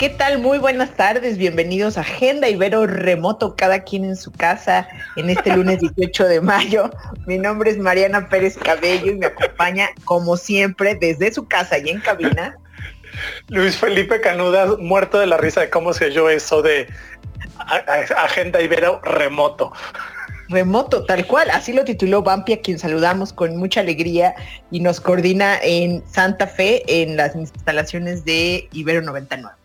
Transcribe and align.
¿Qué 0.00 0.08
tal? 0.08 0.38
Muy 0.38 0.56
buenas 0.56 0.94
tardes, 0.96 1.36
bienvenidos 1.36 1.98
a 1.98 2.00
Agenda 2.00 2.48
Ibero 2.48 2.86
Remoto, 2.86 3.54
cada 3.54 3.80
quien 3.80 4.06
en 4.06 4.16
su 4.16 4.32
casa, 4.32 4.88
en 5.16 5.28
este 5.28 5.54
lunes 5.54 5.80
18 5.80 6.24
de 6.26 6.40
mayo. 6.40 6.88
Mi 7.26 7.36
nombre 7.36 7.70
es 7.70 7.76
Mariana 7.76 8.26
Pérez 8.30 8.56
Cabello 8.56 9.12
y 9.12 9.16
me 9.16 9.26
acompaña, 9.26 9.90
como 10.06 10.38
siempre, 10.38 10.94
desde 10.94 11.34
su 11.34 11.46
casa 11.46 11.76
y 11.76 11.90
en 11.90 12.00
cabina. 12.00 12.56
Luis 13.48 13.76
Felipe 13.76 14.22
Canuda, 14.22 14.74
muerto 14.78 15.18
de 15.18 15.26
la 15.26 15.36
risa 15.36 15.60
de 15.60 15.68
cómo 15.68 15.92
se 15.92 16.06
oyó 16.06 16.30
eso 16.30 16.62
de 16.62 16.88
Agenda 18.16 18.62
Ibero 18.62 19.02
Remoto. 19.02 19.70
Remoto, 20.48 21.04
tal 21.04 21.26
cual, 21.26 21.50
así 21.50 21.74
lo 21.74 21.84
tituló 21.84 22.22
Bampi, 22.22 22.54
a 22.54 22.62
quien 22.62 22.78
saludamos 22.78 23.34
con 23.34 23.54
mucha 23.58 23.80
alegría 23.80 24.34
y 24.70 24.80
nos 24.80 24.98
coordina 24.98 25.58
en 25.62 26.02
Santa 26.10 26.46
Fe 26.46 26.84
en 26.86 27.18
las 27.18 27.36
instalaciones 27.36 28.24
de 28.24 28.66
Ibero 28.72 29.02
99. 29.02 29.59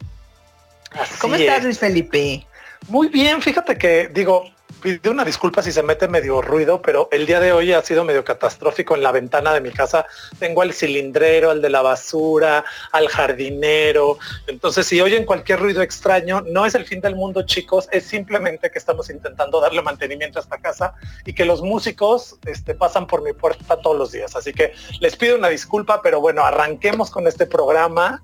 ¿Cómo 1.20 1.35
estás, 1.35 1.63
Luis 1.63 1.80
Felipe? 1.80 2.45
Muy 2.88 3.08
bien, 3.08 3.41
fíjate 3.41 3.77
que 3.77 4.09
digo, 4.13 4.45
pido 4.81 5.12
una 5.12 5.26
disculpa 5.26 5.63
si 5.63 5.71
se 5.71 5.81
mete 5.81 6.08
medio 6.08 6.41
ruido, 6.41 6.81
pero 6.81 7.09
el 7.12 7.26
día 7.26 7.40
de 7.40 7.52
hoy 7.52 7.73
ha 7.73 7.81
sido 7.81 8.04
medio 8.04 8.23
catastrófico 8.23 8.95
en 8.95 9.02
la 9.02 9.12
ventana 9.12 9.54
de 9.54 9.62
mi 9.62 9.71
casa. 9.71 10.05
Tengo 10.38 10.62
al 10.62 10.73
cilindrero, 10.73 11.49
al 11.49 11.62
de 11.62 11.70
la 11.71 11.82
basura, 11.82 12.63
al 12.91 13.07
jardinero. 13.07 14.20
Entonces, 14.46 14.85
si 14.85 15.02
oyen 15.02 15.26
cualquier 15.26 15.60
ruido 15.60 15.82
extraño, 15.82 16.41
no 16.41 16.65
es 16.65 16.76
el 16.76 16.85
fin 16.85 17.02
del 17.02 17.15
mundo, 17.15 17.43
chicos, 17.43 17.90
es 17.91 18.05
simplemente 18.05 18.70
que 18.70 18.77
estamos 18.77 19.09
intentando 19.09 19.59
darle 19.59 19.82
mantenimiento 19.82 20.37
a 20.37 20.43
esta 20.43 20.59
casa 20.59 20.93
y 21.26 21.34
que 21.34 21.46
los 21.46 21.63
músicos 21.63 22.37
este, 22.46 22.76
pasan 22.76 23.07
por 23.07 23.24
mi 23.24 23.34
puerta 23.34 23.77
todos 23.82 23.98
los 23.98 24.12
días. 24.12 24.35
Así 24.35 24.54
que 24.54 24.74
les 24.99 25.15
pido 25.15 25.35
una 25.35 25.49
disculpa, 25.49 26.02
pero 26.04 26.21
bueno, 26.21 26.46
arranquemos 26.46 27.09
con 27.09 27.27
este 27.27 27.48
programa. 27.48 28.21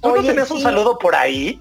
¿Tú 0.00 0.16
no 0.16 0.22
tienes 0.22 0.50
un 0.50 0.60
saludo 0.60 0.98
por 0.98 1.14
ahí? 1.14 1.60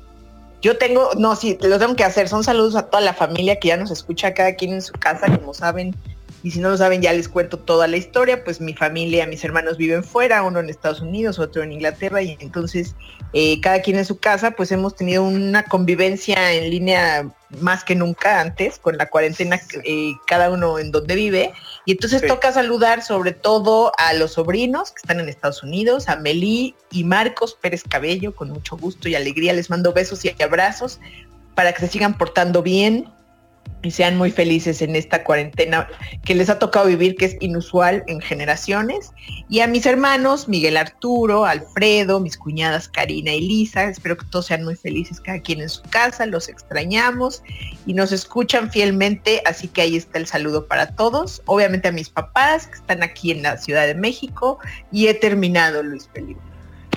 Yo 0.62 0.78
tengo, 0.78 1.10
no, 1.18 1.36
sí, 1.36 1.58
lo 1.62 1.80
tengo 1.80 1.96
que 1.96 2.04
hacer. 2.04 2.30
Son 2.30 2.44
saludos 2.44 2.76
a 2.76 2.88
toda 2.88 3.02
la 3.02 3.14
familia 3.14 3.60
que 3.60 3.70
ya 3.70 3.78
nos 3.78 3.92
escucha, 3.92 4.34
cada 4.34 4.56
quien 4.56 4.74
en 4.74 4.82
su 4.82 4.94
casa, 4.94 5.26
como 5.36 5.54
saben. 5.54 5.96
Y 6.44 6.52
si 6.52 6.60
no 6.60 6.70
lo 6.70 6.78
saben, 6.78 7.02
ya 7.02 7.14
les 7.14 7.30
cuento 7.30 7.58
toda 7.58 7.88
la 7.88 7.98
historia. 7.98 8.44
Pues 8.44 8.62
mi 8.62 8.74
familia, 8.74 9.26
mis 9.28 9.44
hermanos 9.44 9.78
viven 9.78 10.04
fuera, 10.04 10.44
uno 10.44 10.60
en 10.60 10.70
Estados 10.70 11.02
Unidos, 11.02 11.40
otro 11.40 11.64
en 11.64 11.72
Inglaterra. 11.72 12.22
Y 12.22 12.38
entonces, 12.40 12.96
eh, 13.34 13.60
cada 13.62 13.82
quien 13.82 13.98
en 13.98 14.06
su 14.06 14.20
casa, 14.20 14.52
pues 14.52 14.72
hemos 14.72 14.96
tenido 14.96 15.24
una 15.24 15.64
convivencia 15.64 16.54
en 16.54 16.70
línea 16.70 17.32
más 17.60 17.84
que 17.84 17.96
nunca 17.96 18.40
antes, 18.40 18.80
con 18.80 18.98
la 18.98 19.10
cuarentena, 19.10 19.60
eh, 19.84 20.14
cada 20.28 20.50
uno 20.50 20.80
en 20.80 20.92
donde 20.92 21.16
vive. 21.16 21.54
Y 21.86 21.94
entonces 21.94 22.26
toca 22.26 22.52
saludar 22.52 23.04
sobre 23.04 23.32
todo 23.32 23.92
a 23.98 24.14
los 24.14 24.34
sobrinos 24.34 24.92
que 24.92 25.00
están 25.00 25.20
en 25.20 25.30
Estados 25.30 25.64
Unidos, 25.64 26.10
a 26.10 26.16
Melí 26.16 26.76
y 26.92 27.04
Marcos 27.04 27.58
Pérez 27.60 27.84
Cabello, 27.88 28.36
con 28.36 28.50
mucho 28.50 28.78
gusto 28.78 29.10
y 29.10 29.16
alegría. 29.16 29.54
Les 29.54 29.70
mando 29.70 29.94
besos 29.94 30.24
y 30.24 30.36
abrazos 30.42 31.00
para 31.56 31.74
que 31.74 31.82
se 31.82 31.88
sigan 31.88 32.18
portando 32.18 32.62
bien, 32.62 33.10
y 33.84 33.92
sean 33.92 34.18
muy 34.18 34.32
felices 34.32 34.82
en 34.82 34.96
esta 34.96 35.24
cuarentena 35.24 35.88
que 36.24 36.36
les 36.36 36.50
ha 36.50 36.60
tocado 36.60 36.88
vivir, 36.88 37.16
que 37.16 37.26
es 37.26 37.38
inusual 37.40 38.04
en 38.08 38.22
generaciones. 38.22 39.12
Y 39.50 39.62
a 39.62 39.68
mis 39.68 39.86
hermanos, 39.86 40.48
Miguel 40.48 40.78
Arturo, 40.78 41.46
Alfredo, 41.46 42.20
mis 42.20 42.38
cuñadas 42.38 42.88
Karina 42.88 43.34
y 43.34 43.42
Lisa, 43.42 43.86
espero 43.86 44.18
que 44.18 44.26
todos 44.26 44.48
sean 44.48 44.64
muy 44.64 44.76
felices 44.76 45.20
cada 45.20 45.40
quien 45.40 45.62
en 45.62 45.70
su 45.70 45.82
casa, 45.84 46.26
los 46.26 46.50
extrañamos 46.50 47.44
y 47.86 47.94
nos 47.94 48.12
escuchan 48.12 48.72
fielmente, 48.72 49.42
así 49.46 49.68
que 49.68 49.82
ahí 49.82 49.96
está 49.96 50.20
el 50.20 50.28
saludo 50.28 50.68
para 50.68 50.96
todos. 50.96 51.42
Obviamente 51.46 51.88
a 51.88 51.92
mis 51.92 52.10
papás 52.10 52.68
que 52.68 52.76
están 52.76 53.04
aquí 53.04 53.32
en 53.32 53.44
la 53.44 53.58
Ciudad 53.58 53.88
de 53.88 53.96
México 53.96 54.60
y 54.92 55.08
he 55.08 55.14
terminado, 55.14 55.84
Luis 55.84 56.10
Felipe 56.14 56.51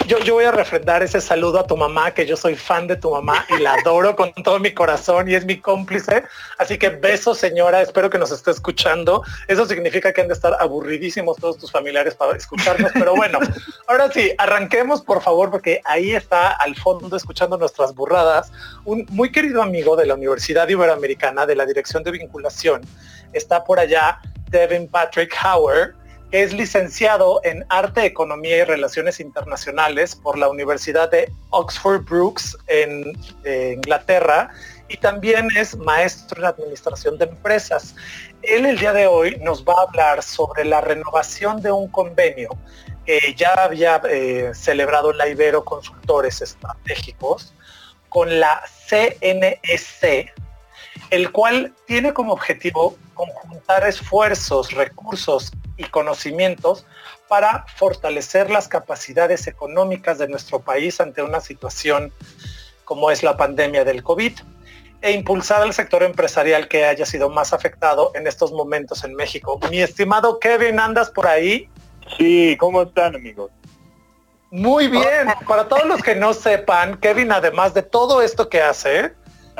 yo, 0.06 0.18
yo 0.20 0.34
voy 0.34 0.44
a 0.44 0.50
refrendar 0.50 1.02
ese 1.02 1.20
saludo 1.20 1.60
a 1.60 1.66
tu 1.66 1.76
mamá, 1.76 2.12
que 2.12 2.26
yo 2.26 2.36
soy 2.36 2.56
fan 2.56 2.86
de 2.86 2.96
tu 2.96 3.10
mamá 3.10 3.46
y 3.48 3.60
la 3.60 3.74
adoro 3.74 4.14
con 4.16 4.32
todo 4.34 4.58
mi 4.58 4.72
corazón 4.72 5.28
y 5.28 5.34
es 5.34 5.44
mi 5.44 5.58
cómplice. 5.58 6.24
Así 6.58 6.78
que 6.78 6.90
beso, 6.90 7.34
señora, 7.34 7.82
espero 7.82 8.10
que 8.10 8.18
nos 8.18 8.30
esté 8.30 8.50
escuchando. 8.50 9.22
Eso 9.48 9.66
significa 9.66 10.12
que 10.12 10.20
han 10.20 10.28
de 10.28 10.34
estar 10.34 10.56
aburridísimos 10.60 11.38
todos 11.38 11.58
tus 11.58 11.70
familiares 11.70 12.14
para 12.14 12.36
escucharnos. 12.36 12.92
Pero 12.92 13.14
bueno, 13.16 13.38
ahora 13.86 14.10
sí, 14.12 14.32
arranquemos 14.38 15.02
por 15.02 15.22
favor, 15.22 15.50
porque 15.50 15.80
ahí 15.84 16.14
está 16.14 16.50
al 16.50 16.76
fondo 16.76 17.16
escuchando 17.16 17.56
nuestras 17.56 17.94
burradas 17.94 18.52
un 18.84 19.06
muy 19.10 19.32
querido 19.32 19.62
amigo 19.62 19.96
de 19.96 20.06
la 20.06 20.14
Universidad 20.14 20.68
Iberoamericana 20.68 21.46
de 21.46 21.56
la 21.56 21.66
Dirección 21.66 22.02
de 22.02 22.10
Vinculación. 22.10 22.82
Está 23.32 23.64
por 23.64 23.78
allá 23.78 24.20
Devin 24.50 24.86
Patrick 24.88 25.34
Howard 25.44 25.94
es 26.34 26.52
licenciado 26.52 27.40
en 27.44 27.64
Arte, 27.68 28.04
Economía 28.04 28.56
y 28.56 28.64
Relaciones 28.64 29.20
Internacionales 29.20 30.16
por 30.16 30.36
la 30.36 30.48
Universidad 30.48 31.08
de 31.08 31.32
Oxford 31.50 32.02
Brooks 32.02 32.58
en 32.66 33.12
Inglaterra 33.44 34.50
y 34.88 34.96
también 34.96 35.46
es 35.56 35.76
maestro 35.76 36.40
en 36.40 36.46
Administración 36.46 37.18
de 37.18 37.26
Empresas. 37.26 37.94
Él 38.42 38.66
el 38.66 38.80
día 38.80 38.92
de 38.92 39.06
hoy 39.06 39.36
nos 39.42 39.64
va 39.64 39.74
a 39.74 39.82
hablar 39.82 40.24
sobre 40.24 40.64
la 40.64 40.80
renovación 40.80 41.62
de 41.62 41.70
un 41.70 41.86
convenio 41.86 42.50
que 43.06 43.32
ya 43.36 43.54
había 43.54 44.02
eh, 44.10 44.50
celebrado 44.54 45.12
la 45.12 45.28
Ibero 45.28 45.64
Consultores 45.64 46.42
Estratégicos 46.42 47.54
con 48.08 48.40
la 48.40 48.60
CNEC, 48.88 50.32
el 51.10 51.30
cual 51.30 51.72
tiene 51.86 52.12
como 52.12 52.32
objetivo 52.32 52.96
conjuntar 53.14 53.86
esfuerzos, 53.86 54.72
recursos 54.72 55.52
y 55.76 55.84
conocimientos 55.84 56.86
para 57.28 57.66
fortalecer 57.76 58.50
las 58.50 58.68
capacidades 58.68 59.46
económicas 59.46 60.18
de 60.18 60.28
nuestro 60.28 60.60
país 60.60 61.00
ante 61.00 61.22
una 61.22 61.40
situación 61.40 62.12
como 62.84 63.10
es 63.10 63.22
la 63.22 63.36
pandemia 63.36 63.84
del 63.84 64.02
COVID 64.02 64.32
e 65.00 65.12
impulsar 65.12 65.62
al 65.62 65.74
sector 65.74 66.02
empresarial 66.02 66.66
que 66.68 66.86
haya 66.86 67.04
sido 67.04 67.28
más 67.28 67.52
afectado 67.52 68.12
en 68.14 68.26
estos 68.26 68.52
momentos 68.52 69.04
en 69.04 69.14
México. 69.14 69.60
Mi 69.70 69.82
estimado 69.82 70.38
Kevin, 70.38 70.80
¿andas 70.80 71.10
por 71.10 71.26
ahí? 71.26 71.68
Sí, 72.16 72.56
¿cómo 72.58 72.82
están 72.82 73.14
amigos? 73.14 73.50
Muy 74.50 74.88
bien. 74.88 75.28
Para 75.46 75.68
todos 75.68 75.84
los 75.84 76.02
que 76.02 76.14
no 76.14 76.32
sepan, 76.32 76.96
Kevin, 76.98 77.32
además 77.32 77.74
de 77.74 77.82
todo 77.82 78.22
esto 78.22 78.48
que 78.48 78.62
hace, 78.62 79.12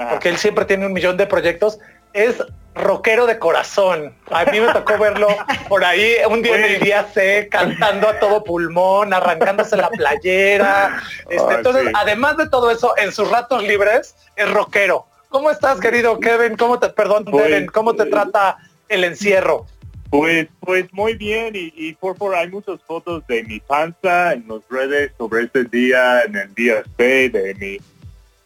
porque 0.09 0.29
él 0.29 0.39
siempre 0.39 0.65
tiene 0.65 0.87
un 0.87 0.93
millón 0.93 1.17
de 1.17 1.27
proyectos, 1.27 1.79
es 2.15 2.43
rockero 2.75 3.27
de 3.27 3.39
corazón. 3.39 4.15
A 4.31 4.45
mí 4.47 4.61
me 4.61 4.73
tocó 4.73 4.97
verlo 4.99 5.29
por 5.69 5.85
ahí 5.85 6.15
un 6.29 6.43
día 6.43 6.57
en 6.57 6.65
el 6.65 6.81
día 6.81 7.05
C 7.13 7.49
cantando 7.51 8.09
a 8.09 8.19
todo 8.19 8.43
pulmón, 8.43 9.13
arrancándose 9.13 9.77
la 9.77 9.91
playera. 9.91 11.03
Este, 11.29 11.55
entonces, 11.55 11.93
además 11.95 12.37
de 12.37 12.49
todo 12.49 12.71
eso, 12.71 12.95
en 12.97 13.13
sus 13.13 13.31
ratos 13.31 13.63
libres 13.63 14.17
es 14.37 14.51
rockero. 14.51 15.07
¿Cómo 15.29 15.51
estás, 15.51 15.81
querido 15.81 16.19
Kevin? 16.21 16.57
¿Cómo 16.57 16.79
te, 16.79 16.89
perdón, 16.89 17.25
pues, 17.25 17.71
cómo 17.71 17.95
te 17.95 18.07
trata 18.07 18.57
el 18.89 19.05
encierro? 19.05 19.67
Pues, 20.11 20.47
pues 20.61 20.93
muy 20.93 21.15
bien 21.15 21.55
y, 21.55 21.93
por 21.95 22.15
por 22.15 22.37
hay 22.37 22.49
muchas 22.49 22.81
fotos 22.83 23.27
de 23.27 23.43
mi 23.43 23.59
panza 23.59 24.33
en 24.33 24.47
las 24.47 24.61
redes 24.71 25.11
sobre 25.19 25.45
este 25.45 25.65
día, 25.65 26.23
en 26.23 26.37
el 26.37 26.55
día 26.55 26.85
C, 26.97 27.31
de 27.31 27.55
mi 27.57 27.79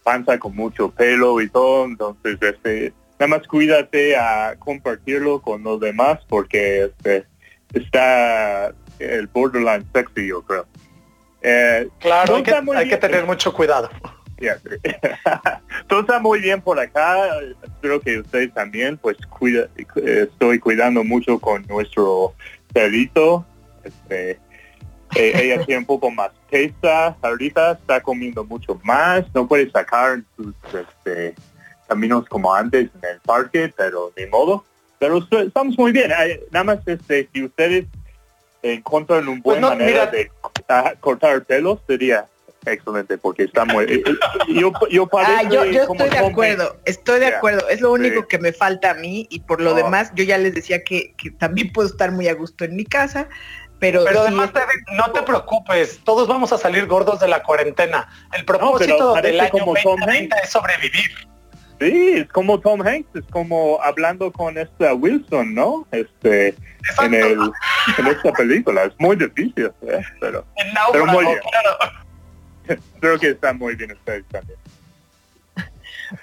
panza 0.03 0.39
con 0.39 0.55
mucho 0.55 0.89
pelo 0.89 1.39
y 1.41 1.49
todo, 1.49 1.85
entonces 1.85 2.39
este 2.41 2.91
nada 3.19 3.27
más 3.27 3.47
cuídate 3.47 4.15
a 4.15 4.55
compartirlo 4.57 5.41
con 5.41 5.61
los 5.63 5.79
demás 5.79 6.19
porque 6.29 6.85
este, 6.85 7.25
está 7.73 8.73
el 8.97 9.27
borderline 9.27 9.85
sexy, 9.93 10.27
yo 10.27 10.41
creo. 10.41 10.65
Eh, 11.41 11.87
claro, 11.99 12.37
hay, 12.37 12.89
que, 12.89 12.97
tener 12.97 13.25
mucho 13.25 13.53
cuidado. 13.53 13.89
Todo 15.87 15.99
está 15.99 16.19
muy 16.19 16.39
bien 16.39 16.61
por 16.61 16.79
acá. 16.79 17.39
Espero 17.61 17.99
que 17.99 18.19
ustedes 18.19 18.53
también, 18.53 18.97
pues 18.97 19.17
cuida, 19.27 19.67
estoy 19.95 20.59
cuidando 20.59 21.03
mucho 21.03 21.39
con 21.39 21.65
nuestro 21.67 22.33
perrito. 22.73 23.45
Este, 23.83 24.39
eh, 25.15 25.31
ella 25.35 25.65
tiene 25.65 25.79
un 25.79 25.85
poco 25.85 26.09
más 26.09 26.31
pesa 26.49 27.17
ahorita, 27.21 27.73
está 27.73 28.01
comiendo 28.01 28.43
mucho 28.43 28.79
más, 28.83 29.23
no 29.33 29.47
puede 29.47 29.69
sacar 29.71 30.21
sus 30.35 30.53
este, 30.65 31.35
caminos 31.89 32.25
como 32.29 32.53
antes 32.53 32.89
en 33.01 33.09
el 33.09 33.19
parque, 33.19 33.73
pero 33.75 34.13
de 34.15 34.27
modo. 34.27 34.63
Pero 34.99 35.25
estamos 35.31 35.77
muy 35.77 35.91
bien. 35.91 36.11
Nada 36.51 36.63
más 36.63 36.79
este, 36.85 37.27
si 37.33 37.43
ustedes 37.43 37.85
encuentran 38.61 39.27
un 39.27 39.41
buen 39.41 39.61
pues 39.61 39.71
manera 39.71 40.05
de 40.05 40.31
cortar 40.99 41.43
pelos, 41.43 41.79
sería 41.87 42.27
excelente 42.65 43.17
porque 43.17 43.43
está 43.43 43.63
muy 43.63 43.85
eh, 43.85 44.03
eh, 44.05 44.13
yo 44.49 44.73
yo, 44.89 45.09
ah, 45.13 45.43
yo, 45.49 45.63
estoy 45.63 46.09
de 46.09 46.17
acuerdo 46.17 46.75
estoy 46.83 47.19
de 47.21 47.27
acuerdo 47.27 47.67
es 47.69 47.79
lo 47.79 47.93
único 47.93 48.27
que 48.27 48.37
me 48.37 48.51
falta 48.51 48.91
a 48.91 48.93
mí 48.95 49.27
y 49.29 49.39
por 49.39 49.61
lo 49.61 49.73
demás 49.73 50.11
yo 50.13 50.25
ya 50.25 50.37
les 50.37 50.53
decía 50.53 50.83
que, 50.83 51.13
que, 51.17 51.31
también 51.31 51.71
puedo 51.71 51.87
estar 51.87 52.11
muy 52.11 52.27
a 52.27 52.33
gusto 52.33 52.65
en 52.65 52.75
mi 52.75 52.83
casa 52.83 53.29
Pero, 53.79 54.03
Pero 54.03 54.23
sí 54.23 54.27
además, 54.27 54.51
David, 54.51 54.97
no 54.97 55.09
te 55.13 55.21
preocupes, 55.21 56.01
todos 56.03 56.27
vamos 56.27 56.51
a 56.51 56.57
salir 56.57 56.85
gordos 56.85 57.21
de 57.21 57.29
la 57.29 57.41
cuarentena. 57.43 58.09
El 58.33 58.43
propósito 58.43 59.13
parece 59.13 59.31
del 59.31 59.39
año 59.39 59.51
como 59.51 59.73
Tom 59.75 59.99
2020 60.01 60.35
es 60.43 60.49
sobrevivir. 60.49 61.29
Sí, 61.79 62.13
es 62.17 62.27
como 62.29 62.59
Tom 62.59 62.81
Hanks, 62.85 63.07
es 63.15 63.23
como 63.31 63.79
hablando 63.81 64.31
con 64.31 64.57
esta 64.57 64.93
Wilson, 64.93 65.53
¿no? 65.55 65.87
Este, 65.91 66.49
en, 67.01 67.13
el, 67.13 67.39
en 67.97 68.07
esta 68.07 68.31
película. 68.33 68.83
Es 68.83 68.93
muy 68.97 69.15
difícil, 69.15 69.71
¿eh? 69.83 70.01
pero 70.19 70.45
Pero 70.91 71.05
muy 71.05 71.25
bien. 71.25 71.39
claro. 71.49 72.81
creo 72.99 73.17
que 73.17 73.29
están 73.29 73.57
muy 73.57 73.75
bien 73.75 73.91
ustedes 73.93 74.25
también. 74.29 74.59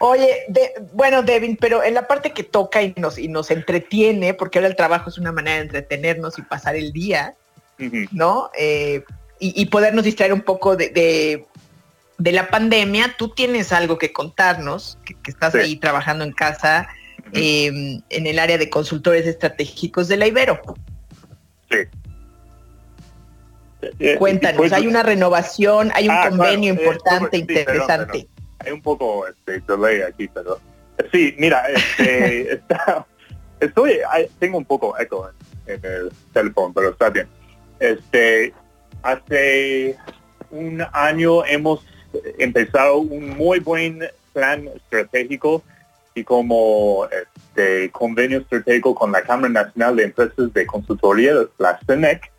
Oye, 0.01 0.45
de- 0.49 0.73
bueno, 0.93 1.23
Devin, 1.23 1.57
pero 1.57 1.83
en 1.83 1.95
la 1.95 2.07
parte 2.09 2.33
que 2.33 2.43
toca 2.43 2.83
y 2.83 2.93
nos, 2.97 3.19
y 3.19 3.29
nos 3.29 3.51
entretiene, 3.51 4.35
porque 4.35 4.59
ahora 4.59 4.69
el 4.69 4.77
trabajo 4.77 5.09
es 5.11 5.17
una 5.19 5.31
manera 5.33 5.57
de 5.59 5.63
entretenernos 5.63 6.39
y 6.39 6.43
pasar 6.43 6.77
el 6.77 6.93
día. 6.93 7.35
¿no? 8.13 8.51
Eh, 8.59 9.05
y, 9.39 9.61
y 9.63 9.67
podernos 9.67 10.03
distraer 10.05 10.33
un 10.33 10.41
poco 10.41 10.77
de, 10.77 10.89
de- 10.91 11.47
de 12.19 12.33
la 12.33 12.49
pandemia. 12.49 13.15
Tú 13.19 13.29
tienes 13.31 13.73
algo 13.73 13.99
que 13.99 14.13
contarnos, 14.13 14.99
que, 15.05 15.15
que 15.15 15.31
estás 15.31 15.53
Sí. 15.53 15.59
ahí 15.59 15.77
trabajando 15.77 16.25
en 16.25 16.33
casa 16.33 16.89
eh, 17.33 18.01
en 18.09 18.27
el 18.27 18.39
área 18.39 18.57
de 18.59 18.71
consultores 18.71 19.27
estratégicos 19.27 20.09
de 20.09 20.17
la 20.17 20.27
Ibero. 20.27 20.61
Sí. 21.71 21.79
Eh, 23.99 24.17
Cuéntanos, 24.19 24.57
pues, 24.57 24.73
hay 24.73 24.87
una 24.87 25.03
renovación, 25.03 25.91
hay 25.95 26.09
un 26.09 26.15
Ah, 26.15 26.29
convenio 26.31 26.75
claro, 26.75 26.91
eh, 26.91 26.95
importante, 26.95 27.45
perdón, 27.45 27.51
interesante. 27.75 28.29
Hay 28.61 28.73
un 28.73 28.83
poco 28.83 29.27
este 29.29 29.61
delay 29.61 30.03
aquí, 30.03 30.29
pero 30.29 30.59
sí, 31.13 31.35
mira, 31.39 31.67
este, 31.69 32.53
está, 32.55 33.07
estoy, 33.61 33.99
tengo 34.39 34.59
un 34.59 34.65
poco 34.65 34.99
eco 34.99 35.31
en, 35.67 35.75
en 35.75 35.85
el 35.85 36.13
teléfono, 36.33 36.73
pero 36.75 36.91
está 36.91 37.11
bien. 37.11 37.29
Este, 37.79 38.55
hace 39.03 39.97
un 40.51 40.85
año 40.93 41.45
hemos 41.45 41.85
empezado 42.39 42.99
un 42.99 43.37
muy 43.37 43.61
buen 43.61 44.01
plan 44.33 44.69
estratégico 44.69 45.63
y 46.15 46.25
como 46.25 47.07
este 47.07 47.91
convenio 47.91 48.39
estratégico 48.39 48.95
con 48.95 49.13
la 49.13 49.23
Cámara 49.23 49.49
Nacional 49.49 49.97
de 49.97 50.05
Empresas 50.05 50.53
de 50.53 50.67
Consultoría, 50.67 51.35
la 51.59 51.79
CENEC, 51.87 52.31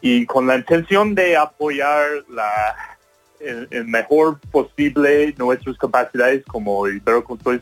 y 0.00 0.26
con 0.26 0.46
la 0.46 0.56
intención 0.56 1.14
de 1.14 1.36
apoyar 1.36 2.06
la 2.28 2.76
el, 3.40 3.68
el 3.70 3.84
mejor 3.86 4.38
posible 4.50 5.34
nuestras 5.38 5.76
capacidades 5.78 6.44
como 6.46 6.84
consultores 7.24 7.60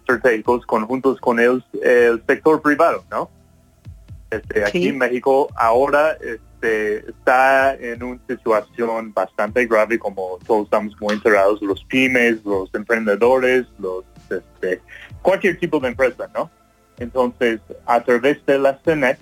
estratégicos 0.00 0.64
conjuntos 0.66 1.20
con 1.20 1.38
el, 1.40 1.62
el 1.82 2.22
sector 2.26 2.62
privado, 2.62 3.04
¿no? 3.10 3.30
Este, 4.30 4.64
aquí 4.64 4.88
en 4.88 4.98
México 4.98 5.48
ahora 5.56 6.16
este, 6.58 7.10
está 7.10 7.74
en 7.74 8.02
una 8.02 8.20
situación 8.28 9.12
bastante 9.12 9.66
grave, 9.66 9.98
como 9.98 10.38
todos 10.46 10.64
estamos 10.64 10.94
muy 11.00 11.14
enterados, 11.14 11.62
los 11.62 11.84
pymes, 11.84 12.44
los 12.44 12.72
emprendedores, 12.74 13.66
los 13.78 14.04
este, 14.28 14.80
cualquier 15.22 15.58
tipo 15.58 15.78
de 15.78 15.88
empresa, 15.88 16.28
¿no? 16.34 16.50
Entonces, 16.98 17.60
a 17.86 18.02
través 18.02 18.44
de 18.46 18.58
la 18.58 18.78
CENEC, 18.84 19.18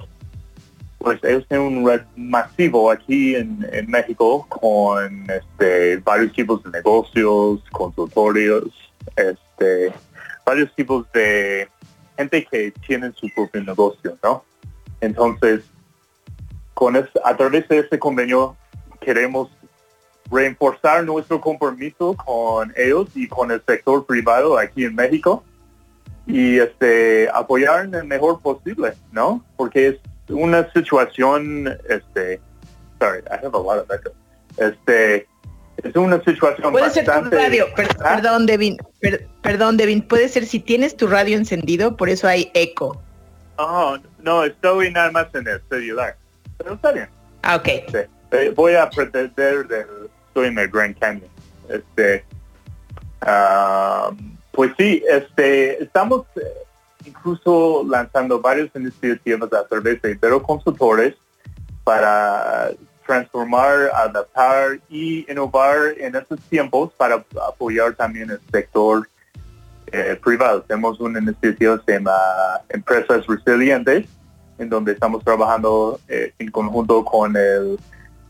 pues 0.99 1.23
ellos 1.25 1.47
tienen 1.49 1.79
un 1.79 1.87
red 1.87 2.03
masivo 2.17 2.91
aquí 2.91 3.37
en, 3.37 3.67
en 3.71 3.91
México 3.91 4.47
con 4.49 5.27
este, 5.31 5.99
varios 5.99 6.33
tipos 6.33 6.63
de 6.65 6.71
negocios, 6.71 7.63
consultorios, 7.71 8.65
este, 9.15 9.93
varios 10.45 10.75
tipos 10.75 11.07
de 11.13 11.69
gente 12.17 12.47
que 12.51 12.73
tienen 12.87 13.13
su 13.15 13.29
propio 13.35 13.63
negocio, 13.63 14.17
¿no? 14.23 14.43
Entonces, 15.03 15.61
con 16.77 16.95
a 16.95 17.37
través 17.39 17.67
de 17.69 17.79
este 17.79 17.99
convenio 17.99 18.55
queremos 19.01 19.49
reforzar 20.31 21.05
nuestro 21.05 21.41
compromiso 21.41 22.15
con 22.17 22.71
ellos 22.77 23.09
y 23.15 23.27
con 23.29 23.51
el 23.51 23.63
sector 23.67 24.05
privado 24.05 24.59
aquí 24.59 24.85
en 24.85 24.95
México 24.95 25.43
y 26.27 26.59
este 26.59 27.31
apoyar 27.33 27.87
en 27.87 27.95
el 27.95 28.05
mejor 28.05 28.43
posible, 28.43 28.93
¿no? 29.11 29.43
Porque 29.57 29.89
es 29.89 29.97
una 30.29 30.71
situación, 30.73 31.67
este, 31.89 32.41
sorry, 33.01 33.21
I 33.31 33.35
have 33.47 33.55
a 33.55 33.59
lot 33.59 33.79
of 33.79 33.91
echo. 33.91 34.13
Este, 34.59 35.27
es 35.83 35.97
una 35.97 36.23
situación 36.25 36.73
Puede 36.73 36.91
ser 36.91 37.05
tu 37.07 37.11
bastante... 37.13 37.37
radio, 37.37 37.67
per- 37.75 37.89
¿Ah? 38.05 38.17
perdón, 38.17 38.45
Devin, 38.45 38.77
per- 39.01 39.27
perdón, 39.41 39.77
Devin, 39.79 40.03
puede 40.03 40.29
ser 40.29 40.45
si 40.45 40.61
tienes 40.61 40.95
tu 40.95 41.07
radio 41.07 41.39
encendido, 41.39 41.97
por 41.97 42.11
eso 42.11 42.29
hay 42.29 42.51
eco. 42.53 43.01
Oh, 43.57 43.97
no, 44.19 44.45
estoy 44.45 44.91
nada 44.93 45.11
más 45.13 45.29
en 45.35 45.47
el 45.49 45.63
celular. 45.71 46.17
Pero 46.59 46.75
está 46.75 46.93
bien. 46.93 47.09
Ah, 47.43 47.57
ok. 47.57 47.69
Sí. 47.89 47.99
Eh, 48.33 48.53
voy 48.55 48.75
a 48.75 48.89
pretender 48.91 49.67
del 49.67 49.87
estoy 50.29 50.49
en 50.49 50.59
el 50.59 50.69
Grand 50.69 50.99
Canyon. 50.99 51.31
Este, 51.69 52.25
ah, 53.23 54.11
pues 54.53 54.73
sí, 54.77 55.03
este, 55.09 55.83
estamos 55.83 56.27
eh, 56.37 56.41
incluso 57.07 57.85
lanzando 57.89 58.41
varias 58.41 58.69
iniciativas 58.75 59.53
a 59.53 59.67
través 59.67 60.01
de 60.03 60.13
Ibero 60.13 60.43
Consultores 60.43 61.15
para 61.85 62.71
transformar, 63.07 63.91
adaptar 63.95 64.81
y 64.91 65.31
innovar 65.31 65.95
en 65.99 66.17
estos 66.17 66.41
tiempos 66.51 66.93
para 66.95 67.25
apoyar 67.49 67.95
también 67.95 68.31
el 68.31 68.41
sector 68.51 69.09
eh, 69.93 70.19
privado. 70.23 70.63
Tenemos 70.63 71.01
una 71.01 71.21
iniciativa 71.21 71.79
que 71.79 71.85
se 71.85 71.99
llama 71.99 72.13
Empresas 72.69 73.25
Resilientes, 73.27 74.07
en 74.59 74.69
donde 74.69 74.93
estamos 74.93 75.25
trabajando 75.25 76.01
eh, 76.09 76.33
en 76.39 76.51
conjunto 76.51 77.05
con 77.05 77.37
el, 77.37 77.79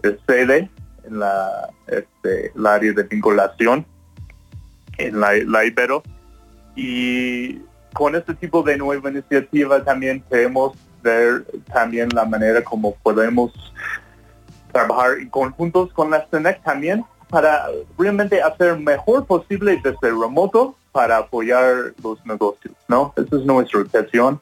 el 0.02 0.20
en 0.31 1.19
la, 1.19 1.70
este, 1.87 2.52
el 2.55 2.67
área 2.67 2.93
de 2.93 3.02
vinculación 3.05 3.87
en 4.99 5.20
la, 5.20 5.32
la 5.46 5.64
Ibero. 5.64 6.02
Y 6.75 7.61
con 7.93 8.14
este 8.14 8.34
tipo 8.34 8.62
de 8.62 8.76
nueva 8.76 9.11
iniciativa 9.11 9.82
también 9.82 10.23
queremos 10.28 10.76
ver 11.02 11.46
también 11.73 12.08
la 12.12 12.25
manera 12.25 12.62
como 12.62 12.94
podemos 12.96 13.52
trabajar 14.72 15.19
en 15.19 15.31
conjuntos 15.31 15.93
con 15.93 16.11
la 16.11 16.26
CENEC 16.31 16.62
también 16.62 17.05
para 17.31 17.67
realmente 17.99 18.43
hacer 18.43 18.79
mejor 18.79 19.26
posible 19.26 19.81
desde 19.82 20.11
remoto 20.11 20.76
para 20.93 21.19
apoyar 21.19 21.94
los 22.02 22.25
negocios, 22.25 22.75
¿no? 22.88 23.12
Esa 23.17 23.37
es 23.37 23.44
nuestra 23.44 23.81
intención, 23.81 24.40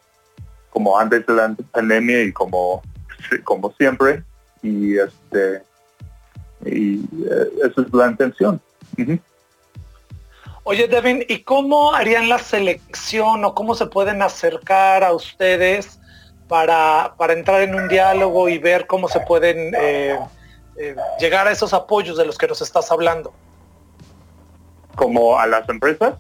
como 0.75 0.99
antes 0.99 1.25
de 1.25 1.33
la 1.33 1.55
pandemia 1.71 2.25
y 2.25 2.33
como, 2.33 2.83
como 3.45 3.73
siempre. 3.79 4.25
Y 4.61 4.99
este 4.99 5.63
y 6.65 6.97
eh, 6.97 7.49
esa 7.65 7.83
es 7.83 7.95
la 7.95 8.09
intención. 8.09 8.61
Ujú. 8.99 9.19
Oye, 10.65 10.89
Devin, 10.89 11.25
¿y 11.29 11.41
cómo 11.41 11.95
harían 11.95 12.29
la 12.29 12.39
selección 12.39 13.45
o 13.45 13.55
cómo 13.55 13.75
se 13.75 13.87
pueden 13.87 14.21
acercar 14.21 15.05
a 15.05 15.13
ustedes 15.13 16.01
para, 16.49 17.15
para 17.19 17.35
entrar 17.35 17.63
en 17.63 17.75
un 17.75 17.87
diálogo 17.87 18.49
y 18.49 18.59
ver 18.59 18.87
cómo 18.87 19.07
se 19.09 19.21
pueden 19.21 19.75
eh, 19.79 20.19
eh, 20.77 20.97
llegar 21.21 21.47
a 21.47 21.53
esos 21.53 21.73
apoyos 21.73 22.17
de 22.17 22.25
los 22.25 22.37
que 22.37 22.49
nos 22.49 22.63
estás 22.63 22.91
hablando? 22.91 23.33
Como 24.97 25.39
a 25.39 25.47
las 25.47 25.69
empresas. 25.69 26.15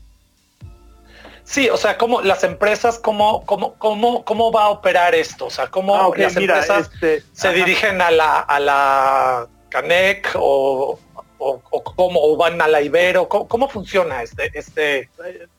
Sí, 1.44 1.68
o 1.68 1.76
sea, 1.76 1.98
cómo 1.98 2.22
las 2.22 2.42
empresas, 2.42 2.98
cómo, 2.98 3.44
cómo, 3.44 3.74
cómo, 3.74 4.24
cómo 4.24 4.50
va 4.50 4.64
a 4.64 4.68
operar 4.70 5.14
esto, 5.14 5.46
o 5.46 5.50
sea, 5.50 5.66
cómo 5.66 5.94
Ah, 5.94 6.10
las 6.16 6.36
mira, 6.36 6.54
empresas 6.56 6.90
este, 6.92 7.22
se 7.32 7.48
ajá. 7.48 7.56
dirigen 7.56 8.00
a 8.00 8.10
la, 8.10 8.40
a 8.40 8.58
la 8.60 9.46
Canec 9.68 10.30
o, 10.36 10.98
o, 11.38 11.62
o 11.70 11.84
cómo 11.84 12.18
o 12.22 12.36
van 12.38 12.60
a 12.62 12.66
la 12.68 12.80
Ibero, 12.80 13.28
¿cómo, 13.28 13.46
cómo 13.46 13.68
funciona 13.68 14.22
este, 14.22 14.50
este, 14.58 15.10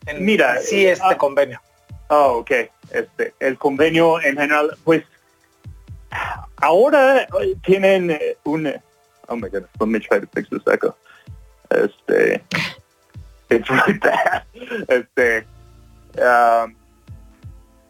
en- 0.07 0.25
Mira, 0.25 0.59
sí, 0.59 0.87
este 0.87 1.05
ah, 1.07 1.17
convenio? 1.17 1.61
Oh, 2.07 2.37
ok. 2.39 2.51
Este, 2.91 3.33
el 3.39 3.57
convenio 3.59 4.19
en 4.21 4.37
general, 4.37 4.75
pues 4.83 5.03
ahora 6.57 7.23
eh, 7.23 7.55
tienen 7.63 8.11
eh, 8.11 8.37
un 8.43 8.67
oh 9.27 9.35
my 9.35 9.49
goodness, 9.49 9.69
let 9.79 9.87
me 9.87 9.99
try 9.99 10.19
to 10.19 10.27
fix 10.33 10.49
this 10.49 10.61
echo. 10.71 10.95
Este 11.69 12.43
it's 13.49 13.67
really 13.69 13.97
bad. 13.99 14.43
Este 14.87 15.45
um, 16.17 16.75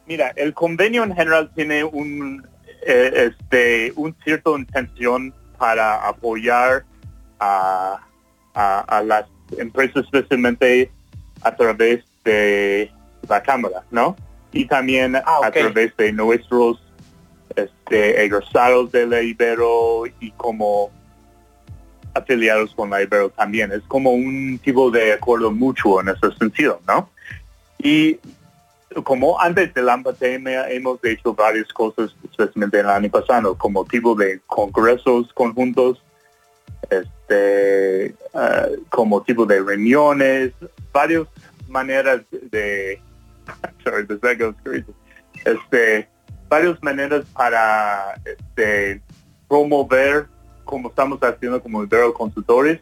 mira, 0.06 0.34
el 0.36 0.54
convenio 0.54 1.04
en 1.04 1.16
general 1.16 1.52
tiene 1.56 1.84
un 1.84 2.48
eh, 2.86 3.32
este 3.32 3.94
un 3.96 4.16
cierto 4.24 4.58
intención 4.58 5.34
para 5.58 6.08
apoyar 6.08 6.86
a, 7.40 8.00
a, 8.54 8.80
a 8.82 9.04
las 9.04 9.26
empresas 9.58 10.04
especialmente 10.06 10.92
a 11.42 11.56
través 11.56 12.04
de 12.24 12.92
la 13.28 13.42
cámara, 13.42 13.84
¿no? 13.92 14.16
Y 14.52 14.66
también 14.66 15.16
Ah, 15.16 15.40
a 15.44 15.52
través 15.52 15.96
de 15.98 16.12
nuestros 16.14 16.82
este, 17.56 18.24
egresados 18.24 18.92
de 18.92 19.08
la 19.08 19.22
Ibero 19.22 20.04
y 20.20 20.32
como 20.32 20.92
afiliados 22.14 22.74
con 22.76 22.90
la 22.90 23.02
Ibero 23.02 23.30
también. 23.30 23.72
Es 23.72 23.82
como 23.88 24.12
un 24.12 24.60
tipo 24.64 24.90
de 24.92 25.14
acuerdo 25.14 25.52
mutuo 25.52 26.02
en 26.02 26.10
ese 26.10 26.32
sentido, 26.38 26.82
¿no? 26.88 27.10
Y 27.86 28.20
como 29.04 29.40
antes 29.40 29.72
de 29.76 29.84
la 29.84 30.02
pandemia 30.02 30.72
hemos 30.72 30.98
hecho 31.04 31.36
varias 31.36 31.72
cosas, 31.72 32.16
especialmente 32.24 32.80
el 32.80 32.90
año 32.90 33.12
pasado, 33.12 33.56
como 33.56 33.86
tipo 33.86 34.16
de 34.16 34.40
congresos 34.48 35.32
conjuntos, 35.36 36.02
este, 36.90 38.16
ah, 38.34 38.70
como 38.90 39.22
tipo 39.22 39.46
de 39.46 39.62
reuniones, 39.62 40.52
varias 40.92 41.28
maneras 41.68 42.22
de, 42.32 43.00
este, 45.46 46.10
varias 46.50 46.82
maneras 46.82 47.24
para 47.34 48.20
este, 48.26 49.00
promover 49.48 50.26
como 50.64 50.90
estamos 50.90 51.20
haciendo 51.22 51.62
como 51.62 51.84
Ibero 51.84 52.16
Consultores 52.16 52.80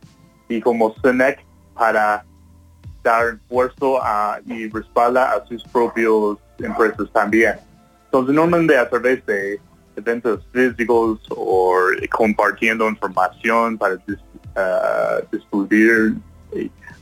y 0.48 0.62
como 0.62 0.96
CENEC 1.02 1.44
para 1.74 2.24
dar 3.04 3.36
esfuerzo 3.36 4.02
a, 4.02 4.40
y 4.46 4.70
respalda 4.70 5.34
a 5.34 5.46
sus 5.46 5.64
propios 5.66 6.38
empresas 6.60 7.08
también. 7.12 7.56
Entonces, 8.06 8.34
normalmente 8.34 8.78
a 8.78 8.90
través 8.90 9.26
de 9.26 9.60
eventos 9.96 10.42
físicos 10.52 11.20
o 11.30 11.76
compartiendo 12.12 12.88
información 12.88 13.78
para 13.78 13.96
uh, 13.96 15.26
distribuir. 15.32 16.16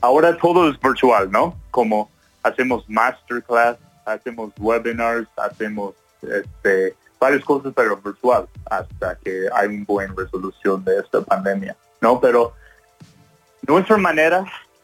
Ahora 0.01 0.37
todo 0.37 0.69
es 0.69 0.79
virtual, 0.79 1.29
¿no? 1.31 1.55
Como 1.69 2.09
hacemos 2.43 2.83
masterclass, 2.89 3.77
hacemos 4.05 4.51
webinars, 4.57 5.27
hacemos 5.37 5.93
este, 6.21 6.95
varias 7.19 7.43
cosas, 7.45 7.71
pero 7.75 7.97
virtual, 7.97 8.47
hasta 8.69 9.15
que 9.17 9.47
hay 9.53 9.67
una 9.67 9.85
buena 9.85 10.13
resolución 10.17 10.83
de 10.83 10.99
esta 10.99 11.21
pandemia, 11.21 11.75
¿no? 12.01 12.19
Pero 12.19 12.53
nuestra 13.67 13.97
manera 13.97 14.43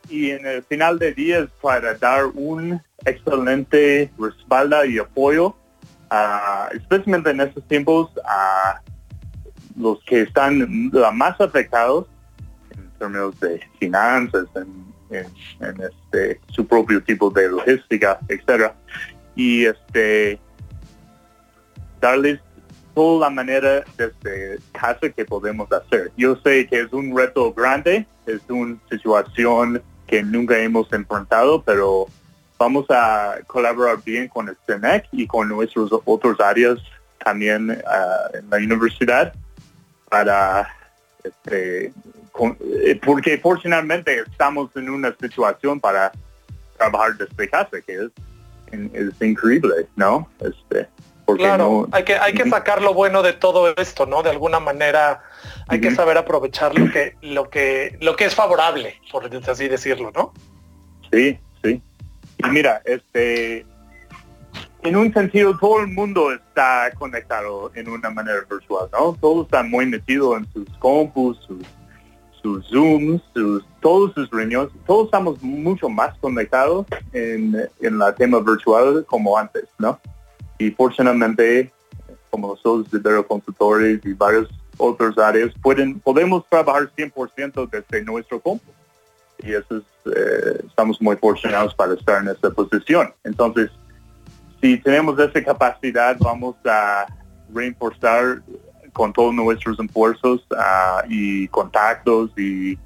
y 0.09 0.31
en 0.31 0.45
el 0.45 0.63
final 0.63 0.99
de 0.99 1.13
día 1.13 1.39
es 1.39 1.49
para 1.61 1.93
dar 1.95 2.25
un 2.27 2.81
excelente 3.05 4.11
respaldo 4.17 4.85
y 4.85 4.99
apoyo, 4.99 5.55
especialmente 6.71 7.31
en 7.31 7.41
estos 7.41 7.67
tiempos, 7.67 8.11
a 8.25 8.81
los 9.75 10.03
que 10.03 10.21
están 10.21 10.91
más 11.13 11.39
afectados 11.39 12.07
en 12.71 12.89
términos 12.97 13.39
de 13.39 13.61
finanzas, 13.79 14.45
en, 14.55 14.87
este, 15.59 16.39
su 16.49 16.65
propio 16.65 17.01
tipo 17.03 17.29
de 17.29 17.49
logística, 17.49 18.19
etcétera. 18.27 18.75
Y 19.35 19.65
este 19.65 20.39
darles 22.01 22.39
toda 22.93 23.27
la 23.27 23.29
manera 23.29 23.83
desde 23.95 24.59
casa 24.71 25.09
que 25.09 25.23
podemos 25.23 25.71
hacer. 25.71 26.11
Yo 26.17 26.35
sé 26.37 26.67
que 26.67 26.81
es 26.81 26.91
un 26.91 27.15
reto 27.15 27.53
grande, 27.53 28.07
es 28.25 28.41
una 28.49 28.77
situación 28.89 29.81
que 30.07 30.23
nunca 30.23 30.57
hemos 30.57 30.91
enfrentado, 30.93 31.61
pero 31.61 32.07
vamos 32.57 32.85
a 32.89 33.35
colaborar 33.45 34.01
bien 34.03 34.27
con 34.27 34.49
el 34.49 34.57
CENEC 34.65 35.07
y 35.11 35.27
con 35.27 35.49
nuestros 35.49 35.91
otros 36.05 36.39
áreas 36.39 36.79
también 37.23 37.77
ah, 37.85 38.29
en 38.33 38.49
la 38.49 38.57
universidad 38.57 39.33
para 40.09 40.69
este, 41.23 41.85
eh, 41.85 42.99
porque 43.03 43.37
fortunadamente 43.37 44.19
estamos 44.19 44.69
en 44.75 44.89
una 44.89 45.13
situación 45.19 45.79
para 45.79 46.11
trabajar 46.77 47.17
desde 47.17 47.49
casa 47.49 47.81
que 47.81 48.09
es 48.71 49.21
increíble, 49.21 49.87
¿no? 49.95 50.29
Este, 50.39 50.87
claro, 51.35 51.87
hay 51.91 52.03
que, 52.03 52.15
hay 52.15 52.33
que 52.33 52.49
sacar 52.49 52.81
lo 52.81 52.93
bueno 52.93 53.21
de 53.21 53.33
todo 53.33 53.73
esto, 53.75 54.05
¿no? 54.05 54.23
De 54.23 54.29
alguna 54.29 54.59
manera 54.59 55.23
hay 55.67 55.81
que 55.81 55.91
saber 55.91 56.17
aprovechar 56.17 56.77
lo 56.77 56.89
que, 56.91 57.15
lo 57.21 57.49
que, 57.49 57.97
lo 57.99 58.15
que 58.15 58.25
es 58.25 58.35
favorable, 58.35 58.95
por 59.11 59.29
así 59.49 59.67
decirlo, 59.67 60.11
¿no? 60.15 60.33
Sí, 61.11 61.37
sí. 61.63 61.81
Y 62.37 62.47
mira, 62.49 62.81
este, 62.85 63.65
en 64.83 64.95
un 64.95 65.13
sentido 65.13 65.57
todo 65.57 65.81
el 65.81 65.87
mundo 65.87 66.31
está 66.31 66.91
conectado 66.97 67.71
en 67.75 67.89
una 67.89 68.09
manera 68.09 68.39
virtual, 68.49 68.89
¿no? 68.93 69.17
Todos 69.19 69.45
están 69.45 69.69
muy 69.69 69.85
metidos 69.85 70.37
en 70.37 70.47
sus 70.53 70.77
compus, 70.77 71.37
sus, 71.45 71.65
sus 72.41 72.67
Zooms, 72.69 73.21
sus, 73.33 73.65
todos 73.81 74.13
sus 74.13 74.29
reuniones. 74.29 74.71
Todos 74.85 75.05
estamos 75.05 75.41
mucho 75.41 75.89
más 75.89 76.17
conectados 76.19 76.85
en, 77.11 77.55
en 77.81 77.97
la 77.97 78.15
tema 78.15 78.39
virtual 78.39 79.05
como 79.07 79.37
antes, 79.37 79.65
¿no? 79.77 79.99
Y 80.57 80.71
fortunadamente 80.71 81.71
como 82.29 82.49
nosotros 82.49 82.91
de 82.91 83.23
consultores 83.25 83.99
y 84.03 84.13
varios 84.13 84.49
otros 84.77 85.17
áreas 85.17 85.51
pueden 85.61 85.99
podemos 85.99 86.45
trabajar 86.49 86.89
100% 86.95 87.69
desde 87.69 88.03
nuestro 88.03 88.39
compu 88.39 88.71
y 89.39 89.53
eso 89.53 89.77
es, 89.77 89.83
eh, 90.13 90.63
estamos 90.67 91.01
muy 91.01 91.15
fortunados 91.15 91.73
para 91.73 91.93
estar 91.93 92.21
en 92.21 92.29
esa 92.29 92.49
posición 92.51 93.13
entonces 93.23 93.71
si 94.61 94.77
tenemos 94.77 95.19
esa 95.19 95.43
capacidad 95.43 96.17
vamos 96.19 96.55
a 96.65 97.05
reforzar 97.53 98.41
con 98.93 99.13
todos 99.13 99.33
nuestros 99.33 99.79
esfuerzos 99.79 100.45
uh, 100.51 101.05
y 101.07 101.47
contactos 101.49 102.31
y 102.35 102.77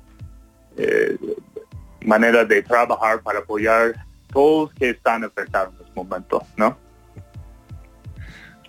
eh, 0.77 1.17
manera 2.05 2.43
de 2.43 2.61
trabajar 2.61 3.21
para 3.21 3.39
apoyar 3.39 3.93
todos 4.31 4.73
que 4.73 4.89
están 4.89 5.23
afectados 5.23 5.73
en 5.75 5.85
este 5.85 5.93
momento, 5.95 6.43
¿no? 6.57 6.77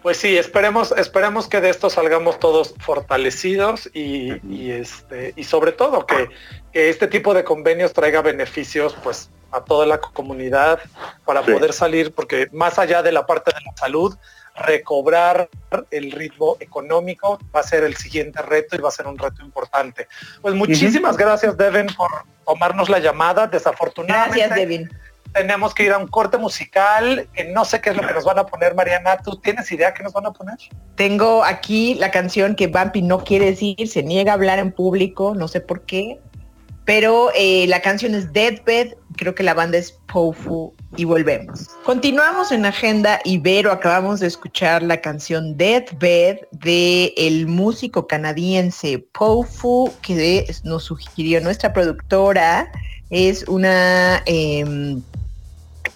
Pues 0.02 0.16
sí, 0.16 0.36
esperemos, 0.36 0.92
esperemos 0.96 1.46
que 1.46 1.60
de 1.60 1.70
esto 1.70 1.88
salgamos 1.88 2.40
todos 2.40 2.74
fortalecidos 2.80 3.88
y, 3.94 4.70
este, 4.70 5.32
y 5.36 5.44
sobre 5.44 5.72
todo 5.72 6.06
que, 6.06 6.28
este 6.72 7.06
tipo 7.06 7.34
de 7.34 7.44
convenios 7.44 7.92
traiga 7.92 8.20
beneficios 8.22 8.96
pues 9.04 9.30
a 9.52 9.62
toda 9.62 9.86
la 9.86 10.00
comunidad 10.00 10.80
para 11.24 11.42
poder 11.42 11.72
salir, 11.72 12.12
porque 12.12 12.48
más 12.52 12.78
allá 12.78 13.02
de 13.02 13.12
la 13.12 13.26
parte 13.26 13.52
de 13.52 13.60
la 13.64 13.76
salud, 13.76 14.16
recobrar 14.56 15.48
el 15.90 16.10
ritmo 16.10 16.56
económico 16.58 17.38
va 17.54 17.60
a 17.60 17.62
ser 17.62 17.84
el 17.84 17.96
siguiente 17.96 18.42
reto 18.42 18.76
y 18.76 18.80
va 18.80 18.88
a 18.88 18.92
ser 18.92 19.06
un 19.06 19.18
reto 19.18 19.42
importante. 19.42 20.08
Pues 20.40 20.54
muchísimas 20.54 21.16
gracias, 21.16 21.56
Devin, 21.56 21.86
por 21.94 22.10
tomarnos 22.44 22.88
la 22.88 22.98
llamada. 22.98 23.46
Desafortunadamente. 23.46 24.38
Gracias, 24.38 24.56
Devin 24.56 24.90
tenemos 25.32 25.74
que 25.74 25.84
ir 25.84 25.92
a 25.92 25.98
un 25.98 26.06
corte 26.06 26.38
musical, 26.38 27.28
que 27.32 27.44
no 27.44 27.64
sé 27.64 27.80
qué 27.80 27.90
es 27.90 27.96
lo 27.96 28.06
que 28.06 28.14
nos 28.14 28.24
van 28.24 28.38
a 28.38 28.46
poner, 28.46 28.74
Mariana. 28.74 29.18
¿Tú 29.18 29.36
tienes 29.36 29.70
idea 29.72 29.94
qué 29.94 30.02
nos 30.02 30.12
van 30.12 30.26
a 30.26 30.32
poner? 30.32 30.56
Tengo 30.94 31.44
aquí 31.44 31.94
la 31.94 32.10
canción 32.10 32.54
que 32.54 32.66
Bumpy 32.66 33.02
no 33.02 33.24
quiere 33.24 33.46
decir, 33.46 33.88
se 33.88 34.02
niega 34.02 34.32
a 34.32 34.34
hablar 34.34 34.58
en 34.58 34.72
público, 34.72 35.34
no 35.34 35.48
sé 35.48 35.60
por 35.60 35.82
qué. 35.82 36.20
Pero 36.84 37.30
eh, 37.36 37.66
la 37.68 37.80
canción 37.80 38.14
es 38.16 38.32
Deathbed, 38.32 38.94
creo 39.16 39.36
que 39.36 39.44
la 39.44 39.54
banda 39.54 39.78
es 39.78 39.92
Pofu 40.12 40.74
y 40.96 41.04
volvemos. 41.04 41.68
Continuamos 41.84 42.50
en 42.50 42.66
Agenda 42.66 43.20
Ibero, 43.24 43.70
acabamos 43.70 44.18
de 44.18 44.26
escuchar 44.26 44.82
la 44.82 45.00
canción 45.00 45.56
Deathbed 45.56 46.38
de 46.50 47.14
el 47.16 47.46
músico 47.46 48.08
canadiense 48.08 48.98
Pofu 49.12 49.92
que 50.02 50.44
nos 50.64 50.82
sugirió 50.82 51.40
nuestra 51.40 51.72
productora. 51.72 52.70
Es 53.10 53.46
una 53.46 54.22
em, 54.26 55.02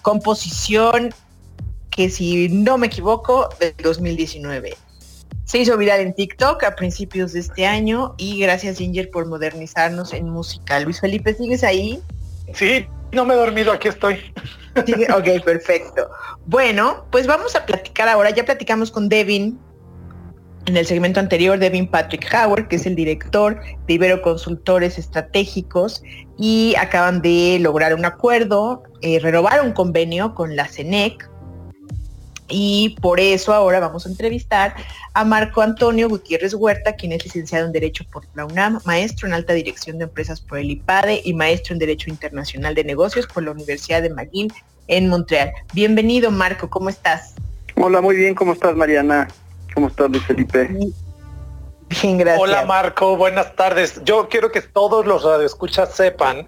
composición 0.07 1.13
que 1.89 2.09
si 2.09 2.47
no 2.47 2.77
me 2.77 2.87
equivoco, 2.87 3.49
del 3.59 3.73
2019. 3.83 4.77
Se 5.43 5.57
hizo 5.57 5.75
viral 5.75 5.99
en 5.99 6.13
TikTok 6.13 6.63
a 6.63 6.77
principios 6.77 7.33
de 7.33 7.41
este 7.41 7.65
año 7.65 8.15
y 8.17 8.39
gracias 8.39 8.77
Ginger 8.77 9.11
por 9.11 9.25
modernizarnos 9.25 10.13
en 10.13 10.29
música. 10.29 10.79
Luis 10.79 11.01
Felipe, 11.01 11.33
¿sigues 11.33 11.61
ahí? 11.61 12.01
Sí, 12.53 12.87
no 13.11 13.25
me 13.25 13.33
he 13.33 13.37
dormido, 13.37 13.73
aquí 13.73 13.89
estoy. 13.89 14.33
ok, 14.77 15.43
perfecto. 15.43 16.09
Bueno, 16.45 17.05
pues 17.11 17.27
vamos 17.27 17.57
a 17.57 17.65
platicar 17.65 18.07
ahora. 18.07 18.29
Ya 18.29 18.45
platicamos 18.45 18.91
con 18.91 19.09
Devin 19.09 19.59
en 20.67 20.77
el 20.77 20.85
segmento 20.85 21.19
anterior, 21.19 21.59
Devin 21.59 21.87
Patrick 21.87 22.33
Howard, 22.33 22.69
que 22.69 22.77
es 22.77 22.85
el 22.85 22.95
director 22.95 23.59
de 23.87 23.93
Ibero 23.93 24.21
Consultores 24.21 24.97
Estratégicos, 24.97 26.01
y 26.37 26.75
acaban 26.77 27.21
de 27.21 27.57
lograr 27.59 27.93
un 27.93 28.05
acuerdo, 28.05 28.83
eh, 29.01 29.19
renovar 29.19 29.61
un 29.61 29.73
convenio 29.73 30.35
con 30.35 30.55
la 30.55 30.67
CENEC, 30.67 31.29
y 32.49 32.95
por 33.01 33.19
eso 33.19 33.53
ahora 33.53 33.79
vamos 33.79 34.05
a 34.05 34.09
entrevistar 34.09 34.73
a 35.13 35.25
Marco 35.25 35.61
Antonio 35.61 36.07
Gutiérrez 36.07 36.53
Huerta, 36.53 36.95
quien 36.95 37.11
es 37.11 37.23
licenciado 37.25 37.65
en 37.65 37.73
Derecho 37.73 38.05
por 38.11 38.23
la 38.35 38.45
UNAM, 38.45 38.79
maestro 38.85 39.27
en 39.27 39.33
Alta 39.33 39.53
Dirección 39.53 39.97
de 39.97 40.05
Empresas 40.05 40.39
por 40.39 40.57
el 40.57 40.71
IPADE 40.71 41.21
y 41.25 41.33
maestro 41.33 41.73
en 41.73 41.79
Derecho 41.79 42.09
Internacional 42.09 42.73
de 42.73 42.85
Negocios 42.85 43.27
por 43.27 43.43
la 43.43 43.51
Universidad 43.51 44.01
de 44.01 44.11
McGill 44.11 44.53
en 44.87 45.09
Montreal. 45.09 45.51
Bienvenido, 45.73 46.31
Marco, 46.31 46.69
¿cómo 46.69 46.89
estás? 46.89 47.35
Hola, 47.75 47.99
muy 47.99 48.15
bien, 48.15 48.33
¿cómo 48.33 48.53
estás, 48.53 48.75
Mariana? 48.75 49.27
¿Cómo 49.73 49.87
estás, 49.87 50.09
Luis 50.09 50.23
Felipe? 50.23 50.69
Bien, 51.89 52.17
gracias. 52.17 52.41
Hola, 52.41 52.65
Marco, 52.65 53.15
buenas 53.15 53.55
tardes. 53.55 54.01
Yo 54.03 54.27
quiero 54.29 54.51
que 54.51 54.61
todos 54.61 55.05
los 55.05 55.23
radioescuchas 55.23 55.93
sepan 55.93 56.47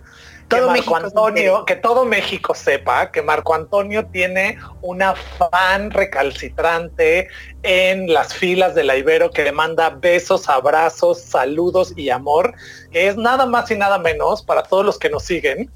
que 0.49 0.61
Marco 0.61 0.95
Antonio, 0.95 1.63
que 1.65 1.75
todo 1.75 2.05
México 2.05 2.55
sepa 2.55 3.11
que 3.11 3.21
Marco 3.21 3.53
Antonio 3.53 4.07
tiene 4.07 4.57
una 4.81 5.13
fan 5.15 5.91
recalcitrante 5.91 7.27
en 7.61 8.11
las 8.11 8.33
filas 8.33 8.73
de 8.73 8.83
la 8.83 8.97
Ibero 8.97 9.29
que 9.29 9.43
le 9.43 9.51
manda 9.51 9.91
besos, 9.91 10.49
abrazos, 10.49 11.21
saludos 11.21 11.93
y 11.95 12.09
amor, 12.09 12.53
que 12.91 13.07
es 13.07 13.15
nada 13.15 13.45
más 13.45 13.69
y 13.69 13.75
nada 13.75 13.99
menos 13.99 14.41
para 14.41 14.63
todos 14.63 14.85
los 14.85 14.97
que 14.97 15.09
nos 15.09 15.23
siguen. 15.23 15.69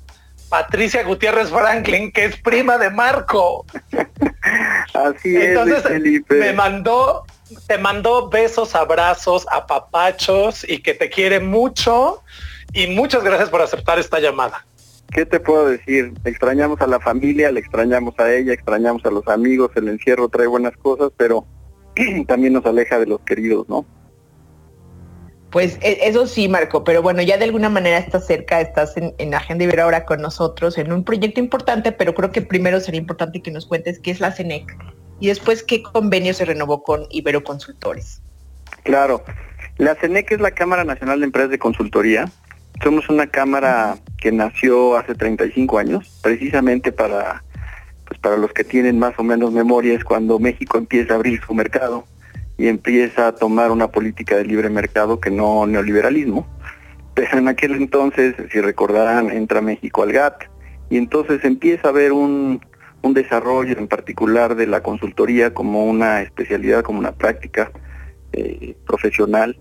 Patricia 0.50 1.04
Gutiérrez 1.04 1.50
Franklin, 1.50 2.12
que 2.12 2.26
es 2.26 2.38
prima 2.38 2.78
de 2.78 2.90
Marco. 2.90 3.66
Así 4.94 5.36
es, 5.36 5.46
Entonces 5.46 5.84
Felipe. 5.84 6.36
me 6.36 6.54
mandó, 6.54 7.26
te 7.68 7.78
mandó 7.78 8.30
besos, 8.30 8.76
abrazos, 8.76 9.46
apapachos 9.52 10.68
y 10.68 10.82
que 10.82 10.94
te 10.94 11.10
quiere 11.10 11.40
mucho. 11.40 12.22
Y 12.74 12.88
muchas 12.88 13.24
gracias 13.24 13.50
por 13.50 13.62
aceptar 13.62 14.00
esta 14.00 14.20
llamada. 14.20 14.66
¿Qué 15.12 15.26
te 15.26 15.40
puedo 15.40 15.68
decir? 15.68 16.14
Extrañamos 16.24 16.82
a 16.82 16.88
la 16.88 17.00
familia, 17.00 17.52
le 17.52 17.60
extrañamos 17.60 18.16
a 18.20 18.34
ella, 18.34 18.52
extrañamos 18.52 19.06
a 19.06 19.12
los 19.12 19.28
amigos, 19.28 19.72
el 19.76 19.88
encierro 19.90 20.28
trae 20.28 20.48
buenas 20.48 20.76
cosas, 20.78 21.12
pero 21.16 21.46
también 22.28 22.54
nos 22.54 22.66
aleja 22.66 22.98
de 23.00 23.06
los 23.06 23.22
queridos, 23.22 23.70
¿no? 23.70 23.86
Pues 25.52 25.78
e- 25.82 26.00
eso 26.08 26.26
sí, 26.26 26.48
Marco, 26.48 26.84
pero 26.84 27.04
bueno, 27.04 27.22
ya 27.22 27.38
de 27.38 27.44
alguna 27.44 27.70
manera 27.70 28.00
estás 28.00 28.26
cerca, 28.26 28.60
estás 28.60 28.98
en, 28.98 29.14
en 29.20 29.36
Agenda 29.36 29.66
Ibero 29.66 29.84
ahora 29.84 30.04
con 30.04 30.20
nosotros 30.20 30.80
en 30.80 30.92
un 30.92 31.04
proyecto 31.04 31.40
importante, 31.40 31.92
pero 31.92 32.16
creo 32.16 32.32
que 32.32 32.42
primero 32.42 32.80
sería 32.80 33.00
importante 33.00 33.40
que 33.40 33.52
nos 33.52 33.68
cuentes 33.68 34.00
qué 34.00 34.10
es 34.10 34.20
la 34.20 34.32
CENEC 34.32 34.76
y 35.24 35.28
después 35.28 35.64
qué 35.64 35.82
convenio 35.82 36.34
se 36.34 36.44
renovó 36.44 36.84
con 36.84 37.06
Ibero 37.10 37.46
Consultores. 37.46 38.22
Claro. 38.84 39.24
La 39.78 39.96
CENEC 39.96 40.34
es 40.34 40.42
la 40.42 40.52
Cámara 40.52 40.84
Nacional 40.84 41.22
de 41.22 41.28
Empresas 41.28 41.50
de 41.50 41.60
Consultoría. 41.60 42.30
Somos 42.84 43.08
una 43.08 43.28
cámara 43.28 43.96
que 44.18 44.34
nació 44.34 44.98
hace 44.98 45.16
35 45.16 45.78
años, 45.78 46.20
precisamente 46.22 46.92
para, 46.92 47.42
pues 48.06 48.20
para 48.20 48.36
los 48.36 48.52
que 48.52 48.66
tienen 48.66 49.00
más 49.00 49.14
o 49.18 49.24
menos 49.24 49.54
memoria, 49.54 49.94
es 49.94 50.04
cuando 50.04 50.40
México 50.40 50.78
empieza 50.78 51.14
a 51.14 51.16
abrir 51.16 51.40
su 51.42 51.54
mercado 51.54 52.04
y 52.58 52.68
empieza 52.68 53.28
a 53.28 53.32
tomar 53.34 53.72
una 53.72 53.88
política 53.88 54.36
de 54.36 54.44
libre 54.44 54.70
mercado 54.70 55.22
que 55.22 55.32
no 55.32 55.66
neoliberalismo. 55.66 56.46
Pero 57.14 57.38
en 57.38 57.48
aquel 57.48 57.76
entonces, 57.76 58.36
si 58.52 58.60
recordarán, 58.60 59.32
entra 59.32 59.62
México 59.62 60.04
al 60.04 60.12
GATT 60.12 60.44
y 60.90 60.98
entonces 60.98 61.46
empieza 61.46 61.88
a 61.88 61.92
haber 61.92 62.12
un, 62.12 62.60
un 63.04 63.14
desarrollo 63.14 63.78
en 63.78 63.88
particular 63.88 64.56
de 64.56 64.66
la 64.66 64.82
consultoría 64.82 65.54
como 65.54 65.86
una 65.86 66.22
especialidad, 66.22 66.84
como 66.84 67.00
una 67.00 67.12
práctica 67.12 67.72
eh, 68.32 68.76
profesional 68.88 69.60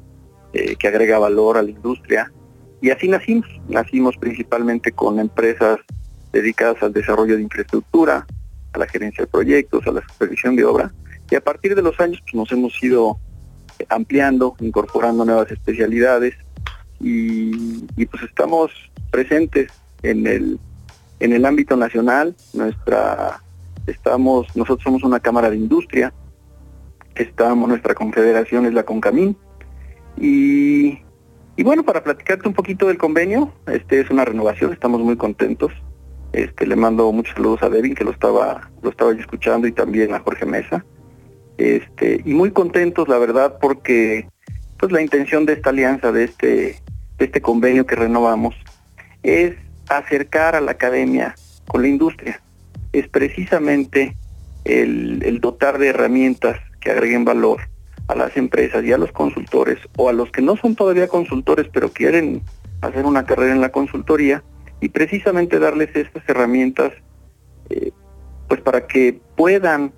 eh, 0.53 0.77
que 0.77 0.89
agrega 0.89 1.19
valor 1.19 1.59
a 1.59 1.63
la 1.63 1.71
industria. 1.71 2.33
Y 2.81 2.91
así 2.91 3.09
nacimos. 3.09 3.49
Nacimos 3.69 4.17
principalmente 4.17 4.93
con 4.93 5.19
empresas 5.19 5.81
dedicadas 6.33 6.83
al 6.83 6.93
desarrollo 6.93 7.37
de 7.37 7.43
infraestructura, 7.43 8.27
a 8.73 8.79
la 8.79 8.87
gerencia 8.87 9.25
de 9.25 9.31
proyectos, 9.31 9.87
a 9.87 9.93
la 9.93 10.03
supervisión 10.09 10.55
de 10.55 10.65
obra. 10.65 10.93
Y 11.29 11.35
a 11.35 11.41
partir 11.41 11.75
de 11.75 11.83
los 11.83 11.99
años 11.99 12.21
pues, 12.23 12.35
nos 12.35 12.53
hemos 12.53 12.81
ido 12.83 13.19
ampliando, 13.89 14.55
incorporando 14.61 15.25
nuevas 15.25 15.51
especialidades 15.51 16.35
y, 17.01 17.85
y, 17.97 18.07
pues 18.07 18.23
estamos 18.23 18.71
presentes 19.11 19.73
en 20.05 20.27
el 20.27 20.61
en 21.23 21.33
el 21.33 21.47
ámbito 21.47 21.77
nacional. 21.77 22.35
Nuestra 22.53 23.41
estamos 23.87 24.55
nosotros 24.57 24.83
somos 24.83 25.03
una 25.05 25.21
cámara 25.21 25.51
de 25.51 25.57
industria. 25.57 26.13
Estamos 27.15 27.69
nuestra 27.69 27.95
confederación 27.95 28.67
es 28.67 28.75
la 28.75 28.85
Concamín 28.85 29.37
y 30.17 30.99
y 31.55 31.65
bueno, 31.65 31.85
para 31.85 32.03
platicarte 32.03 32.49
un 32.49 32.55
poquito 32.55 32.89
del 32.89 32.97
convenio, 32.97 33.53
este 33.67 34.01
es 34.01 34.09
una 34.09 34.25
renovación, 34.25 34.73
estamos 34.73 35.03
muy 35.03 35.17
contentos. 35.17 35.71
Este 36.33 36.67
le 36.67 36.77
mando 36.77 37.13
muchos 37.13 37.35
saludos 37.35 37.63
a 37.63 37.69
Devin 37.69 37.95
que 37.95 38.05
lo 38.05 38.11
estaba 38.11 38.71
lo 38.83 38.91
estaba 38.91 39.13
escuchando 39.13 39.67
y 39.67 39.73
también 39.73 40.15
a 40.15 40.21
Jorge 40.21 40.47
Mesa. 40.47 40.85
Este, 41.59 42.23
y 42.25 42.33
muy 42.33 42.51
contentos 42.51 43.07
la 43.07 43.19
verdad 43.19 43.59
porque 43.61 44.29
pues 44.79 44.91
la 44.91 45.03
intención 45.03 45.45
de 45.47 45.53
esta 45.53 45.71
alianza 45.71 46.11
de 46.11 46.25
este 46.25 46.81
de 47.19 47.25
este 47.27 47.43
convenio 47.43 47.87
que 47.87 47.95
renovamos 47.95 48.57
es 49.23 49.55
acercar 49.89 50.57
a 50.57 50.61
la 50.61 50.73
academia 50.73 51.35
con 51.67 51.83
la 51.83 51.89
industria. 51.89 52.41
Es 52.93 53.09
precisamente 53.09 54.17
el, 54.65 55.41
dotar 55.41 55.79
de 55.79 55.89
herramientas 55.89 56.59
que 56.81 56.91
agreguen 56.91 57.25
valor 57.25 57.61
a 58.09 58.15
las 58.15 58.37
empresas 58.37 58.85
y 58.85 58.93
a 58.93 58.99
los 58.99 59.13
consultores 59.13 59.79
o 59.97 60.09
a 60.09 60.13
los 60.13 60.31
que 60.31 60.43
no 60.43 60.57
son 60.57 60.75
todavía 60.75 61.09
consultores 61.09 61.69
pero 61.73 61.89
quieren 61.91 62.43
hacer 62.81 63.07
una 63.07 63.25
carrera 63.25 63.53
en 63.53 63.61
la 63.61 63.71
consultoría 63.71 64.43
y 64.81 64.89
precisamente 64.89 65.59
darles 65.59 65.95
estas 65.95 66.29
herramientas 66.29 66.93
eh, 67.71 67.93
pues 68.49 68.61
para 68.61 68.87
que 68.87 69.21
puedan 69.37 69.93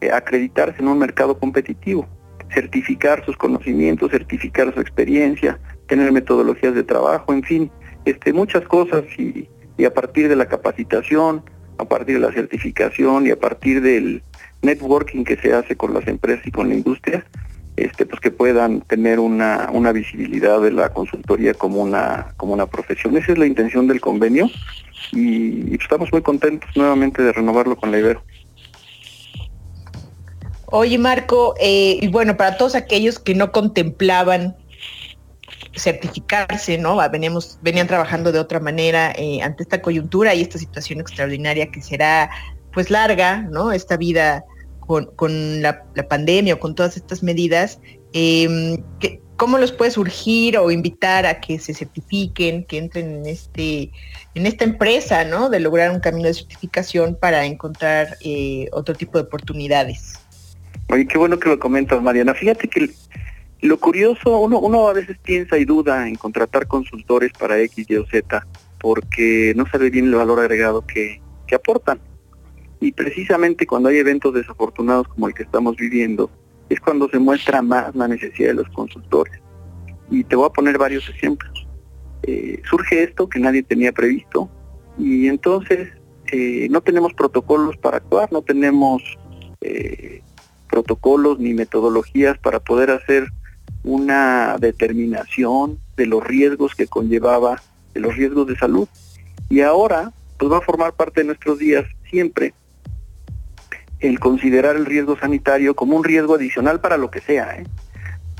eh, 0.00 0.10
acreditarse 0.12 0.80
en 0.80 0.88
un 0.88 0.98
mercado 0.98 1.38
competitivo, 1.38 2.06
certificar 2.54 3.24
sus 3.24 3.36
conocimientos, 3.36 4.10
certificar 4.10 4.72
su 4.72 4.80
experiencia, 4.80 5.58
tener 5.88 6.12
metodologías 6.12 6.74
de 6.74 6.84
trabajo, 6.84 7.32
en 7.32 7.42
fin, 7.42 7.70
este, 8.10 8.32
muchas 8.32 8.64
cosas 8.64 9.04
y, 9.18 9.48
y 9.76 9.84
a 9.84 9.94
partir 9.94 10.28
de 10.28 10.36
la 10.36 10.46
capacitación, 10.46 11.42
a 11.78 11.84
partir 11.84 12.16
de 12.16 12.26
la 12.26 12.32
certificación 12.32 13.26
y 13.26 13.30
a 13.30 13.38
partir 13.38 13.80
del 13.80 14.22
networking 14.62 15.24
que 15.24 15.36
se 15.36 15.54
hace 15.54 15.76
con 15.76 15.94
las 15.94 16.06
empresas 16.08 16.46
y 16.46 16.50
con 16.50 16.68
la 16.68 16.74
industria, 16.74 17.24
este, 17.76 18.06
pues 18.06 18.20
que 18.20 18.32
puedan 18.32 18.80
tener 18.80 19.20
una, 19.20 19.70
visibilidad 19.92 20.60
de 20.60 20.72
la 20.72 20.88
consultoría 20.92 21.54
como 21.54 21.80
una, 21.80 22.66
profesión. 22.70 23.16
Esa 23.16 23.32
es 23.32 23.38
la 23.38 23.46
intención 23.46 23.86
del 23.86 24.00
convenio 24.00 24.50
y, 25.12 25.72
y 25.72 25.78
estamos 25.80 26.12
muy 26.12 26.22
contentos 26.22 26.68
nuevamente 26.76 27.22
de 27.22 27.32
renovarlo 27.32 27.76
con 27.76 27.92
la 27.92 27.98
Ibero. 27.98 28.22
Oye, 30.66 30.98
Marco, 30.98 31.54
eh, 31.60 31.98
y 32.02 32.08
bueno, 32.08 32.36
para 32.36 32.58
todos 32.58 32.74
aquellos 32.74 33.18
que 33.18 33.34
no 33.34 33.52
contemplaban 33.52 34.56
certificarse, 35.74 36.78
¿no? 36.78 36.96
Veníamos, 37.10 37.58
venían 37.62 37.86
trabajando 37.86 38.32
de 38.32 38.38
otra 38.38 38.60
manera 38.60 39.12
eh, 39.16 39.40
ante 39.42 39.62
esta 39.62 39.80
coyuntura 39.82 40.34
y 40.34 40.42
esta 40.42 40.58
situación 40.58 41.00
extraordinaria 41.00 41.70
que 41.70 41.82
será 41.82 42.30
pues 42.72 42.90
larga, 42.90 43.42
¿no? 43.50 43.72
Esta 43.72 43.96
vida 43.96 44.44
con, 44.80 45.06
con 45.16 45.62
la, 45.62 45.84
pandemia 46.08 46.54
o 46.54 46.58
con 46.58 46.74
todas 46.74 46.96
estas 46.96 47.22
medidas, 47.22 47.80
que, 48.12 49.20
¿cómo 49.38 49.56
los 49.56 49.72
puedes 49.72 49.96
urgir 49.96 50.58
o 50.58 50.70
invitar 50.70 51.24
a 51.24 51.40
que 51.40 51.58
se 51.58 51.72
certifiquen, 51.72 52.64
que 52.64 52.78
entren 52.78 53.16
en 53.16 53.26
este, 53.26 53.92
en 54.34 54.46
esta 54.46 54.64
empresa, 54.64 55.24
¿no? 55.24 55.48
De 55.48 55.60
lograr 55.60 55.90
un 55.90 56.00
camino 56.00 56.26
de 56.26 56.34
certificación 56.34 57.16
para 57.18 57.46
encontrar 57.46 58.16
eh, 58.20 58.68
otro 58.72 58.94
tipo 58.94 59.16
de 59.16 59.24
oportunidades. 59.24 60.14
Oye, 60.90 61.06
qué 61.06 61.18
bueno 61.18 61.38
que 61.38 61.50
lo 61.50 61.58
comentas, 61.58 62.02
Mariana. 62.02 62.34
Fíjate 62.34 62.68
que 62.68 62.90
lo 63.60 63.78
curioso, 63.78 64.38
uno, 64.38 64.60
uno 64.60 64.88
a 64.88 64.92
veces 64.92 65.18
piensa 65.18 65.58
y 65.58 65.64
duda 65.64 66.08
en 66.08 66.14
contratar 66.14 66.66
consultores 66.66 67.32
para 67.38 67.60
X, 67.60 67.86
Y 67.88 67.96
o 67.96 68.06
Z, 68.06 68.46
porque 68.78 69.52
no 69.56 69.66
sabe 69.66 69.90
bien 69.90 70.06
el 70.06 70.14
valor 70.14 70.40
agregado 70.40 70.86
que, 70.86 71.20
que 71.46 71.54
aportan. 71.54 72.00
Y 72.80 72.92
precisamente 72.92 73.66
cuando 73.66 73.88
hay 73.88 73.98
eventos 73.98 74.32
desafortunados 74.34 75.08
como 75.08 75.26
el 75.26 75.34
que 75.34 75.42
estamos 75.42 75.76
viviendo, 75.76 76.30
es 76.68 76.80
cuando 76.80 77.08
se 77.08 77.18
muestra 77.18 77.62
más 77.62 77.94
la 77.94 78.06
necesidad 78.06 78.48
de 78.48 78.54
los 78.54 78.68
consultores. 78.68 79.40
Y 80.10 80.22
te 80.24 80.36
voy 80.36 80.46
a 80.46 80.50
poner 80.50 80.78
varios 80.78 81.08
ejemplos. 81.08 81.66
Eh, 82.22 82.62
surge 82.68 83.02
esto 83.02 83.28
que 83.28 83.40
nadie 83.40 83.62
tenía 83.62 83.92
previsto 83.92 84.50
y 84.98 85.28
entonces 85.28 85.88
eh, 86.32 86.68
no 86.70 86.80
tenemos 86.80 87.14
protocolos 87.14 87.76
para 87.76 87.98
actuar, 87.98 88.30
no 88.32 88.42
tenemos 88.42 89.02
eh, 89.60 90.20
protocolos 90.68 91.38
ni 91.38 91.54
metodologías 91.54 92.36
para 92.38 92.60
poder 92.60 92.90
hacer 92.90 93.28
una 93.84 94.56
determinación 94.58 95.78
de 95.96 96.06
los 96.06 96.24
riesgos 96.24 96.74
que 96.74 96.86
conllevaba, 96.86 97.62
de 97.94 98.00
los 98.00 98.16
riesgos 98.16 98.46
de 98.46 98.56
salud. 98.56 98.88
Y 99.48 99.60
ahora, 99.60 100.12
pues 100.36 100.50
va 100.52 100.58
a 100.58 100.62
formar 100.62 100.92
parte 100.94 101.20
de 101.20 101.26
nuestros 101.26 101.58
días 101.58 101.84
siempre 102.10 102.54
el 104.00 104.20
considerar 104.20 104.76
el 104.76 104.86
riesgo 104.86 105.18
sanitario 105.18 105.74
como 105.74 105.96
un 105.96 106.04
riesgo 106.04 106.34
adicional 106.34 106.80
para 106.80 106.96
lo 106.96 107.10
que 107.10 107.20
sea, 107.20 107.56
¿eh? 107.58 107.64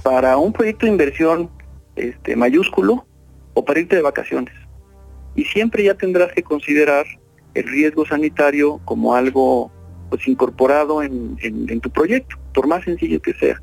para 0.03 0.37
un 0.37 0.53
proyecto 0.53 0.87
de 0.87 0.93
inversión 0.93 1.51
este, 1.97 2.37
mayúsculo 2.37 3.07
o 3.55 3.65
para 3.65 3.81
irte 3.81 3.97
de 3.97 4.03
vacaciones. 4.03 4.55
Y 5.35 5.45
siempre 5.45 5.85
ya 5.85 5.95
tendrás 5.95 6.33
que 6.33 6.43
considerar 6.43 7.07
el 7.55 7.65
riesgo 7.65 8.07
sanitario 8.07 8.81
como 8.85 9.15
algo 9.15 9.73
pues 10.11 10.27
incorporado 10.27 11.03
en, 11.03 11.37
en, 11.43 11.69
en 11.69 11.81
tu 11.81 11.91
proyecto, 11.91 12.37
por 12.55 12.67
más 12.67 12.85
sencillo 12.85 13.21
que 13.21 13.35
sea. 13.35 13.61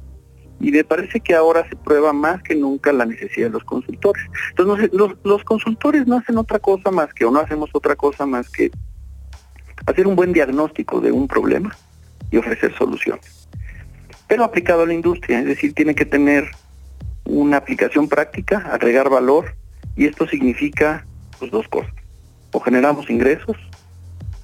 Y 0.60 0.72
me 0.72 0.84
parece 0.84 1.20
que 1.20 1.36
ahora 1.36 1.68
se 1.70 1.76
prueba 1.76 2.14
más 2.14 2.42
que 2.42 2.56
nunca 2.56 2.94
la 2.94 3.06
necesidad 3.06 3.48
de 3.48 3.54
los 3.54 3.64
consultores. 3.64 4.24
Entonces 4.50 4.90
los, 4.94 5.14
los 5.24 5.44
consultores 5.44 6.08
no 6.08 6.18
hacen 6.18 6.38
otra 6.38 6.60
cosa 6.60 6.92
más 6.92 7.14
que, 7.14 7.26
o 7.26 7.32
no 7.32 7.40
hacemos 7.40 7.70
otra 7.74 7.96
cosa 7.96 8.26
más 8.26 8.50
que 8.50 8.72
hacer 9.86 10.08
un 10.08 10.16
buen 10.16 10.34
diagnóstico 10.34 11.02
de 11.02 11.12
un 11.12 11.28
problema 11.28 11.76
y 12.32 12.38
ofrecer 12.38 12.76
soluciones. 12.78 13.48
Pero 14.28 14.44
aplicado 14.44 14.84
a 14.84 14.86
la 14.86 14.94
industria, 14.94 15.40
es 15.40 15.46
decir, 15.46 15.74
tiene 15.74 15.94
que 15.94 16.06
tener 16.06 16.46
una 17.26 17.58
aplicación 17.58 18.08
práctica, 18.08 18.58
agregar 18.72 19.10
valor, 19.10 19.56
y 19.96 20.06
esto 20.06 20.28
significa 20.28 21.06
pues, 21.40 21.52
dos 21.52 21.68
cosas. 21.68 21.94
O 22.52 22.60
generamos 22.60 23.10
ingresos, 23.10 23.58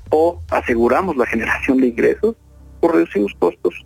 o 0.09 0.41
aseguramos 0.49 1.17
la 1.17 1.25
generación 1.33 1.79
de 1.79 1.87
ingresos, 1.87 2.35
o 2.79 2.87
reducimos 2.87 3.33
costos, 3.39 3.85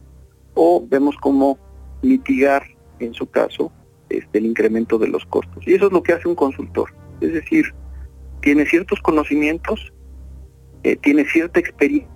o 0.54 0.86
vemos 0.88 1.16
cómo 1.18 1.58
mitigar, 2.06 2.64
en 3.00 3.14
su 3.14 3.30
caso, 3.30 3.72
este, 4.10 4.38
el 4.38 4.46
incremento 4.46 4.98
de 4.98 5.08
los 5.08 5.26
costos. 5.26 5.68
Y 5.68 5.74
eso 5.74 5.88
es 5.88 5.92
lo 5.92 6.04
que 6.04 6.14
hace 6.14 6.28
un 6.28 6.36
consultor. 6.36 6.94
Es 7.22 7.34
decir, 7.34 7.74
tiene 8.42 8.66
ciertos 8.66 9.00
conocimientos, 9.02 9.92
eh, 10.84 10.96
tiene 10.96 11.26
cierta 11.26 11.60
experiencia 11.60 12.10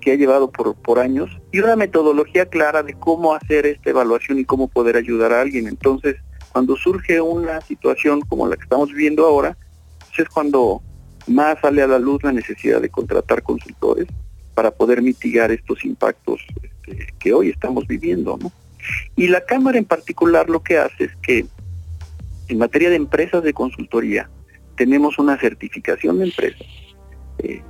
que 0.00 0.12
ha 0.12 0.14
llevado 0.14 0.50
por, 0.50 0.76
por 0.76 0.98
años 0.98 1.30
y 1.50 1.58
una 1.58 1.74
metodología 1.74 2.46
clara 2.46 2.82
de 2.82 2.94
cómo 2.94 3.34
hacer 3.34 3.66
esta 3.66 3.90
evaluación 3.90 4.38
y 4.38 4.44
cómo 4.44 4.68
poder 4.68 4.96
ayudar 4.96 5.32
a 5.32 5.40
alguien. 5.40 5.66
Entonces, 5.66 6.16
cuando 6.52 6.76
surge 6.76 7.20
una 7.20 7.60
situación 7.60 8.20
como 8.22 8.46
la 8.46 8.56
que 8.56 8.62
estamos 8.62 8.90
viviendo 8.90 9.26
ahora, 9.26 9.56
pues 9.98 10.20
es 10.20 10.28
cuando 10.28 10.82
más 11.26 11.58
sale 11.60 11.82
a 11.82 11.86
la 11.86 11.98
luz 11.98 12.22
la 12.22 12.32
necesidad 12.32 12.80
de 12.80 12.88
contratar 12.88 13.42
consultores 13.42 14.06
para 14.54 14.70
poder 14.70 15.02
mitigar 15.02 15.50
estos 15.50 15.84
impactos 15.84 16.40
este, 16.62 17.14
que 17.18 17.32
hoy 17.32 17.50
estamos 17.50 17.86
viviendo. 17.86 18.38
¿no? 18.40 18.52
Y 19.16 19.28
la 19.28 19.44
Cámara 19.44 19.78
en 19.78 19.84
particular 19.84 20.48
lo 20.48 20.62
que 20.62 20.78
hace 20.78 21.04
es 21.04 21.16
que 21.22 21.46
en 22.48 22.58
materia 22.58 22.90
de 22.90 22.96
empresas 22.96 23.42
de 23.42 23.52
consultoría 23.52 24.28
tenemos 24.76 25.18
una 25.18 25.38
certificación 25.38 26.18
de 26.18 26.24
empresas 26.24 26.66
eh, 27.38 27.62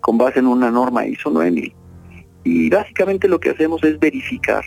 con 0.00 0.18
base 0.18 0.38
en 0.38 0.46
una 0.46 0.70
norma 0.70 1.06
ISO 1.06 1.30
9000. 1.30 1.74
Y 2.44 2.70
básicamente 2.70 3.28
lo 3.28 3.40
que 3.40 3.50
hacemos 3.50 3.82
es 3.84 3.98
verificar 3.98 4.64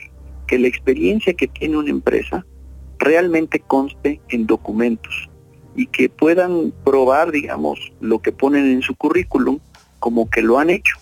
que 0.47 0.59
la 0.59 0.67
experiencia 0.67 1.33
que 1.33 1.47
tiene 1.47 1.77
una 1.77 1.89
empresa 1.89 2.45
realmente 2.99 3.59
conste 3.59 4.21
en 4.29 4.45
documentos 4.45 5.29
y 5.75 5.87
que 5.87 6.09
puedan 6.09 6.71
probar, 6.83 7.31
digamos, 7.31 7.79
lo 7.99 8.21
que 8.21 8.31
ponen 8.31 8.65
en 8.67 8.81
su 8.81 8.95
currículum 8.95 9.59
como 9.99 10.29
que 10.29 10.41
lo 10.41 10.59
han 10.59 10.69
hecho. 10.69 10.97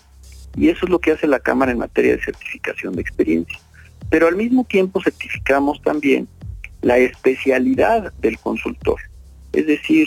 Y 0.56 0.68
eso 0.68 0.86
es 0.86 0.90
lo 0.90 0.98
que 0.98 1.12
hace 1.12 1.26
la 1.26 1.40
Cámara 1.40 1.72
en 1.72 1.78
materia 1.78 2.16
de 2.16 2.22
certificación 2.22 2.94
de 2.94 3.02
experiencia. 3.02 3.58
Pero 4.12 4.28
al 4.28 4.36
mismo 4.36 4.64
tiempo 4.64 5.00
certificamos 5.02 5.80
también 5.80 6.28
la 6.82 6.98
especialidad 6.98 8.12
del 8.20 8.38
consultor. 8.38 9.00
Es 9.54 9.66
decir, 9.66 10.06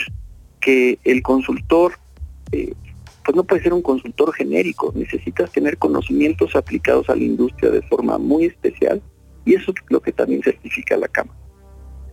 que 0.60 1.00
el 1.04 1.24
consultor 1.24 1.94
eh, 2.52 2.76
pues 3.24 3.36
no 3.36 3.44
puede 3.44 3.64
ser 3.64 3.74
un 3.74 3.82
consultor 3.82 4.32
genérico, 4.36 4.94
necesitas 4.96 5.52
tener 5.52 5.80
conocimientos 5.80 6.56
aplicados 6.56 7.10
a 7.10 7.16
la 7.16 7.24
industria 7.24 7.72
de 7.72 7.82
forma 7.82 8.20
muy 8.20 8.46
especial 8.46 9.02
y 9.44 9.56
eso 9.56 9.72
es 9.72 9.78
lo 9.90 10.00
que 10.00 10.12
también 10.12 10.44
certifica 10.44 10.96
la 10.98 11.08
Cámara. 11.08 11.40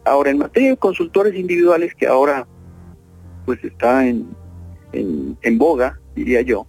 Ahora, 0.06 0.30
en 0.30 0.38
materia 0.38 0.70
de 0.70 0.76
consultores 0.78 1.34
individuales, 1.34 1.94
que 1.94 2.06
ahora 2.06 2.48
pues 3.44 3.62
está 3.62 4.08
en, 4.08 4.34
en, 4.94 5.58
boga, 5.58 6.00
diría 6.16 6.40
yo, 6.40 6.66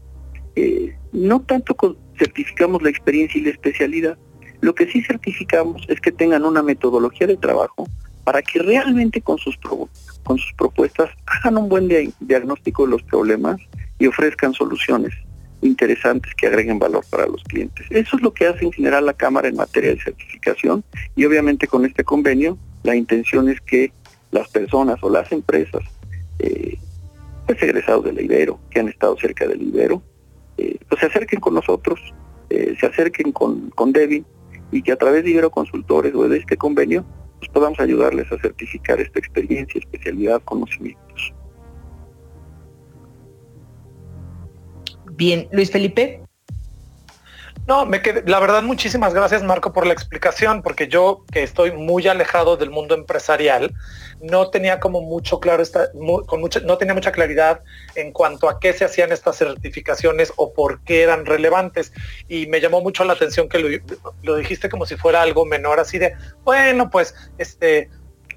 eh, 0.58 0.98
no 1.14 1.40
tanto 1.44 1.78
certificamos 2.20 2.84
la 2.84 2.90
experiencia 2.90 3.40
y 3.40 3.46
la 3.46 3.52
especialidad, 3.52 4.18
lo 4.64 4.74
que 4.74 4.90
sí 4.90 5.04
certificamos 5.04 5.84
es 5.90 6.00
que 6.00 6.14
tengan 6.14 6.46
una 6.46 6.64
metodología 6.64 7.28
de 7.28 7.36
trabajo 7.36 7.86
para 8.24 8.42
que 8.42 8.60
realmente 8.60 9.22
con 9.22 9.38
sus, 9.38 9.58
con 9.58 10.38
sus 10.38 10.54
propuestas 10.54 11.10
hagan 11.26 11.58
un 11.58 11.68
buen 11.68 11.90
diagnóstico 12.22 12.86
de 12.86 12.92
los 12.92 13.04
problemas 13.04 13.60
y 14.00 14.08
ofrezcan 14.08 14.54
soluciones 14.54 15.14
interesantes 15.62 16.34
que 16.36 16.48
agreguen 16.48 16.80
valor 16.80 17.04
para 17.10 17.28
los 17.28 17.44
clientes. 17.44 17.86
Eso 17.90 18.16
es 18.16 18.24
lo 18.24 18.34
que 18.34 18.48
hace 18.48 18.64
en 18.64 18.72
general 18.72 19.06
la 19.06 19.14
Cámara 19.14 19.50
en 19.50 19.58
materia 19.58 19.90
de 19.90 20.02
certificación 20.02 20.82
y 21.18 21.26
obviamente 21.26 21.68
con 21.68 21.86
este 21.86 22.06
convenio 22.06 22.58
la 22.84 22.96
intención 22.96 23.50
es 23.50 23.60
que 23.60 23.92
las 24.32 24.48
personas 24.48 24.98
o 25.02 25.10
las 25.10 25.30
empresas 25.34 25.84
eh, 26.40 26.78
pues 27.46 27.62
egresados 27.62 28.06
del 28.06 28.22
Ibero, 28.22 28.62
que 28.70 28.80
han 28.80 28.88
estado 28.88 29.18
cerca 29.18 29.46
del 29.46 29.62
Ibero, 29.62 30.02
eh, 30.58 30.78
pues 30.88 31.02
se 31.02 31.08
acerquen 31.08 31.42
con 31.42 31.54
nosotros, 31.54 32.00
eh, 32.50 32.78
se 32.80 32.86
acerquen 32.86 33.34
con, 33.34 33.70
con 33.72 33.92
Devin 33.92 34.26
y 34.74 34.82
que 34.82 34.92
a 34.92 34.98
través 34.98 35.24
de 35.24 35.32
Ibero 35.32 35.52
Consultores 35.52 36.14
o 36.16 36.28
de 36.28 36.38
este 36.38 36.58
convenio 36.58 37.06
pues 37.40 37.52
podamos 37.52 37.80
ayudarles 37.80 38.32
a 38.32 38.38
certificar 38.40 39.02
esta 39.02 39.20
experiencia, 39.20 39.80
especialidad, 39.80 40.42
conocimientos. 40.44 41.34
Bien, 45.12 45.48
Luis 45.52 45.70
Felipe. 45.70 46.23
No, 47.66 47.86
me 47.86 48.02
quedé, 48.02 48.24
la 48.26 48.42
verdad, 48.42 48.62
muchísimas 48.62 49.14
gracias 49.14 49.42
Marco 49.42 49.72
por 49.72 49.88
la 49.88 49.94
explicación, 49.94 50.62
porque 50.62 50.90
yo 50.90 51.24
que 51.32 51.44
estoy 51.44 51.72
muy 51.72 52.06
alejado 52.10 52.58
del 52.58 52.70
mundo 52.70 52.94
empresarial, 52.94 53.74
no 54.22 54.50
tenía 54.50 54.82
como 54.82 55.00
mucho 55.00 55.40
claro, 55.40 55.64
esta, 55.64 55.90
con 56.26 56.42
no 56.42 56.78
tenía 56.78 56.94
mucha 56.94 57.14
claridad 57.14 57.62
en 57.96 58.12
cuanto 58.12 58.50
a 58.50 58.60
qué 58.60 58.74
se 58.74 58.84
hacían 58.84 59.14
estas 59.14 59.38
certificaciones 59.38 60.34
o 60.36 60.54
por 60.54 60.82
qué 60.84 61.04
eran 61.04 61.26
relevantes. 61.26 61.94
Y 62.28 62.48
me 62.48 62.60
llamó 62.60 62.82
mucho 62.82 63.06
la 63.06 63.14
atención 63.14 63.48
que 63.48 63.82
lo 64.24 64.36
dijiste 64.36 64.70
como 64.70 64.86
si 64.86 64.98
fuera 64.98 65.22
algo 65.22 65.46
menor, 65.46 65.80
así 65.80 66.00
de, 66.00 66.16
bueno, 66.44 66.90
pues, 66.90 67.16
este, 67.38 67.90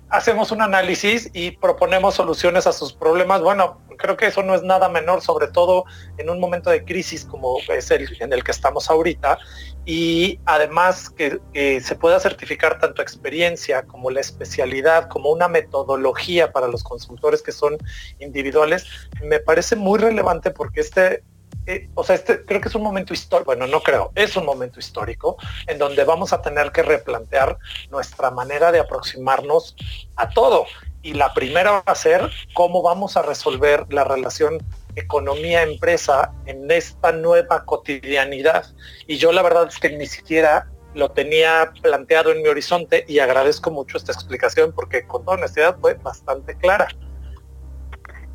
hacemos 0.08 0.52
un 0.52 0.62
análisis 0.62 1.30
y 1.32 1.52
proponemos 1.52 2.14
soluciones 2.14 2.66
a 2.66 2.72
sus 2.72 2.92
problemas. 2.92 3.40
Bueno, 3.42 3.80
creo 3.96 4.16
que 4.16 4.26
eso 4.26 4.42
no 4.42 4.54
es 4.54 4.62
nada 4.62 4.88
menor, 4.88 5.22
sobre 5.22 5.48
todo 5.48 5.84
en 6.18 6.30
un 6.30 6.38
momento 6.38 6.70
de 6.70 6.84
crisis 6.84 7.24
como 7.24 7.58
es 7.68 7.90
el 7.90 8.16
en 8.20 8.32
el 8.32 8.44
que 8.44 8.52
estamos 8.52 8.90
ahorita. 8.90 9.38
Y 9.84 10.40
además 10.44 11.10
que, 11.10 11.40
se 11.80 11.94
pueda 11.96 12.20
certificar 12.20 12.78
tanto 12.78 13.02
experiencia 13.02 13.82
como 13.82 14.10
la 14.10 14.20
especialidad, 14.20 15.08
como 15.08 15.30
una 15.30 15.48
metodología 15.48 16.52
para 16.52 16.68
los 16.68 16.82
consultores 16.82 17.42
que 17.42 17.52
son 17.52 17.78
individuales, 18.18 18.86
me 19.22 19.40
parece 19.40 19.76
muy 19.76 19.98
relevante 19.98 20.50
porque 20.50 20.80
este 20.80 21.22
eh, 21.66 21.88
o 21.94 22.04
sea, 22.04 22.14
este 22.14 22.44
creo 22.44 22.60
que 22.60 22.68
es 22.68 22.74
un 22.74 22.82
momento 22.82 23.12
histórico, 23.12 23.46
bueno, 23.46 23.66
no 23.66 23.82
creo, 23.82 24.12
es 24.14 24.36
un 24.36 24.44
momento 24.44 24.78
histórico 24.78 25.36
en 25.66 25.78
donde 25.78 26.04
vamos 26.04 26.32
a 26.32 26.40
tener 26.40 26.70
que 26.70 26.82
replantear 26.82 27.58
nuestra 27.90 28.30
manera 28.30 28.70
de 28.70 28.78
aproximarnos 28.78 29.74
a 30.16 30.28
todo. 30.30 30.66
Y 31.02 31.14
la 31.14 31.32
primera 31.34 31.70
va 31.72 31.82
a 31.86 31.94
ser 31.94 32.30
cómo 32.54 32.82
vamos 32.82 33.16
a 33.16 33.22
resolver 33.22 33.84
la 33.90 34.04
relación 34.04 34.58
economía-empresa 34.96 36.32
en 36.46 36.70
esta 36.70 37.12
nueva 37.12 37.64
cotidianidad. 37.64 38.66
Y 39.06 39.18
yo 39.18 39.32
la 39.32 39.42
verdad 39.42 39.68
es 39.68 39.78
que 39.78 39.90
ni 39.90 40.06
siquiera 40.06 40.68
lo 40.94 41.10
tenía 41.10 41.72
planteado 41.82 42.32
en 42.32 42.42
mi 42.42 42.48
horizonte 42.48 43.04
y 43.06 43.18
agradezco 43.18 43.70
mucho 43.70 43.98
esta 43.98 44.12
explicación 44.12 44.72
porque 44.72 45.06
con 45.06 45.24
toda 45.24 45.36
honestidad 45.36 45.76
fue 45.80 45.94
bastante 45.94 46.56
clara. 46.56 46.88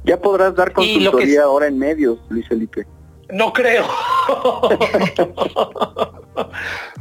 Ya 0.03 0.19
podrás 0.19 0.55
dar 0.55 0.71
consultoría 0.71 1.43
ahora 1.43 1.67
en 1.67 1.77
medios, 1.77 2.19
Luis 2.29 2.47
Felipe. 2.47 2.85
No 3.31 3.53
creo. 3.53 3.85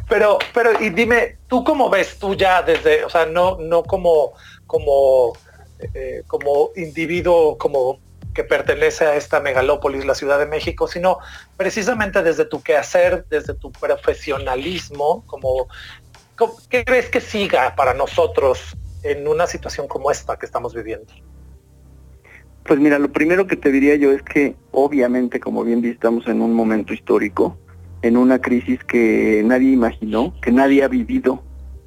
pero, 0.09 0.39
pero, 0.55 0.81
y 0.81 0.91
dime, 0.91 1.39
¿tú 1.49 1.65
cómo 1.65 1.91
ves 1.91 2.19
tú 2.19 2.35
ya 2.35 2.63
desde, 2.63 3.05
o 3.05 3.11
sea, 3.11 3.27
no, 3.27 3.57
no 3.59 3.83
como, 3.83 4.33
como, 4.67 5.33
eh, 5.95 6.23
como 6.27 6.71
individuo, 6.77 7.59
como 7.59 7.99
que 8.35 8.45
pertenece 8.45 9.05
a 9.05 9.17
esta 9.17 9.41
megalópolis, 9.41 10.05
la 10.05 10.15
Ciudad 10.15 10.39
de 10.39 10.47
México, 10.47 10.87
sino 10.87 11.19
precisamente 11.57 12.23
desde 12.23 12.45
tu 12.45 12.63
quehacer, 12.63 13.27
desde 13.29 13.55
tu 13.55 13.73
profesionalismo, 13.73 15.25
como, 15.27 15.67
¿qué 16.69 16.85
crees 16.85 17.09
que 17.09 17.21
siga 17.21 17.75
para 17.75 17.93
nosotros 17.93 18.77
en 19.03 19.27
una 19.27 19.47
situación 19.47 19.89
como 19.89 20.11
esta 20.11 20.37
que 20.39 20.47
estamos 20.47 20.75
viviendo? 20.75 21.13
Pues 22.65 22.79
mira, 22.79 22.99
lo 22.99 23.11
primero 23.11 23.47
que 23.47 23.57
te 23.57 23.73
diría 23.73 23.97
yo 23.97 24.13
es 24.13 24.23
que 24.23 24.55
obviamente, 24.71 25.41
como 25.41 25.65
bien 25.65 25.85
estamos 25.85 26.27
en 26.29 26.41
un 26.41 26.55
momento 26.55 26.93
histórico, 26.93 27.59
en 28.03 28.17
una 28.17 28.41
crisis 28.41 28.83
que 28.85 29.43
nadie 29.45 29.73
imaginó, 29.73 30.35
que 30.41 30.53
nadie 30.53 30.83
ha 30.83 30.89
vivido, 30.89 31.43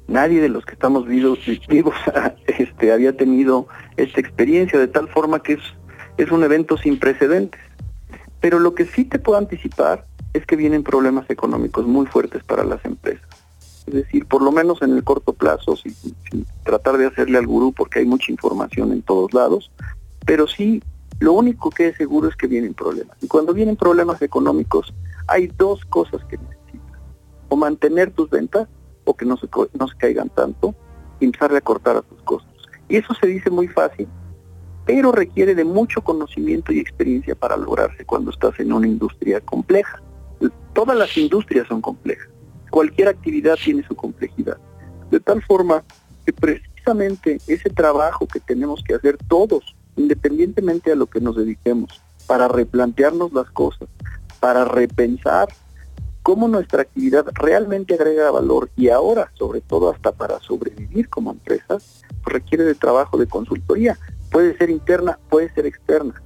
nadie 0.06 0.40
de 0.40 0.48
los 0.48 0.64
que 0.64 0.72
estamos 0.72 1.06
vivos, 1.06 1.38
vivos 1.68 1.94
este, 2.46 2.92
había 2.92 3.16
tenido 3.16 3.68
esta 3.96 4.20
experiencia, 4.20 4.78
de 4.78 4.88
tal 4.88 5.08
forma 5.08 5.42
que 5.42 5.54
es, 5.54 5.60
es 6.18 6.30
un 6.30 6.44
evento 6.44 6.76
sin 6.76 6.98
precedentes. 6.98 7.60
Pero 8.40 8.58
lo 8.58 8.74
que 8.74 8.84
sí 8.84 9.04
te 9.04 9.18
puedo 9.18 9.38
anticipar 9.38 10.04
es 10.34 10.44
que 10.44 10.56
vienen 10.56 10.82
problemas 10.82 11.28
económicos 11.30 11.86
muy 11.86 12.06
fuertes 12.06 12.42
para 12.44 12.64
las 12.64 12.84
empresas. 12.84 13.26
Es 13.86 13.94
decir, 13.94 14.26
por 14.26 14.42
lo 14.42 14.50
menos 14.50 14.82
en 14.82 14.92
el 14.92 15.04
corto 15.04 15.32
plazo, 15.32 15.76
sin, 15.76 15.94
sin 15.94 16.46
tratar 16.62 16.96
de 16.96 17.06
hacerle 17.06 17.38
al 17.38 17.46
gurú 17.46 17.72
porque 17.72 18.00
hay 18.00 18.06
mucha 18.06 18.32
información 18.32 18.92
en 18.92 19.02
todos 19.02 19.32
lados, 19.34 19.70
pero 20.26 20.46
sí, 20.46 20.82
lo 21.20 21.32
único 21.32 21.70
que 21.70 21.88
es 21.88 21.96
seguro 21.96 22.28
es 22.28 22.36
que 22.36 22.46
vienen 22.46 22.74
problemas. 22.74 23.16
Y 23.20 23.28
cuando 23.28 23.52
vienen 23.52 23.76
problemas 23.76 24.20
económicos, 24.22 24.92
hay 25.26 25.46
dos 25.46 25.84
cosas 25.84 26.22
que 26.24 26.38
necesitas. 26.38 27.00
O 27.48 27.56
mantener 27.56 28.10
tus 28.10 28.30
ventas, 28.30 28.68
o 29.04 29.14
que 29.14 29.24
no 29.24 29.36
se, 29.36 29.48
no 29.78 29.88
se 29.88 29.96
caigan 29.96 30.28
tanto, 30.30 30.74
y 31.20 31.26
empezar 31.26 31.54
a 31.54 31.60
cortar 31.60 31.96
a 31.96 32.02
tus 32.02 32.20
costos. 32.22 32.52
Y 32.88 32.96
eso 32.96 33.14
se 33.14 33.26
dice 33.26 33.50
muy 33.50 33.68
fácil, 33.68 34.08
pero 34.84 35.12
requiere 35.12 35.54
de 35.54 35.64
mucho 35.64 36.02
conocimiento 36.02 36.72
y 36.72 36.78
experiencia 36.78 37.34
para 37.34 37.56
lograrse 37.56 38.04
cuando 38.04 38.30
estás 38.30 38.58
en 38.60 38.72
una 38.72 38.86
industria 38.86 39.40
compleja. 39.40 40.02
Todas 40.72 40.96
las 40.96 41.16
industrias 41.16 41.66
son 41.68 41.80
complejas. 41.80 42.28
Cualquier 42.70 43.08
actividad 43.08 43.56
tiene 43.62 43.86
su 43.86 43.94
complejidad. 43.94 44.58
De 45.10 45.20
tal 45.20 45.42
forma 45.42 45.84
que 46.26 46.32
precisamente 46.32 47.38
ese 47.46 47.70
trabajo 47.70 48.26
que 48.26 48.40
tenemos 48.40 48.82
que 48.82 48.94
hacer 48.94 49.16
todos 49.28 49.73
independientemente 49.96 50.92
a 50.92 50.96
lo 50.96 51.06
que 51.06 51.20
nos 51.20 51.36
dediquemos, 51.36 52.00
para 52.26 52.48
replantearnos 52.48 53.32
las 53.32 53.50
cosas, 53.50 53.88
para 54.40 54.64
repensar 54.64 55.48
cómo 56.22 56.48
nuestra 56.48 56.82
actividad 56.82 57.26
realmente 57.34 57.94
agrega 57.94 58.30
valor 58.30 58.70
y 58.76 58.88
ahora, 58.88 59.30
sobre 59.34 59.60
todo 59.60 59.90
hasta 59.90 60.12
para 60.12 60.40
sobrevivir 60.40 61.08
como 61.08 61.32
empresa, 61.32 61.78
pues 62.22 62.24
requiere 62.24 62.64
de 62.64 62.74
trabajo 62.74 63.18
de 63.18 63.26
consultoría. 63.26 63.98
Puede 64.30 64.56
ser 64.56 64.70
interna, 64.70 65.18
puede 65.28 65.52
ser 65.52 65.66
externa, 65.66 66.22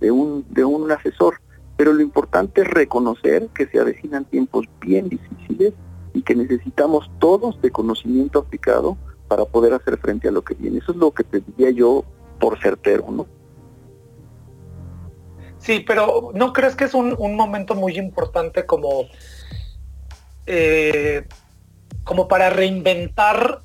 de 0.00 0.10
un, 0.12 0.44
de 0.50 0.64
un 0.64 0.90
asesor, 0.92 1.40
pero 1.76 1.92
lo 1.92 2.02
importante 2.02 2.62
es 2.62 2.68
reconocer 2.68 3.48
que 3.54 3.66
se 3.66 3.80
avecinan 3.80 4.24
tiempos 4.26 4.66
bien 4.80 5.08
difíciles 5.08 5.74
y 6.14 6.22
que 6.22 6.36
necesitamos 6.36 7.10
todos 7.18 7.60
de 7.62 7.70
conocimiento 7.70 8.38
aplicado 8.38 8.96
para 9.26 9.44
poder 9.44 9.74
hacer 9.74 9.98
frente 9.98 10.28
a 10.28 10.32
lo 10.32 10.42
que 10.42 10.54
viene. 10.54 10.78
Eso 10.78 10.92
es 10.92 10.98
lo 10.98 11.10
que 11.10 11.24
te 11.24 11.40
diría 11.40 11.70
yo 11.70 12.04
por 12.42 12.58
certero, 12.58 13.08
¿no? 13.08 13.26
Sí, 15.58 15.78
pero 15.86 16.32
¿no 16.34 16.52
crees 16.52 16.74
que 16.74 16.84
es 16.84 16.92
un, 16.92 17.14
momento 17.36 17.76
muy 17.76 17.96
importante 17.96 18.66
como, 18.66 19.06
eh, 20.46 21.24
como 22.02 22.26
para 22.26 22.50
reinventar 22.50 23.62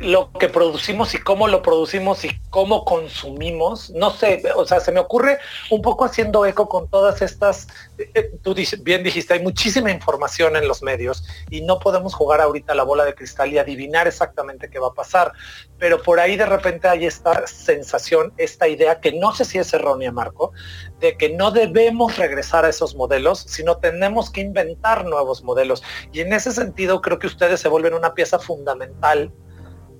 lo 0.00 0.32
que 0.32 0.48
producimos 0.48 1.14
y 1.14 1.18
cómo 1.18 1.46
lo 1.46 1.62
producimos 1.62 2.24
y 2.24 2.40
cómo 2.50 2.84
consumimos. 2.84 3.90
No 3.90 4.10
sé, 4.10 4.42
o 4.56 4.66
sea, 4.66 4.80
se 4.80 4.92
me 4.92 5.00
ocurre 5.00 5.38
un 5.70 5.82
poco 5.82 6.04
haciendo 6.04 6.46
eco 6.46 6.68
con 6.68 6.88
todas 6.88 7.22
estas, 7.22 7.68
eh, 7.98 8.32
tú 8.42 8.54
bien 8.82 9.02
dijiste, 9.02 9.34
hay 9.34 9.42
muchísima 9.42 9.90
información 9.90 10.56
en 10.56 10.66
los 10.66 10.82
medios 10.82 11.24
y 11.50 11.60
no 11.60 11.78
podemos 11.78 12.14
jugar 12.14 12.40
ahorita 12.40 12.74
la 12.74 12.82
bola 12.82 13.04
de 13.04 13.14
cristal 13.14 13.52
y 13.52 13.58
adivinar 13.58 14.08
exactamente 14.08 14.70
qué 14.70 14.78
va 14.78 14.88
a 14.88 14.94
pasar. 14.94 15.32
Pero 15.78 16.02
por 16.02 16.18
ahí 16.18 16.36
de 16.36 16.46
repente 16.46 16.88
hay 16.88 17.04
esta 17.04 17.46
sensación, 17.46 18.32
esta 18.38 18.68
idea 18.68 19.00
que 19.00 19.12
no 19.12 19.34
sé 19.34 19.44
si 19.44 19.58
es 19.58 19.72
errónea, 19.74 20.12
Marco, 20.12 20.52
de 20.98 21.16
que 21.16 21.30
no 21.30 21.50
debemos 21.50 22.16
regresar 22.16 22.64
a 22.64 22.70
esos 22.70 22.94
modelos, 22.94 23.40
sino 23.40 23.76
tenemos 23.78 24.30
que 24.30 24.40
inventar 24.40 25.04
nuevos 25.04 25.42
modelos. 25.44 25.82
Y 26.12 26.20
en 26.20 26.32
ese 26.32 26.52
sentido 26.52 27.00
creo 27.02 27.18
que 27.18 27.26
ustedes 27.26 27.60
se 27.60 27.68
vuelven 27.68 27.94
una 27.94 28.14
pieza 28.14 28.38
fundamental 28.38 29.32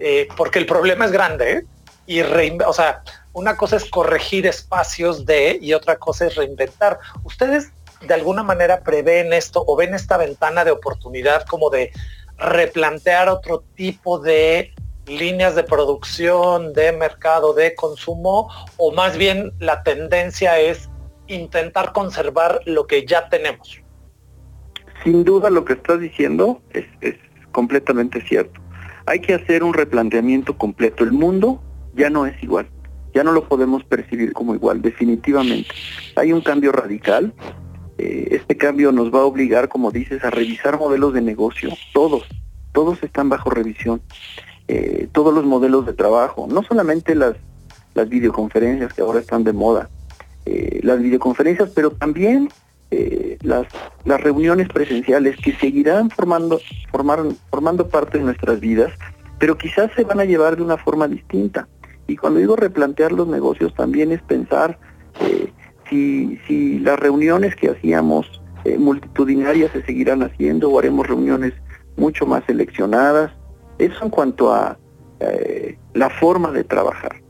eh, 0.00 0.28
porque 0.36 0.58
el 0.58 0.66
problema 0.66 1.04
es 1.04 1.12
grande, 1.12 1.52
¿eh? 1.52 1.64
y 2.06 2.22
o 2.22 2.72
sea, 2.72 3.02
una 3.34 3.56
cosa 3.56 3.76
es 3.76 3.84
corregir 3.84 4.46
espacios 4.46 5.26
de 5.26 5.58
y 5.60 5.74
otra 5.74 5.96
cosa 5.96 6.26
es 6.26 6.34
reinventar. 6.34 6.98
¿Ustedes 7.22 7.70
de 8.00 8.14
alguna 8.14 8.42
manera 8.42 8.80
prevén 8.80 9.32
esto 9.32 9.62
o 9.64 9.76
ven 9.76 9.94
esta 9.94 10.16
ventana 10.16 10.64
de 10.64 10.70
oportunidad 10.70 11.44
como 11.46 11.68
de 11.68 11.92
replantear 12.38 13.28
otro 13.28 13.62
tipo 13.76 14.18
de 14.18 14.72
líneas 15.06 15.54
de 15.54 15.64
producción, 15.64 16.72
de 16.72 16.92
mercado, 16.92 17.52
de 17.52 17.74
consumo, 17.74 18.48
o 18.78 18.90
más 18.92 19.18
bien 19.18 19.52
la 19.58 19.82
tendencia 19.82 20.58
es 20.58 20.88
intentar 21.26 21.92
conservar 21.92 22.60
lo 22.64 22.86
que 22.86 23.04
ya 23.04 23.28
tenemos? 23.28 23.82
Sin 25.04 25.24
duda 25.24 25.50
lo 25.50 25.64
que 25.64 25.74
estás 25.74 26.00
diciendo 26.00 26.62
es 26.72 26.86
completamente 27.52 28.20
cierto 28.22 28.60
hay 29.11 29.18
que 29.18 29.35
hacer 29.35 29.64
un 29.64 29.75
replanteamiento 29.75 30.57
completo. 30.57 31.03
El 31.03 31.11
mundo 31.11 31.61
ya 31.94 32.11
no 32.11 32.27
es 32.27 32.40
igual, 32.44 32.68
ya 33.12 33.25
no 33.25 33.33
lo 33.33 33.49
podemos 33.49 33.83
percibir 33.83 34.33
como 34.33 34.55
igual, 34.55 34.83
definitivamente. 34.83 35.68
Hay 36.14 36.33
un 36.33 36.40
cambio 36.40 36.70
radical. 36.70 37.35
Eh, 37.99 38.29
este 38.31 38.57
cambio 38.57 38.92
nos 38.92 39.12
va 39.12 39.18
a 39.18 39.25
obligar, 39.25 39.68
como 39.68 39.90
dices, 39.90 40.25
a 40.25 40.31
revisar 40.31 40.79
modelos 40.79 41.12
de 41.12 41.23
negocio. 41.23 41.70
Todos, 41.92 42.23
todos 42.73 43.03
están 43.03 43.29
bajo 43.29 43.51
revisión. 43.51 44.01
Eh, 44.68 45.09
todos 45.11 45.35
los 45.35 45.44
modelos 45.44 45.87
de 45.87 45.92
trabajo, 45.92 46.46
no 46.49 46.62
solamente 46.62 47.16
las, 47.16 47.35
las 47.94 48.09
videoconferencias 48.09 48.92
que 48.92 49.03
ahora 49.03 49.18
están 49.18 49.42
de 49.42 49.53
moda, 49.53 49.90
eh, 50.46 50.79
las 50.85 51.03
videoconferencias, 51.03 51.70
pero 51.75 51.90
también 51.90 52.49
eh, 52.90 53.38
las, 53.42 53.66
las 54.05 54.20
reuniones 54.20 54.68
presenciales 54.68 55.37
que 55.37 55.53
seguirán 55.55 56.11
formando, 56.11 56.61
formando 56.90 57.88
parte 57.88 58.18
de 58.18 58.24
nuestras 58.24 58.59
vidas, 58.61 58.92
pero 59.38 59.57
quizás 59.57 59.90
se 59.94 60.05
van 60.05 60.20
a 60.20 60.24
llevar 60.24 60.57
de 60.57 60.62
una 60.62 60.76
forma 60.76 61.07
distinta. 61.07 61.68
Y 62.07 62.16
cuando 62.16 62.40
digo 62.40 62.57
replantear 62.57 63.12
los 63.12 63.29
negocios 63.29 63.72
también 63.74 64.11
es 64.11 64.20
pensar 64.22 64.79
eh, 65.20 65.53
si, 65.88 66.38
si 66.46 66.81
las 66.81 66.98
reuniones 66.98 67.55
que 67.55 67.70
hacíamos 67.70 68.42
eh, 68.64 68.76
multitudinarias 68.76 69.70
se 69.72 69.83
seguirán 69.85 70.22
haciendo 70.22 70.70
o 70.70 70.79
haremos 70.79 71.07
reuniones 71.07 71.53
mucho 71.96 72.26
más 72.26 72.42
seleccionadas. 72.46 73.31
Eso 73.79 74.05
en 74.05 74.11
cuanto 74.11 74.53
a 74.53 74.76
la 75.92 76.09
forma 76.09 76.50
de 76.50 76.64
trabajar. 76.64 77.20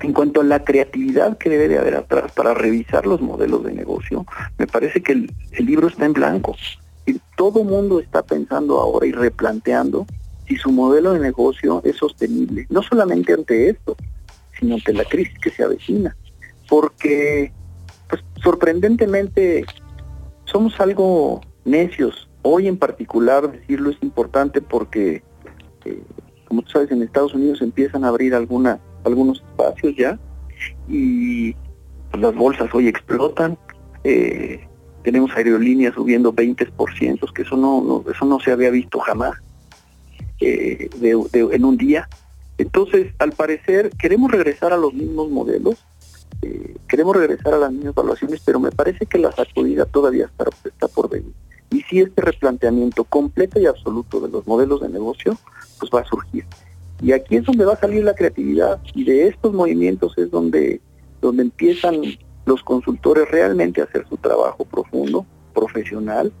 En 0.00 0.14
cuanto 0.14 0.40
a 0.40 0.44
la 0.44 0.64
creatividad 0.64 1.36
que 1.36 1.50
debe 1.50 1.68
de 1.68 1.78
haber 1.78 1.94
atrás 1.94 2.32
para 2.32 2.54
revisar 2.54 3.06
los 3.06 3.20
modelos 3.20 3.64
de 3.64 3.72
negocio, 3.72 4.24
me 4.56 4.66
parece 4.66 5.02
que 5.02 5.12
el, 5.12 5.30
libro 5.58 5.88
está 5.88 6.06
en 6.06 6.14
blanco. 6.14 6.56
Y 7.04 7.20
todo 7.36 7.64
mundo 7.64 8.00
está 8.00 8.22
pensando 8.22 8.80
ahora 8.80 9.06
y 9.06 9.12
replanteando 9.12 10.06
si 10.48 10.56
su 10.56 10.72
modelo 10.72 11.12
de 11.12 11.20
negocio 11.20 11.82
es 11.84 11.96
sostenible, 11.96 12.66
no 12.70 12.82
solamente 12.82 13.34
ante 13.34 13.68
esto, 13.68 13.96
sino 14.58 14.76
ante 14.76 14.94
la 14.94 15.04
crisis 15.04 15.38
que 15.38 15.50
se 15.50 15.62
avecina. 15.62 16.16
Porque, 16.68 17.52
pues, 18.08 18.22
sorprendentemente, 18.42 19.66
somos 20.44 20.80
algo 20.80 21.42
necios. 21.64 22.28
Hoy 22.42 22.68
en 22.68 22.78
particular 22.78 23.52
decirlo 23.52 23.90
es 23.90 24.02
importante 24.02 24.62
porque, 24.62 25.22
eh, 25.84 26.02
como 26.48 26.62
tú 26.62 26.70
sabes, 26.70 26.90
en 26.90 27.02
Estados 27.02 27.34
Unidos 27.34 27.60
empiezan 27.60 28.04
a 28.04 28.08
abrir 28.08 28.34
alguna 28.34 28.80
algunos 29.04 29.38
espacios 29.38 29.94
ya 29.96 30.18
y 30.88 31.54
pues, 32.10 32.22
las 32.22 32.34
bolsas 32.34 32.68
hoy 32.74 32.88
explotan. 32.88 33.58
Eh, 34.04 34.66
tenemos 35.02 35.30
aerolíneas 35.34 35.94
subiendo 35.94 36.32
20%, 36.32 37.32
que 37.32 37.42
eso 37.42 37.56
no, 37.56 38.04
eso 38.10 38.24
no 38.26 38.38
se 38.40 38.52
había 38.52 38.70
visto 38.70 38.98
jamás 38.98 39.34
eh, 40.40 40.90
en 41.02 41.64
un 41.64 41.76
día. 41.76 42.08
Entonces, 42.58 43.14
al 43.18 43.32
parecer, 43.32 43.90
queremos 43.98 44.30
regresar 44.30 44.72
a 44.72 44.76
los 44.76 44.92
mismos 44.92 45.30
modelos, 45.30 45.82
eh, 46.42 46.76
queremos 46.88 47.16
regresar 47.16 47.54
a 47.54 47.58
las 47.58 47.72
mismas 47.72 47.94
evaluaciones, 47.96 48.42
pero 48.44 48.60
me 48.60 48.70
parece 48.70 49.06
que 49.06 49.18
la 49.18 49.32
sacudida 49.32 49.86
todavía 49.86 50.26
está, 50.26 50.44
está 50.64 50.88
por 50.88 51.08
venir. 51.08 51.32
Y 51.70 51.82
si 51.82 52.00
este 52.00 52.20
replanteamiento 52.20 53.04
completo 53.04 53.58
y 53.58 53.66
absoluto 53.66 54.20
de 54.20 54.28
los 54.28 54.46
modelos 54.46 54.82
de 54.82 54.88
negocio, 54.88 55.38
pues 55.78 55.90
va 55.94 56.00
a 56.00 56.04
surgir. 56.04 56.44
Y 57.02 57.12
aquí 57.12 57.36
es 57.36 57.44
donde 57.44 57.64
va 57.64 57.74
a 57.74 57.80
salir 57.80 58.04
la 58.04 58.14
creatividad 58.14 58.80
y 58.94 59.04
de 59.04 59.28
estos 59.28 59.52
movimientos 59.52 60.16
es 60.18 60.30
donde, 60.30 60.80
donde 61.20 61.42
empiezan 61.42 62.02
los 62.44 62.62
consultores 62.62 63.30
realmente 63.30 63.80
a 63.80 63.84
hacer 63.84 64.06
su 64.08 64.16
trabajo 64.16 64.64
profundo, 64.64 65.24
profesional, 65.54 66.32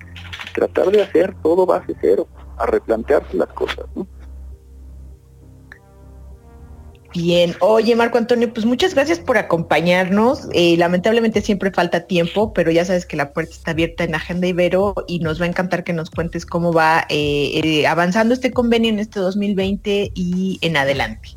tratar 0.54 0.90
de 0.90 1.02
hacer 1.02 1.34
todo 1.42 1.66
base 1.66 1.94
cero, 2.00 2.26
a 2.58 2.66
replantearse 2.66 3.36
las 3.36 3.48
cosas. 3.48 3.86
Bien, 7.12 7.56
oye 7.58 7.96
Marco 7.96 8.18
Antonio, 8.18 8.52
pues 8.52 8.64
muchas 8.64 8.94
gracias 8.94 9.18
por 9.18 9.36
acompañarnos. 9.36 10.48
Eh, 10.52 10.76
lamentablemente 10.76 11.40
siempre 11.40 11.72
falta 11.72 12.06
tiempo, 12.06 12.52
pero 12.52 12.70
ya 12.70 12.84
sabes 12.84 13.04
que 13.04 13.16
la 13.16 13.32
puerta 13.32 13.52
está 13.52 13.72
abierta 13.72 14.04
en 14.04 14.14
Agenda 14.14 14.46
Ibero 14.46 14.94
y 15.08 15.18
nos 15.18 15.40
va 15.40 15.46
a 15.46 15.48
encantar 15.48 15.82
que 15.82 15.92
nos 15.92 16.08
cuentes 16.10 16.46
cómo 16.46 16.72
va 16.72 17.06
eh, 17.08 17.60
eh, 17.64 17.86
avanzando 17.88 18.32
este 18.32 18.52
convenio 18.52 18.90
en 18.90 19.00
este 19.00 19.18
2020 19.18 20.12
y 20.14 20.58
en 20.62 20.76
adelante. 20.76 21.30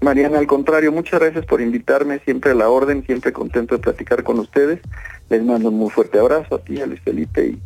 Mariana, 0.00 0.38
al 0.38 0.48
contrario, 0.48 0.90
muchas 0.90 1.20
gracias 1.20 1.46
por 1.46 1.60
invitarme, 1.60 2.18
siempre 2.24 2.50
a 2.50 2.54
la 2.54 2.68
orden, 2.68 3.06
siempre 3.06 3.32
contento 3.32 3.76
de 3.76 3.80
platicar 3.80 4.24
con 4.24 4.40
ustedes. 4.40 4.80
Les 5.30 5.42
mando 5.42 5.68
un 5.68 5.78
muy 5.78 5.90
fuerte 5.90 6.18
abrazo 6.18 6.56
a 6.56 6.58
ti, 6.58 6.80
a 6.80 6.86
Luis 6.86 7.00
Felipe, 7.02 7.46
y 7.46 7.62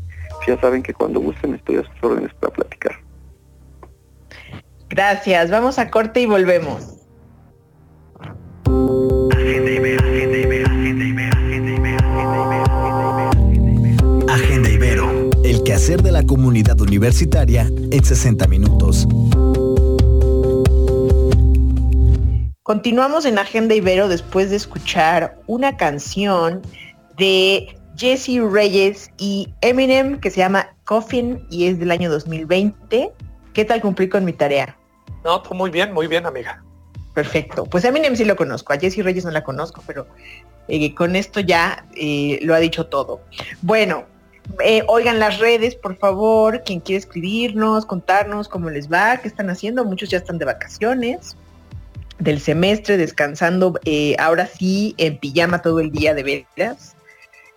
ya 0.46 0.60
saben 0.60 0.82
que 0.82 0.92
cuando 0.92 1.18
gusten 1.18 1.54
estoy 1.54 1.76
a 1.76 1.82
sus 1.82 2.02
órdenes 2.02 2.32
para 2.34 2.52
platicar. 2.52 2.92
Gracias, 4.90 5.50
vamos 5.50 5.78
a 5.78 5.90
corte 5.90 6.20
y 6.20 6.26
volvemos. 6.26 6.98
Agenda 14.28 14.70
Ibero, 14.70 15.30
el 15.44 15.62
quehacer 15.62 16.02
de 16.02 16.12
la 16.12 16.22
comunidad 16.22 16.80
universitaria 16.80 17.62
en 17.90 18.04
60 18.04 18.46
minutos. 18.46 19.06
Continuamos 22.62 23.24
en 23.24 23.38
Agenda 23.38 23.74
Ibero 23.74 24.08
después 24.08 24.50
de 24.50 24.56
escuchar 24.56 25.40
una 25.46 25.76
canción 25.76 26.62
de 27.16 27.74
Jesse 27.96 28.40
Reyes 28.40 29.10
y 29.18 29.52
Eminem 29.62 30.20
que 30.20 30.30
se 30.30 30.38
llama 30.38 30.68
Coffin 30.84 31.46
y 31.50 31.66
es 31.66 31.78
del 31.78 31.90
año 31.90 32.10
2020. 32.10 33.12
¿Qué 33.54 33.64
tal 33.64 33.80
cumplí 33.80 34.08
con 34.08 34.24
mi 34.24 34.32
tarea? 34.32 34.76
No, 35.24 35.42
muy 35.52 35.70
bien, 35.70 35.92
muy 35.92 36.06
bien, 36.06 36.26
amiga. 36.26 36.62
Perfecto. 37.18 37.64
Pues 37.64 37.84
a 37.84 37.88
Eminem 37.88 38.14
sí 38.14 38.24
lo 38.24 38.36
conozco, 38.36 38.72
a 38.72 38.78
Jesse 38.78 39.02
Reyes 39.02 39.24
no 39.24 39.32
la 39.32 39.42
conozco, 39.42 39.82
pero 39.84 40.06
eh, 40.68 40.94
con 40.94 41.16
esto 41.16 41.40
ya 41.40 41.84
eh, 41.96 42.38
lo 42.42 42.54
ha 42.54 42.60
dicho 42.60 42.86
todo. 42.86 43.22
Bueno, 43.60 44.04
eh, 44.62 44.84
oigan 44.86 45.18
las 45.18 45.40
redes, 45.40 45.74
por 45.74 45.96
favor, 45.96 46.62
quien 46.62 46.78
quiere 46.78 47.00
escribirnos, 47.00 47.86
contarnos 47.86 48.48
cómo 48.48 48.70
les 48.70 48.88
va, 48.88 49.16
qué 49.16 49.26
están 49.26 49.50
haciendo. 49.50 49.84
Muchos 49.84 50.10
ya 50.10 50.18
están 50.18 50.38
de 50.38 50.44
vacaciones 50.44 51.36
del 52.20 52.38
semestre, 52.38 52.96
descansando, 52.96 53.80
ahora 54.20 54.46
sí, 54.46 54.94
en 54.96 55.18
pijama 55.18 55.60
todo 55.60 55.80
el 55.80 55.90
día 55.90 56.14
de 56.14 56.46
veras. 56.56 56.94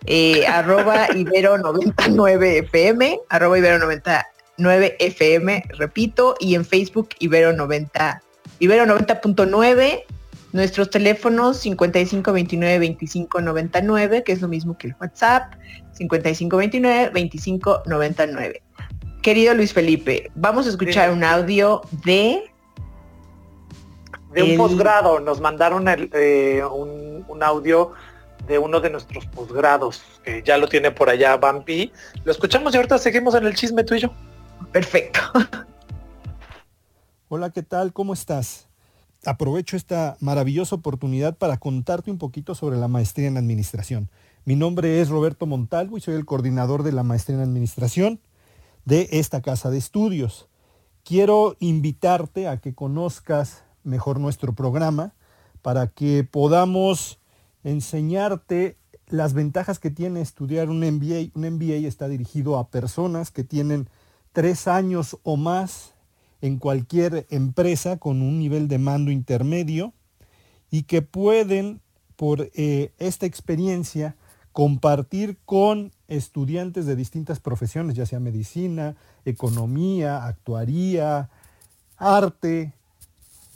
arroba 0.48 1.06
Ibero 1.14 1.56
99 1.56 2.58
FM, 2.58 3.20
arroba 3.28 3.58
Ibero 3.58 3.78
99 3.78 4.96
FM, 4.98 5.62
repito, 5.78 6.34
y 6.40 6.56
en 6.56 6.64
Facebook 6.64 7.10
Ibero 7.20 7.52
90 7.52 8.22
Ibero 8.62 8.86
90.9 8.86 10.04
Nuestros 10.52 10.90
teléfonos 10.90 11.56
5529 11.58 12.88
2599, 12.90 14.22
que 14.22 14.32
es 14.32 14.40
lo 14.40 14.48
mismo 14.48 14.76
que 14.76 14.88
el 14.88 14.96
WhatsApp, 15.00 15.54
5529 15.94 17.06
2599. 17.06 18.62
Querido 19.22 19.54
Luis 19.54 19.72
Felipe, 19.72 20.30
vamos 20.34 20.66
a 20.66 20.70
escuchar 20.70 21.10
un 21.10 21.24
audio 21.24 21.80
de... 22.04 22.44
De 24.32 24.42
un 24.42 24.56
posgrado, 24.56 25.20
nos 25.20 25.40
mandaron 25.40 25.88
el, 25.88 26.10
eh, 26.12 26.62
un, 26.64 27.24
un 27.28 27.42
audio 27.42 27.92
de 28.46 28.58
uno 28.58 28.80
de 28.80 28.90
nuestros 28.90 29.26
posgrados, 29.26 30.02
que 30.22 30.42
ya 30.42 30.56
lo 30.56 30.68
tiene 30.68 30.90
por 30.90 31.08
allá 31.10 31.36
Bambi. 31.36 31.92
Lo 32.24 32.32
escuchamos 32.32 32.74
y 32.74 32.76
ahorita 32.76 32.98
seguimos 32.98 33.34
en 33.34 33.46
el 33.46 33.54
chisme 33.54 33.84
tú 33.84 33.94
y 33.94 34.00
yo. 34.00 34.12
Perfecto. 34.70 35.20
Hola, 37.34 37.48
¿qué 37.48 37.62
tal? 37.62 37.94
¿Cómo 37.94 38.12
estás? 38.12 38.68
Aprovecho 39.24 39.74
esta 39.74 40.18
maravillosa 40.20 40.76
oportunidad 40.76 41.38
para 41.38 41.56
contarte 41.56 42.10
un 42.10 42.18
poquito 42.18 42.54
sobre 42.54 42.76
la 42.76 42.88
maestría 42.88 43.26
en 43.28 43.38
administración. 43.38 44.10
Mi 44.44 44.54
nombre 44.54 45.00
es 45.00 45.08
Roberto 45.08 45.46
Montalvo 45.46 45.96
y 45.96 46.02
soy 46.02 46.16
el 46.16 46.26
coordinador 46.26 46.82
de 46.82 46.92
la 46.92 47.04
maestría 47.04 47.38
en 47.38 47.44
administración 47.44 48.20
de 48.84 49.08
esta 49.12 49.40
casa 49.40 49.70
de 49.70 49.78
estudios. 49.78 50.46
Quiero 51.04 51.56
invitarte 51.58 52.48
a 52.48 52.58
que 52.58 52.74
conozcas 52.74 53.64
mejor 53.82 54.20
nuestro 54.20 54.52
programa 54.52 55.14
para 55.62 55.86
que 55.86 56.24
podamos 56.24 57.18
enseñarte 57.64 58.76
las 59.06 59.32
ventajas 59.32 59.78
que 59.78 59.90
tiene 59.90 60.20
estudiar 60.20 60.68
un 60.68 60.80
MBA. 60.80 61.30
Un 61.34 61.50
MBA 61.54 61.88
está 61.88 62.08
dirigido 62.08 62.58
a 62.58 62.68
personas 62.68 63.30
que 63.30 63.42
tienen 63.42 63.88
tres 64.34 64.68
años 64.68 65.16
o 65.22 65.38
más 65.38 65.91
en 66.42 66.58
cualquier 66.58 67.26
empresa 67.30 67.96
con 67.96 68.20
un 68.20 68.38
nivel 68.38 68.68
de 68.68 68.78
mando 68.78 69.10
intermedio 69.10 69.94
y 70.70 70.82
que 70.82 71.00
pueden, 71.00 71.80
por 72.16 72.50
eh, 72.54 72.92
esta 72.98 73.26
experiencia, 73.26 74.16
compartir 74.52 75.38
con 75.46 75.92
estudiantes 76.08 76.84
de 76.84 76.96
distintas 76.96 77.40
profesiones, 77.40 77.94
ya 77.94 78.04
sea 78.04 78.20
medicina, 78.20 78.96
economía, 79.24 80.26
actuaría, 80.26 81.30
arte, 81.96 82.74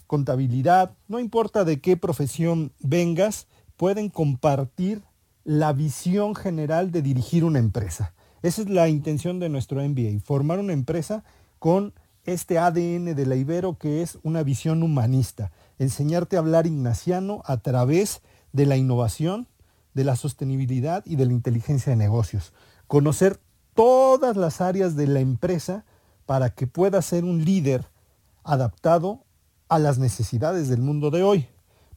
contabilidad, 0.07 0.93
no 1.09 1.19
importa 1.19 1.65
de 1.65 1.81
qué 1.81 1.97
profesión 1.97 2.73
vengas, 2.79 3.49
pueden 3.77 4.09
compartir 4.09 5.03
la 5.45 5.73
visión 5.73 6.35
general 6.35 6.93
de 6.93 7.03
dirigir 7.03 7.45
una 7.45 7.59
empresa. 7.59 8.15
Esa 8.43 8.63
es 8.63 8.71
la 8.71 8.89
intención 8.89 9.41
de 9.41 9.49
nuestro 9.49 9.83
MBA, 9.83 10.21
formar 10.25 10.61
una 10.61 10.73
empresa 10.73 11.25
con 11.59 11.93
este 12.27 12.59
ADN 12.59 13.15
de 13.15 13.27
la 13.27 13.37
Ibero 13.37 13.79
que 13.79 14.03
es 14.03 14.19
una 14.23 14.43
visión 14.43 14.83
humanista, 14.83 15.53
enseñarte 15.79 16.37
a 16.37 16.41
hablar 16.41 16.67
ignaciano 16.67 17.43
a 17.47 17.57
través 17.59 18.23
de 18.53 18.67
la 18.67 18.77
innovación, 18.77 19.49
de 19.95 20.05
la 20.05 20.17
sostenibilidad 20.17 21.03
y 21.07 21.17
de 21.17 21.27
la 21.27 21.33
inteligencia 21.33 21.91
de 21.91 21.97
negocios. 21.97 22.53
Conocer 22.87 23.41
todas 23.75 24.37
las 24.37 24.61
áreas 24.61 24.97
de 24.97 25.07
la 25.07 25.21
empresa 25.21 25.85
para 26.27 26.51
que 26.51 26.67
pueda 26.67 27.01
ser 27.03 27.25
un 27.25 27.45
líder 27.45 27.87
adaptado 28.45 29.25
a 29.69 29.79
las 29.79 29.99
necesidades 29.99 30.69
del 30.69 30.83
mundo 30.83 31.11
de 31.11 31.23
hoy. 31.23 31.49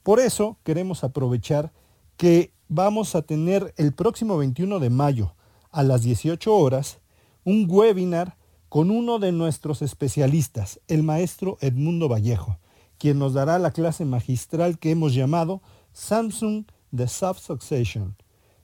Por 0.02 0.20
eso 0.20 0.56
queremos 0.64 1.04
aprovechar 1.04 1.72
que 2.16 2.52
vamos 2.68 3.14
a 3.14 3.22
tener 3.22 3.74
el 3.76 3.92
próximo 3.92 4.38
21 4.38 4.78
de 4.78 4.90
mayo 4.90 5.34
a 5.70 5.82
las 5.82 6.02
18 6.02 6.54
horas 6.54 6.98
un 7.44 7.66
webinar 7.68 8.36
con 8.70 8.92
uno 8.92 9.18
de 9.18 9.32
nuestros 9.32 9.82
especialistas, 9.82 10.80
el 10.86 11.02
maestro 11.02 11.58
Edmundo 11.60 12.08
Vallejo, 12.08 12.56
quien 12.98 13.18
nos 13.18 13.34
dará 13.34 13.58
la 13.58 13.72
clase 13.72 14.04
magistral 14.04 14.78
que 14.78 14.92
hemos 14.92 15.12
llamado 15.12 15.60
Samsung 15.92 16.66
The 16.94 17.08
Sub-Succession. 17.08 18.14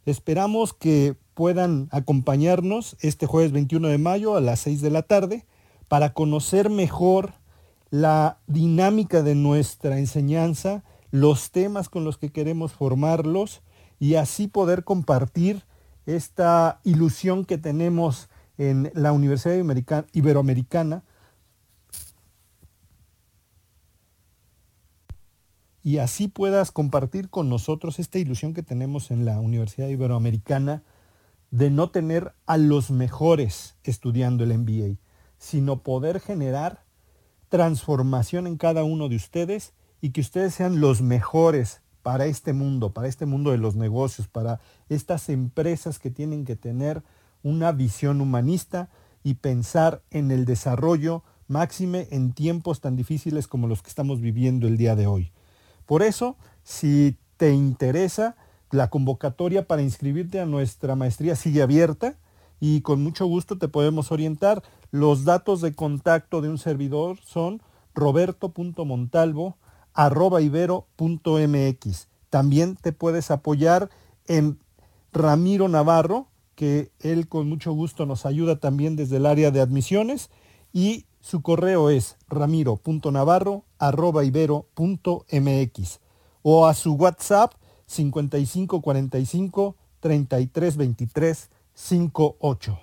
Esperamos 0.05 0.73
que 0.73 1.17
puedan 1.35 1.89
acompañarnos 1.91 2.97
este 3.01 3.27
jueves 3.27 3.51
21 3.51 3.89
de 3.89 3.99
mayo 3.99 4.37
a 4.37 4.41
las 4.41 4.61
6 4.61 4.81
de 4.81 4.91
la 4.91 5.03
tarde 5.03 5.45
para 5.89 6.13
conocer 6.13 6.71
mejor 6.71 7.35
la 7.91 8.39
dinámica 8.47 9.25
de 9.25 9.35
nuestra 9.35 9.99
enseñanza, 9.99 10.85
los 11.11 11.51
temas 11.51 11.89
con 11.89 12.05
los 12.05 12.17
que 12.17 12.31
queremos 12.31 12.73
formarlos 12.73 13.61
y 13.99 14.15
así 14.15 14.47
poder 14.47 14.85
compartir 14.85 15.65
esta 16.07 16.79
ilusión 16.85 17.45
que 17.45 17.59
tenemos 17.59 18.29
en 18.59 18.91
la 18.95 19.13
Universidad 19.13 19.55
Iberoamerica- 19.55 20.07
Iberoamericana. 20.13 21.03
Y 25.83 25.99
así 25.99 26.27
puedas 26.27 26.73
compartir 26.73 27.31
con 27.31 27.49
nosotros 27.49 27.99
esta 27.99 28.19
ilusión 28.19 28.55
que 28.55 28.63
tenemos 28.63 29.11
en 29.11 29.25
la 29.25 29.39
Universidad 29.39 29.89
Iberoamericana 29.89 30.83
de 31.53 31.71
no 31.71 31.91
tener 31.91 32.35
a 32.47 32.57
los 32.57 32.91
mejores 32.91 33.77
estudiando 33.85 34.43
el 34.43 34.53
MBA, 34.53 34.97
sino 35.39 35.83
poder 35.83 36.19
generar 36.19 36.83
transformación 37.49 38.49
en 38.49 38.57
cada 38.57 38.83
uno 38.83 39.09
de 39.09 39.17
ustedes 39.17 39.75
y 40.01 40.11
que 40.11 40.21
ustedes 40.21 40.55
sean 40.55 40.81
los 40.81 41.03
mejores 41.03 41.83
para 42.03 42.27
este 42.27 42.53
mundo, 42.53 42.93
para 42.93 43.09
este 43.09 43.27
mundo 43.27 43.53
de 43.53 43.59
los 43.59 43.77
negocios, 43.77 44.29
para 44.29 44.61
estas 44.89 45.29
empresas 45.29 45.99
que 45.99 46.11
tienen 46.11 46.45
que 46.45 46.57
tener 46.57 47.03
una 47.47 47.71
visión 47.71 48.21
humanista 48.21 48.89
y 49.23 49.35
pensar 49.35 50.03
en 50.11 50.33
el 50.33 50.47
desarrollo 50.47 51.23
máxime 51.47 52.09
en 52.11 52.33
tiempos 52.33 52.81
tan 52.81 52.97
difíciles 52.97 53.47
como 53.47 53.69
los 53.69 53.83
que 53.83 53.89
estamos 53.89 54.21
viviendo 54.21 54.67
el 54.67 54.77
día 54.77 54.97
de 54.97 55.07
hoy. 55.07 55.31
Por 55.87 56.03
eso, 56.03 56.37
si 56.65 57.17
te 57.37 57.53
interesa, 57.53 58.35
la 58.73 58.91
convocatoria 58.91 59.69
para 59.69 59.83
inscribirte 59.83 60.41
a 60.41 60.47
nuestra 60.47 60.97
maestría 60.97 61.37
sigue 61.37 61.63
abierta 61.63 62.17
y 62.59 62.81
con 62.81 63.01
mucho 63.01 63.27
gusto 63.27 63.59
te 63.59 63.69
podemos 63.69 64.11
orientar. 64.11 64.65
Los 64.91 65.25
datos 65.25 65.61
de 65.61 65.73
contacto 65.73 66.41
de 66.41 66.49
un 66.49 66.59
servidor 66.59 67.21
son 67.25 67.63
roberto.montalvo 67.95 69.57
arroba 69.95 70.43
ibero.mx. 70.43 72.09
También 72.29 72.75
te 72.75 72.93
puedes 72.93 73.31
apoyar 73.31 73.89
en 74.27 74.59
Ramiro 75.13 75.69
Navarro, 75.69 76.27
que 76.57 76.91
él 76.99 77.29
con 77.29 77.49
mucho 77.49 77.73
gusto 77.73 78.07
nos 78.07 78.27
ayuda 78.27 78.59
también 78.59 78.97
desde 78.97 79.19
el 79.19 79.27
área 79.27 79.53
de 79.53 79.61
admisiones 79.61 80.31
y 80.73 81.07
su 81.21 81.43
correo 81.43 81.91
es 81.91 82.17
ramiro.navarro 82.29 83.65
arroba 83.79 84.25
ibero.mx 84.25 86.01
o 86.43 86.67
a 86.67 86.75
su 86.75 86.95
WhatsApp 86.95 87.53
5545 87.87 89.77
3323 90.01 91.51
58. 91.75 92.79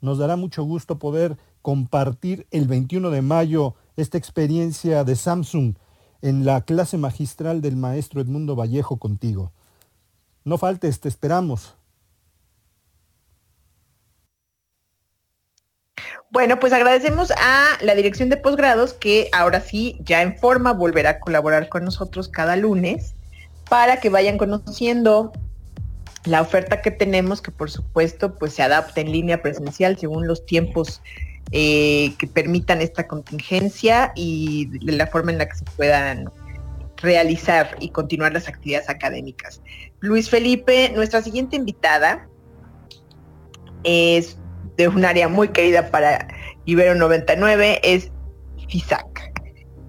Nos 0.00 0.18
dará 0.18 0.36
mucho 0.36 0.64
gusto 0.64 0.98
poder 0.98 1.38
compartir 1.62 2.46
el 2.50 2.68
21 2.68 3.10
de 3.10 3.22
mayo 3.22 3.74
esta 3.96 4.18
experiencia 4.18 5.02
de 5.02 5.16
Samsung 5.16 5.76
en 6.20 6.44
la 6.44 6.60
clase 6.62 6.98
magistral 6.98 7.62
del 7.62 7.76
maestro 7.76 8.20
Edmundo 8.20 8.54
Vallejo 8.54 8.98
contigo. 8.98 9.52
No 10.44 10.58
faltes, 10.58 11.00
te 11.00 11.08
esperamos. 11.08 11.76
Bueno, 16.34 16.58
pues 16.58 16.72
agradecemos 16.72 17.30
a 17.30 17.78
la 17.80 17.94
dirección 17.94 18.28
de 18.28 18.36
posgrados 18.36 18.92
que 18.92 19.28
ahora 19.30 19.60
sí, 19.60 20.00
ya 20.00 20.20
en 20.20 20.36
forma, 20.36 20.72
volverá 20.72 21.10
a 21.10 21.20
colaborar 21.20 21.68
con 21.68 21.84
nosotros 21.84 22.26
cada 22.26 22.56
lunes 22.56 23.14
para 23.70 24.00
que 24.00 24.10
vayan 24.10 24.36
conociendo 24.36 25.30
la 26.24 26.42
oferta 26.42 26.82
que 26.82 26.90
tenemos, 26.90 27.40
que 27.40 27.52
por 27.52 27.70
supuesto 27.70 28.34
pues 28.34 28.52
se 28.52 28.64
adapta 28.64 29.00
en 29.00 29.12
línea 29.12 29.42
presencial 29.42 29.96
según 29.96 30.26
los 30.26 30.44
tiempos 30.44 31.02
eh, 31.52 32.12
que 32.18 32.26
permitan 32.26 32.82
esta 32.82 33.06
contingencia 33.06 34.10
y 34.16 34.66
de 34.84 34.90
la 34.90 35.06
forma 35.06 35.30
en 35.30 35.38
la 35.38 35.48
que 35.48 35.54
se 35.54 35.64
puedan 35.76 36.32
realizar 36.96 37.76
y 37.78 37.90
continuar 37.90 38.32
las 38.32 38.48
actividades 38.48 38.88
académicas. 38.88 39.60
Luis 40.00 40.28
Felipe, 40.28 40.90
nuestra 40.96 41.22
siguiente 41.22 41.54
invitada 41.54 42.26
es 43.84 44.36
de 44.76 44.88
un 44.88 45.04
área 45.04 45.28
muy 45.28 45.48
querida 45.48 45.90
para 45.90 46.26
Ibero 46.64 46.94
99, 46.94 47.80
es 47.82 48.10
FISAC. 48.68 49.32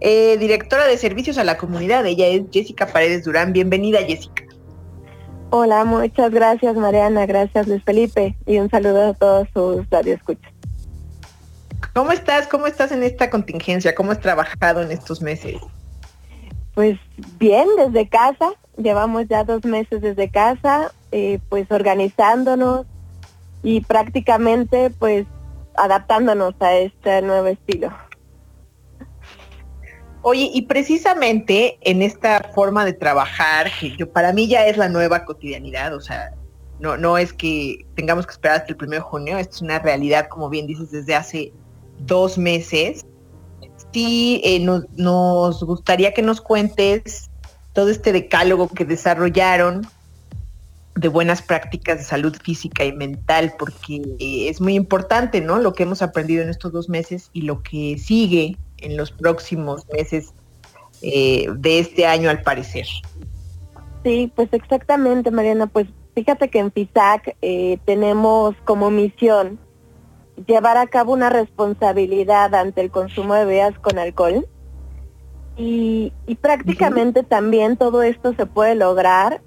Eh, 0.02 0.38
directora 0.38 0.86
de 0.86 0.98
Servicios 0.98 1.38
a 1.38 1.44
la 1.44 1.58
Comunidad, 1.58 2.06
ella 2.06 2.28
es 2.28 2.44
Jessica 2.52 2.88
Paredes 2.88 3.24
Durán. 3.24 3.54
Bienvenida, 3.54 4.00
Jessica. 4.00 4.44
Hola, 5.52 5.86
muchas 5.86 6.32
gracias 6.32 6.76
Mariana, 6.76 7.26
gracias 7.26 7.68
Luis 7.68 7.82
Felipe 7.84 8.36
y 8.46 8.58
un 8.58 8.70
saludo 8.70 9.10
a 9.10 9.14
todos 9.14 9.48
sus 9.54 9.90
radioescuchas. 9.90 10.52
¿Cómo 11.94 12.12
estás? 12.12 12.48
¿Cómo 12.48 12.68
estás 12.68 12.92
en 12.92 13.04
esta 13.04 13.30
contingencia? 13.30 13.96
¿Cómo 13.96 14.12
has 14.12 14.20
trabajado 14.20 14.82
en 14.82 14.92
estos 14.92 15.22
meses? 15.22 15.56
Pues 16.74 17.00
bien, 17.40 17.70
desde 17.78 18.10
casa, 18.10 18.52
llevamos 18.76 19.28
ya 19.30 19.46
dos 19.46 19.64
meses 19.64 20.02
desde 20.02 20.30
casa, 20.30 20.92
eh, 21.14 21.40
pues 21.48 21.72
organizándonos 21.72 22.86
y 23.64 23.80
prácticamente 23.80 24.90
pues 24.90 25.26
adaptándonos 25.78 26.56
a 26.60 26.74
este 26.76 27.22
nuevo 27.22 27.48
estilo. 27.48 27.92
Oye, 30.22 30.50
y 30.54 30.64
precisamente 30.64 31.78
en 31.82 32.02
esta 32.02 32.52
forma 32.56 32.84
de 32.84 32.94
trabajar, 32.94 33.70
que 33.80 33.96
yo, 33.96 34.12
para 34.12 34.34
mí 34.34 34.48
ya 34.48 34.66
es 34.66 34.76
la 34.76 34.90
nueva 34.90 35.24
cotidianidad, 35.24 35.94
o 35.94 36.02
sea, 36.02 36.34
no, 36.80 36.98
no 36.98 37.18
es 37.18 37.32
que 37.32 37.86
tengamos 37.96 38.26
que 38.26 38.32
esperar 38.32 38.62
hasta 38.62 38.74
el 38.74 38.78
1 38.82 38.90
de 38.90 39.00
junio, 39.00 39.38
esto 39.38 39.58
es 39.58 39.62
una 39.62 39.78
realidad, 39.78 40.28
como 40.28 40.50
bien 40.50 40.66
dices, 40.66 40.90
desde 40.90 41.14
hace 41.14 41.54
dos 42.00 42.38
meses. 42.40 43.06
Sí, 43.92 44.42
eh, 44.44 44.60
nos, 44.60 44.90
nos 44.98 45.64
gustaría 45.64 46.14
que 46.14 46.22
nos 46.22 46.42
cuentes 46.42 47.30
todo 47.74 47.90
este 47.90 48.12
decálogo 48.12 48.68
que 48.68 48.84
desarrollaron 48.84 49.88
de 50.96 51.08
buenas 51.10 51.42
prácticas 51.42 51.98
de 51.98 52.04
salud 52.04 52.36
física 52.42 52.86
y 52.86 52.94
mental, 52.94 53.54
porque 53.60 54.02
eh, 54.20 54.50
es 54.50 54.62
muy 54.62 54.76
importante, 54.76 55.42
¿no? 55.42 55.60
Lo 55.60 55.74
que 55.74 55.84
hemos 55.84 56.02
aprendido 56.02 56.42
en 56.42 56.50
estos 56.50 56.72
dos 56.72 56.90
meses 56.90 57.30
y 57.34 57.42
lo 57.42 57.62
que 57.64 57.98
sigue 57.98 58.58
en 58.78 58.96
los 58.96 59.12
próximos 59.12 59.86
meses 59.92 60.34
eh, 61.02 61.48
de 61.58 61.80
este 61.80 62.06
año 62.06 62.30
al 62.30 62.42
parecer. 62.42 62.86
Sí, 64.04 64.32
pues 64.36 64.50
exactamente, 64.54 65.32
Mariana. 65.32 65.68
Pues 65.68 65.88
fíjate 66.16 66.50
que 66.50 66.60
en 66.60 66.72
FISAC 66.72 67.36
eh, 67.42 67.78
tenemos 67.86 68.56
como 68.64 68.90
misión 68.90 69.60
llevar 70.48 70.78
a 70.78 70.88
cabo 70.88 71.14
una 71.14 71.30
responsabilidad 71.30 72.54
ante 72.56 72.82
el 72.82 72.92
consumo 72.92 73.34
de 73.34 73.46
bebidas 73.46 73.78
con 73.80 74.00
alcohol. 74.00 74.48
Y, 75.58 76.12
prácticamente 76.42 77.24
también 77.24 77.78
todo 77.78 78.04
esto 78.04 78.34
se 78.34 78.46
puede 78.46 78.76
lograr 78.76 79.42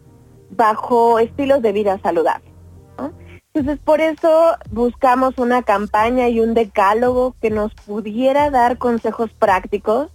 bajo 0.50 1.18
estilos 1.18 1.62
de 1.62 1.72
vida 1.72 1.98
saludables. 2.02 2.48
Entonces, 3.54 3.82
por 3.84 4.00
eso 4.00 4.56
buscamos 4.70 5.38
una 5.38 5.62
campaña 5.62 6.28
y 6.28 6.38
un 6.38 6.54
decálogo 6.54 7.34
que 7.40 7.50
nos 7.50 7.74
pudiera 7.74 8.50
dar 8.50 8.78
consejos 8.78 9.30
prácticos 9.32 10.10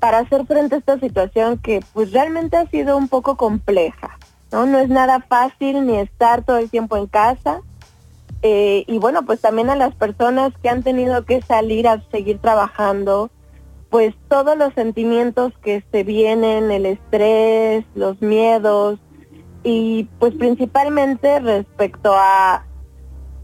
para 0.00 0.18
hacer 0.18 0.46
frente 0.46 0.74
a 0.74 0.78
esta 0.78 0.98
situación 0.98 1.58
que 1.58 1.80
pues 1.92 2.12
realmente 2.12 2.56
ha 2.56 2.66
sido 2.66 2.96
un 2.96 3.08
poco 3.08 3.36
compleja. 3.36 4.18
No, 4.50 4.66
no 4.66 4.78
es 4.78 4.88
nada 4.88 5.20
fácil 5.20 5.86
ni 5.86 5.96
estar 5.96 6.44
todo 6.44 6.56
el 6.56 6.70
tiempo 6.70 6.96
en 6.96 7.06
casa. 7.06 7.60
Eh, 8.42 8.84
y 8.88 8.98
bueno, 8.98 9.24
pues 9.24 9.40
también 9.40 9.70
a 9.70 9.76
las 9.76 9.94
personas 9.94 10.52
que 10.60 10.68
han 10.68 10.82
tenido 10.82 11.24
que 11.24 11.40
salir 11.42 11.86
a 11.86 12.02
seguir 12.10 12.40
trabajando, 12.40 13.30
pues 13.90 14.14
todos 14.28 14.58
los 14.58 14.74
sentimientos 14.74 15.52
que 15.62 15.84
se 15.92 16.02
vienen, 16.02 16.72
el 16.72 16.86
estrés, 16.86 17.84
los 17.94 18.20
miedos, 18.20 18.98
y 19.64 20.04
pues 20.18 20.34
principalmente 20.34 21.38
respecto 21.40 22.14
a 22.16 22.64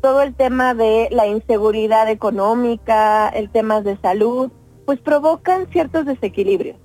todo 0.00 0.22
el 0.22 0.34
tema 0.34 0.74
de 0.74 1.08
la 1.10 1.26
inseguridad 1.26 2.08
económica, 2.08 3.28
el 3.28 3.50
tema 3.50 3.80
de 3.80 3.96
salud, 3.98 4.50
pues 4.86 5.00
provocan 5.00 5.68
ciertos 5.70 6.06
desequilibrios. 6.06 6.76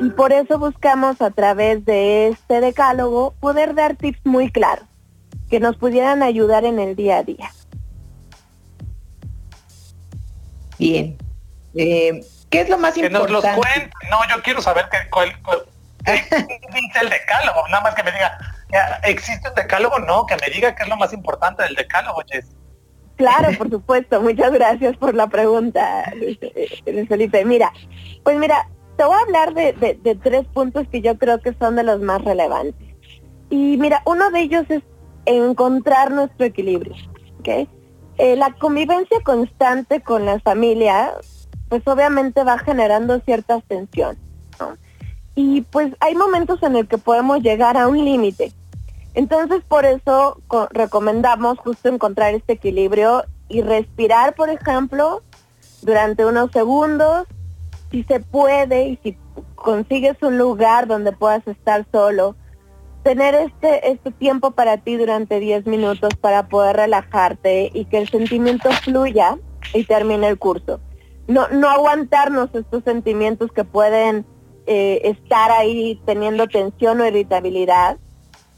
Y 0.00 0.10
por 0.10 0.32
eso 0.32 0.58
buscamos 0.58 1.20
a 1.20 1.30
través 1.30 1.84
de 1.84 2.28
este 2.28 2.60
decálogo 2.60 3.34
poder 3.40 3.74
dar 3.74 3.96
tips 3.96 4.20
muy 4.24 4.50
claros 4.50 4.84
que 5.50 5.60
nos 5.60 5.76
pudieran 5.76 6.22
ayudar 6.22 6.64
en 6.64 6.78
el 6.78 6.96
día 6.96 7.18
a 7.18 7.22
día. 7.22 7.50
Bien. 10.78 11.16
Eh, 11.74 12.24
¿Qué 12.50 12.60
es 12.62 12.68
lo 12.68 12.78
más 12.78 12.96
importante? 12.96 13.26
Que 13.26 13.32
nos 13.32 13.44
los 13.44 13.54
cuente. 13.54 13.90
No, 14.10 14.18
yo 14.28 14.42
quiero 14.42 14.60
saber 14.60 14.86
qué, 14.90 14.98
cuál, 15.10 15.32
dice 16.04 16.98
el 17.00 17.10
decálogo. 17.10 17.66
Nada 17.68 17.82
más 17.82 17.94
que 17.94 18.02
me 18.02 18.12
diga, 18.12 18.38
¿Existe 19.04 19.48
un 19.48 19.54
decálogo? 19.54 19.98
No, 19.98 20.26
que 20.26 20.36
me 20.36 20.52
diga 20.52 20.74
qué 20.74 20.84
es 20.84 20.88
lo 20.88 20.96
más 20.96 21.12
importante 21.12 21.62
del 21.62 21.74
decálogo, 21.74 22.22
Jess. 22.26 22.46
Claro, 23.16 23.50
por 23.58 23.70
supuesto. 23.70 24.20
Muchas 24.20 24.52
gracias 24.52 24.96
por 24.96 25.14
la 25.14 25.26
pregunta, 25.26 26.12
Luis, 26.16 26.38
Felipe. 27.08 27.44
Mira, 27.44 27.72
pues 28.24 28.38
mira, 28.38 28.68
te 28.96 29.04
voy 29.04 29.14
a 29.14 29.20
hablar 29.20 29.54
de, 29.54 30.18
tres 30.22 30.46
puntos 30.52 30.86
que 30.88 31.00
yo 31.00 31.18
creo 31.18 31.40
que 31.40 31.54
son 31.54 31.76
de 31.76 31.82
los 31.82 32.00
más 32.00 32.22
relevantes. 32.22 32.88
Y 33.50 33.76
mira, 33.76 34.02
uno 34.06 34.30
de 34.30 34.40
ellos 34.40 34.64
es 34.68 34.82
encontrar 35.26 36.10
nuestro 36.10 36.46
equilibrio. 36.46 36.94
¿okay? 37.40 37.68
Eh, 38.18 38.36
la 38.36 38.52
convivencia 38.54 39.18
constante 39.24 40.00
con 40.00 40.24
la 40.24 40.40
familia, 40.40 41.12
pues 41.68 41.86
obviamente 41.86 42.44
va 42.44 42.58
generando 42.58 43.20
cierta 43.20 43.60
tensión. 43.60 44.16
Y 45.34 45.62
pues 45.62 45.94
hay 46.00 46.14
momentos 46.14 46.62
en 46.62 46.76
el 46.76 46.86
que 46.86 46.98
podemos 46.98 47.40
llegar 47.42 47.76
a 47.76 47.88
un 47.88 48.04
límite. 48.04 48.52
Entonces, 49.14 49.62
por 49.66 49.84
eso 49.84 50.40
recomendamos 50.70 51.58
justo 51.58 51.88
encontrar 51.88 52.34
este 52.34 52.54
equilibrio 52.54 53.24
y 53.48 53.60
respirar, 53.60 54.34
por 54.34 54.48
ejemplo, 54.48 55.22
durante 55.82 56.24
unos 56.24 56.50
segundos, 56.52 57.26
si 57.90 58.04
se 58.04 58.20
puede 58.20 58.88
y 58.88 58.98
si 59.02 59.18
consigues 59.54 60.16
un 60.22 60.38
lugar 60.38 60.86
donde 60.86 61.12
puedas 61.12 61.46
estar 61.46 61.86
solo, 61.92 62.36
tener 63.02 63.34
este, 63.34 63.90
este 63.90 64.10
tiempo 64.12 64.52
para 64.52 64.78
ti 64.78 64.96
durante 64.96 65.40
10 65.40 65.66
minutos 65.66 66.14
para 66.20 66.48
poder 66.48 66.76
relajarte 66.76 67.70
y 67.74 67.84
que 67.86 67.98
el 67.98 68.08
sentimiento 68.08 68.70
fluya 68.82 69.38
y 69.74 69.84
termine 69.84 70.28
el 70.28 70.38
curso. 70.38 70.80
No, 71.26 71.48
no 71.48 71.68
aguantarnos 71.68 72.54
estos 72.54 72.82
sentimientos 72.84 73.52
que 73.52 73.64
pueden 73.64 74.24
eh, 74.66 75.00
estar 75.04 75.50
ahí 75.50 76.00
teniendo 76.06 76.46
tensión 76.46 77.00
o 77.00 77.06
irritabilidad, 77.06 77.98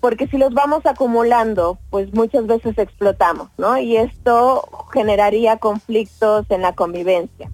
porque 0.04 0.26
si 0.26 0.36
los 0.36 0.52
vamos 0.52 0.84
acumulando, 0.84 1.78
pues 1.88 2.12
muchas 2.12 2.46
veces 2.46 2.76
explotamos, 2.76 3.48
¿no? 3.56 3.78
Y 3.78 3.96
esto 3.96 4.68
generaría 4.92 5.56
conflictos 5.56 6.44
en 6.50 6.60
la 6.60 6.74
convivencia. 6.74 7.50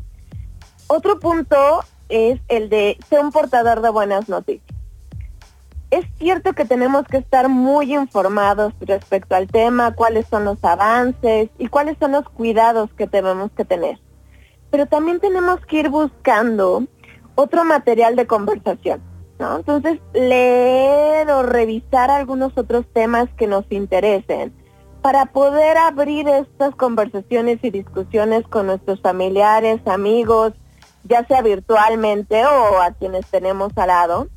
Otro 0.88 1.20
punto 1.20 1.84
es 2.08 2.40
el 2.48 2.68
de 2.68 2.98
ser 3.08 3.20
un 3.20 3.30
portador 3.30 3.82
de 3.82 3.90
buenas 3.90 4.28
noticias. 4.28 4.76
Es 5.92 6.04
cierto 6.18 6.52
que 6.54 6.64
tenemos 6.64 7.06
que 7.06 7.18
estar 7.18 7.48
muy 7.48 7.94
informados 7.94 8.72
respecto 8.80 9.36
al 9.36 9.46
tema, 9.46 9.94
cuáles 9.94 10.26
son 10.26 10.44
los 10.44 10.64
avances 10.64 11.50
y 11.56 11.68
cuáles 11.68 11.98
son 12.00 12.10
los 12.10 12.28
cuidados 12.30 12.90
que 12.94 13.06
tenemos 13.06 13.52
que 13.52 13.64
tener. 13.64 14.00
Pero 14.72 14.86
también 14.86 15.20
tenemos 15.20 15.64
que 15.66 15.76
ir 15.76 15.88
buscando 15.88 16.82
otro 17.36 17.64
material 17.64 18.16
de 18.16 18.26
conversación. 18.26 19.09
Entonces, 19.40 19.98
leer 20.12 21.30
o 21.30 21.42
revisar 21.42 22.10
algunos 22.10 22.56
otros 22.56 22.84
temas 22.92 23.28
que 23.36 23.46
nos 23.46 23.64
interesen 23.70 24.52
para 25.02 25.26
poder 25.26 25.78
abrir 25.78 26.28
estas 26.28 26.74
conversaciones 26.74 27.58
y 27.62 27.70
discusiones 27.70 28.46
con 28.48 28.66
nuestros 28.66 29.00
familiares, 29.00 29.80
amigos, 29.86 30.52
ya 31.04 31.26
sea 31.26 31.40
virtualmente 31.40 32.44
o 32.44 32.82
a 32.82 32.92
quienes 32.92 33.26
tenemos 33.26 33.72
al 33.76 33.88
lado, 33.88 34.28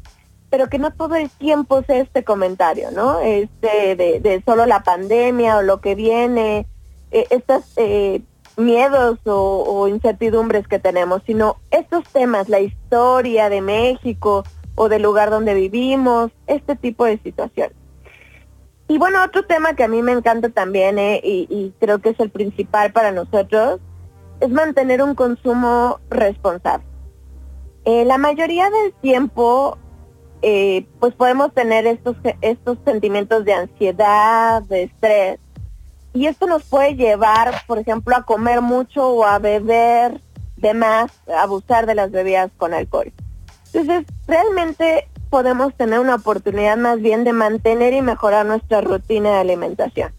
pero 0.50 0.70
que 0.70 0.80
no 0.80 0.92
todo 0.92 1.16
el 1.16 1.30
tiempo 1.30 1.84
sea 1.84 1.98
este 1.98 2.24
comentario, 2.24 2.92
¿no? 2.92 3.20
Este 3.20 3.96
de, 3.96 4.44
solo 4.46 4.66
la 4.66 4.84
pandemia 4.84 5.58
o 5.58 5.62
lo 5.64 5.82
que 5.82 5.96
viene, 5.96 6.66
eh, 7.12 7.26
estas 7.30 7.74
eh, 7.76 8.22
miedos 8.56 9.20
o, 9.26 9.88
incertidumbres 9.88 10.68
que 10.68 10.80
tenemos, 10.80 11.22
sino 11.26 11.58
estos 11.72 12.04
temas, 12.10 12.50
la 12.50 12.60
historia 12.60 13.50
de 13.50 13.62
México, 13.62 14.44
o 14.76 14.90
del 14.90 15.04
lugar 15.04 15.30
donde 15.30 15.54
vivimos, 15.54 16.32
este 16.48 16.76
tipo 16.76 17.06
de 17.06 17.20
situaciones. 17.20 17.76
Y 18.88 18.98
bueno, 18.98 19.24
otro 19.24 19.44
tema 19.46 19.76
que 19.76 19.84
a 19.84 19.88
mí 19.88 20.02
me 20.02 20.12
encanta 20.12 20.50
también 20.50 21.00
eh, 21.00 21.22
y, 21.24 21.74
creo 21.80 22.00
que 22.00 22.10
es 22.10 22.20
el 22.20 22.30
principal 22.30 22.92
para 22.92 23.12
nosotros 23.12 23.80
es 24.40 24.50
mantener 24.50 25.02
un 25.02 25.16
consumo 25.16 26.00
responsable. 26.10 26.86
Eh, 27.86 28.06
la 28.06 28.18
mayoría 28.18 28.70
del 28.70 28.94
tiempo, 28.94 29.78
eh, 30.42 30.86
pues 31.00 31.14
podemos 31.14 31.54
tener 31.54 31.88
estos, 31.88 32.16
estos 32.42 32.78
sentimientos 32.84 33.46
de 33.46 33.54
ansiedad, 33.54 34.62
de 34.64 34.84
estrés, 34.84 35.40
y 36.14 36.28
esto 36.28 36.46
nos 36.46 36.64
puede 36.64 36.96
llevar, 36.96 37.64
por 37.66 37.80
ejemplo, 37.80 38.16
a 38.16 38.24
comer 38.24 38.62
mucho 38.62 39.08
o 39.08 39.26
a 39.26 39.40
beber 39.40 40.22
de 40.58 40.74
más, 40.74 41.12
abusar 41.40 41.88
de 41.88 41.96
las 41.96 42.12
bebidas 42.12 42.52
con 42.58 42.74
alcohol. 42.74 43.12
Entonces, 43.74 44.06
realmente 44.28 45.08
podemos 45.30 45.74
tener 45.76 46.00
una 46.00 46.16
oportunidad 46.16 46.78
más 46.78 47.02
bien 47.02 47.24
de 47.24 47.34
mantener 47.34 47.94
y 47.94 48.02
mejorar 48.02 48.46
nuestra 48.46 48.82
rutina 48.82 49.32
de 49.32 49.38
alimentación. 49.38 50.14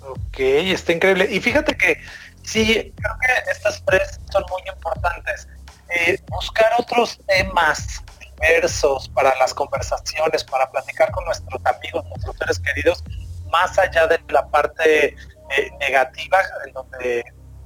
Ok, 0.09 0.39
está 0.39 0.93
increíble. 0.93 1.27
Y 1.31 1.39
fíjate 1.39 1.75
que 1.77 1.97
sí, 2.43 2.93
creo 2.95 3.13
que 3.21 3.51
estas 3.51 3.83
tres 3.85 4.19
son 4.31 4.43
muy 4.49 4.61
importantes. 4.73 5.47
Eh, 5.89 6.17
buscar 6.29 6.71
otros 6.77 7.19
temas 7.27 8.01
diversos 8.41 9.09
para 9.09 9.35
las 9.37 9.53
conversaciones, 9.53 10.43
para 10.43 10.69
platicar 10.71 11.11
con 11.11 11.25
nuestros 11.25 11.61
amigos, 11.65 12.05
nuestros 12.05 12.35
seres 12.37 12.59
queridos, 12.59 13.03
más 13.51 13.77
allá 13.77 14.07
de 14.07 14.19
la 14.29 14.47
parte 14.49 15.07
eh, 15.07 15.71
negativa, 15.79 16.39
en 16.65 16.73
donde 16.73 17.23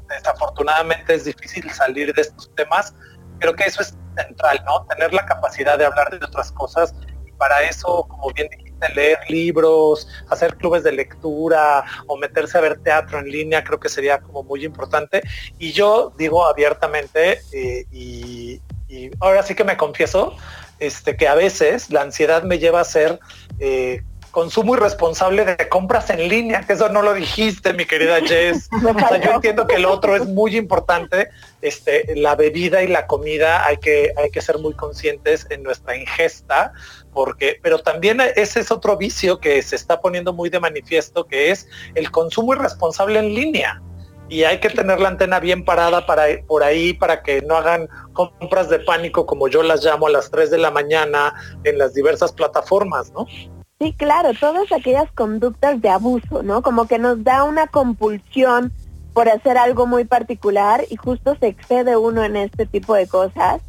desafortunadamente 0.09 1.15
es 1.15 1.26
difícil 1.26 1.69
salir 1.71 2.13
de 2.13 2.21
estos 2.21 2.53
temas. 2.55 2.93
Creo 3.39 3.55
que 3.55 3.65
eso 3.65 3.82
es 3.82 3.95
central, 4.15 4.63
¿no? 4.65 4.86
Tener 4.86 5.13
la 5.13 5.26
capacidad 5.26 5.78
de 5.78 5.86
hablar 5.86 6.17
de 6.17 6.26
otras 6.26 6.51
cosas 6.51 6.93
para 7.38 7.63
eso, 7.63 8.05
como 8.07 8.32
bien 8.32 8.47
dijiste, 8.49 8.89
leer 8.93 9.19
libros, 9.30 10.07
hacer 10.30 10.55
clubes 10.57 10.84
de 10.84 10.91
lectura 10.91 11.84
o 12.07 12.17
meterse 12.17 12.57
a 12.57 12.61
ver 12.61 12.80
teatro 12.80 13.19
en 13.19 13.30
línea, 13.30 13.63
creo 13.63 13.80
que 13.80 13.89
sería 13.89 14.19
como 14.19 14.43
muy 14.43 14.63
importante. 14.65 15.21
Y 15.59 15.71
yo 15.71 16.13
digo 16.17 16.45
abiertamente, 16.45 17.41
eh, 17.51 17.86
y, 17.91 18.61
ahora 19.19 19.43
sí 19.43 19.55
que 19.55 19.63
me 19.63 19.76
confieso, 19.76 20.38
este, 20.80 21.15
que 21.15 21.28
a 21.28 21.36
veces 21.36 21.89
la 21.89 22.01
ansiedad 22.01 22.43
me 22.43 22.59
lleva 22.59 22.82
a 22.82 22.84
ser 22.84 23.19
eh, 23.59 24.03
consumo 24.36 24.76
irresponsable 24.76 25.45
de 25.45 25.69
compras 25.69 26.09
en 26.09 26.28
línea, 26.28 26.59
que 26.67 26.73
eso 26.73 26.89
no 26.89 27.01
lo 27.01 27.13
dijiste, 27.13 27.71
mi 27.71 27.86
querida 27.86 28.19
Jess. 28.19 28.67
yo 29.23 29.32
entiendo 29.32 29.65
que 29.65 29.76
el 29.76 29.86
otro 29.86 30.13
es 30.17 30.28
muy 30.28 30.57
importante, 30.57 31.30
este, 31.61 32.13
la 32.17 32.36
bebida 32.36 32.84
y 32.84 32.88
la 32.88 33.07
comida 33.07 33.65
hay 33.65 33.78
que, 33.78 34.11
hay 34.17 34.30
que 34.32 34.41
ser 34.41 34.57
muy 34.59 34.73
conscientes 34.73 35.47
en 35.49 35.63
nuestra 35.63 35.95
ingesta, 35.95 36.73
porque, 37.13 37.57
pero 37.63 37.80
también 37.80 38.19
ese 38.36 38.59
es 38.59 38.71
otro 38.71 38.97
vicio 38.97 39.39
que 39.39 39.61
se 39.61 39.78
está 39.78 40.01
poniendo 40.01 40.34
muy 40.34 40.49
de 40.49 40.59
manifiesto, 40.59 41.26
que 41.26 41.51
es 41.51 41.69
el 41.93 42.11
consumo 42.11 42.55
irresponsable 42.55 43.19
en 43.19 43.34
línea. 43.34 43.82
Y 44.28 44.43
hay 44.43 44.59
que 44.59 44.69
tener 44.69 44.99
la 44.99 45.09
antena 45.09 45.39
bien 45.39 45.63
parada 45.63 46.05
para, 46.05 46.26
por 46.47 46.63
ahí 46.63 46.93
para 46.93 47.21
que 47.21 47.41
no 47.41 47.55
hagan 47.55 47.88
compras 48.13 48.69
de 48.69 48.80
pánico, 48.80 49.26
como 49.26 49.47
yo 49.47 49.61
las 49.61 49.84
llamo, 49.84 50.07
a 50.07 50.11
las 50.11 50.32
3 50.32 50.49
de 50.49 50.57
la 50.57 50.71
mañana 50.71 51.34
en 51.63 51.78
las 51.78 51.93
diversas 51.93 52.32
plataformas, 52.32 53.11
¿no? 53.11 53.28
Sí, 53.80 53.93
claro, 53.93 54.32
todas 54.39 54.71
aquellas 54.71 55.11
conductas 55.11 55.82
de 55.82 55.89
abuso, 55.89 56.41
¿no? 56.43 56.61
Como 56.61 56.88
que 56.88 56.97
nos 56.97 57.23
da 57.23 57.43
una 57.43 57.67
compulsión 57.67 58.71
por 59.13 59.30
hacer 59.30 59.57
algo 59.57 59.86
muy 59.86 60.05
particular 60.05 60.86
y 60.89 60.95
justo 60.95 61.36
se 61.39 61.47
excede 61.47 61.95
uno 61.95 62.23
en 62.23 62.36
este 62.36 62.65
tipo 62.65 62.95
de 62.95 63.07
cosas. 63.07 63.61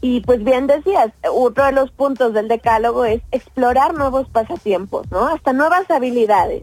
Y 0.00 0.20
pues 0.20 0.44
bien 0.44 0.66
decías, 0.66 1.12
otro 1.32 1.64
de 1.64 1.72
los 1.72 1.90
puntos 1.90 2.32
del 2.32 2.46
decálogo 2.46 3.04
es 3.04 3.20
explorar 3.32 3.94
nuevos 3.94 4.28
pasatiempos, 4.28 5.10
¿no? 5.10 5.26
Hasta 5.26 5.52
nuevas 5.52 5.90
habilidades. 5.90 6.62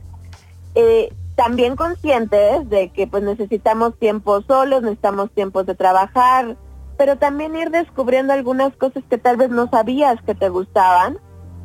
Eh, 0.75 1.11
también 1.35 1.75
conscientes 1.75 2.69
de 2.69 2.89
que 2.89 3.07
pues 3.07 3.23
necesitamos 3.23 3.97
tiempos 3.99 4.45
solos, 4.47 4.81
necesitamos 4.81 5.31
tiempos 5.31 5.65
de 5.65 5.75
trabajar, 5.75 6.57
pero 6.97 7.17
también 7.17 7.55
ir 7.55 7.71
descubriendo 7.71 8.33
algunas 8.33 8.75
cosas 8.77 9.03
que 9.09 9.17
tal 9.17 9.37
vez 9.37 9.49
no 9.49 9.69
sabías 9.69 10.21
que 10.23 10.35
te 10.35 10.49
gustaban 10.49 11.17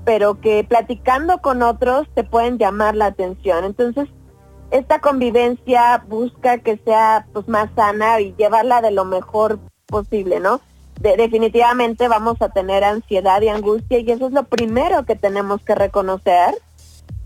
pero 0.05 0.41
que 0.41 0.65
platicando 0.65 1.39
con 1.39 1.63
otros 1.63 2.09
te 2.15 2.25
pueden 2.25 2.59
llamar 2.59 2.97
la 2.97 3.07
atención. 3.07 3.65
Entonces, 3.65 4.09
esta 4.71 5.01
convivencia 5.01 6.05
busca 6.09 6.59
que 6.59 6.79
sea 6.79 7.27
pues 7.33 7.49
más 7.49 7.71
sana 7.75 8.21
y 8.21 8.35
llevarla 8.37 8.81
de 8.81 8.91
lo 8.91 9.05
mejor 9.05 9.59
posible, 9.87 10.41
¿no? 10.41 10.61
definitivamente 11.01 12.09
vamos 12.09 12.43
a 12.43 12.51
tener 12.51 12.85
ansiedad 12.85 13.41
y 13.41 13.49
angustia 13.49 14.01
y 14.01 14.11
eso 14.11 14.27
es 14.27 14.33
lo 14.33 14.45
primero 14.45 15.07
que 15.07 15.17
tenemos 15.17 15.63
que 15.63 15.75
reconocer, 15.75 16.55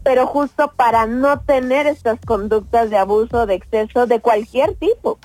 pero 0.05 0.27
justo 0.27 0.73
para 0.77 1.07
no 1.07 1.41
tener 1.41 1.87
estas 1.87 2.21
conductas 2.21 2.91
de 2.91 2.99
abuso, 2.99 3.47
de 3.47 3.55
exceso, 3.55 4.07
de 4.07 4.21
cualquier 4.21 4.75
tipo. 4.77 5.19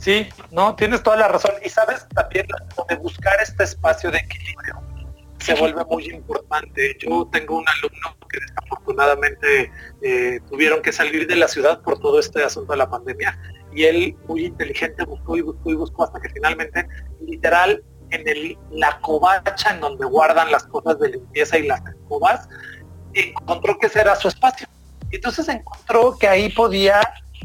Sí, 0.00 0.28
no, 0.50 0.74
tienes 0.74 1.02
toda 1.02 1.16
la 1.16 1.28
razón. 1.28 1.52
Y 1.64 1.68
sabes 1.68 2.06
también 2.14 2.46
de 2.88 2.96
buscar 2.96 3.34
este 3.40 3.64
espacio 3.64 4.10
de 4.10 4.18
equilibrio 4.18 4.82
se 5.42 5.54
vuelve 5.54 5.84
muy 5.84 6.06
importante. 6.06 6.96
Yo 7.00 7.28
tengo 7.32 7.58
un 7.58 7.64
alumno 7.68 8.16
que 8.30 8.38
desafortunadamente 8.38 9.72
eh, 10.02 10.40
tuvieron 10.48 10.80
que 10.82 10.92
salir 10.92 11.26
de 11.26 11.36
la 11.36 11.48
ciudad 11.48 11.80
por 11.82 11.98
todo 11.98 12.20
este 12.20 12.42
asunto 12.44 12.72
de 12.72 12.78
la 12.78 12.88
pandemia 12.88 13.38
y 13.74 13.84
él 13.84 14.16
muy 14.28 14.46
inteligente 14.46 15.04
buscó 15.04 15.36
y 15.36 15.40
buscó 15.40 15.70
y 15.70 15.74
buscó 15.74 16.04
hasta 16.04 16.20
que 16.20 16.28
finalmente 16.30 16.86
literal 17.26 17.82
en 18.12 18.28
el, 18.28 18.58
la 18.70 18.98
covacha 19.00 19.74
en 19.74 19.80
donde 19.80 20.04
guardan 20.06 20.50
las 20.50 20.64
cosas 20.64 20.98
de 21.00 21.10
limpieza 21.10 21.58
y 21.58 21.66
las 21.66 21.82
escobas 21.86 22.48
encontró 23.14 23.78
que 23.78 23.86
ese 23.86 24.00
era 24.00 24.16
su 24.16 24.28
espacio. 24.28 24.66
Entonces 25.10 25.48
encontró 25.48 26.16
que 26.18 26.28
ahí 26.28 26.48
podía 26.50 27.00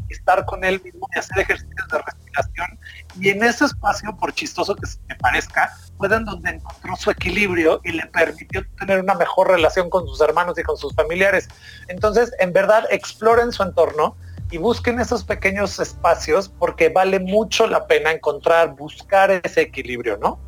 estar 0.08 0.44
con 0.46 0.64
él 0.64 0.80
mismo 0.82 1.06
y 1.14 1.18
hacer 1.18 1.40
ejercicios 1.40 1.88
de 1.90 1.98
respiración 1.98 2.78
y 3.20 3.30
en 3.30 3.42
ese 3.42 3.64
espacio, 3.64 4.16
por 4.16 4.32
chistoso 4.32 4.76
que 4.76 4.86
me 5.08 5.14
parezca, 5.16 5.76
fue 5.96 6.08
donde 6.08 6.50
encontró 6.50 6.96
su 6.96 7.10
equilibrio 7.10 7.80
y 7.84 7.92
le 7.92 8.06
permitió 8.06 8.64
tener 8.78 9.00
una 9.00 9.14
mejor 9.14 9.48
relación 9.48 9.90
con 9.90 10.06
sus 10.06 10.20
hermanos 10.20 10.58
y 10.58 10.62
con 10.62 10.76
sus 10.76 10.94
familiares. 10.94 11.48
Entonces, 11.88 12.32
en 12.38 12.52
verdad, 12.52 12.84
exploren 12.90 13.50
su 13.52 13.62
entorno 13.62 14.16
y 14.50 14.58
busquen 14.58 15.00
esos 15.00 15.24
pequeños 15.24 15.78
espacios 15.80 16.48
porque 16.48 16.88
vale 16.88 17.18
mucho 17.18 17.66
la 17.66 17.86
pena 17.86 18.12
encontrar, 18.12 18.76
buscar 18.76 19.30
ese 19.30 19.62
equilibrio, 19.62 20.16
¿no? 20.18 20.38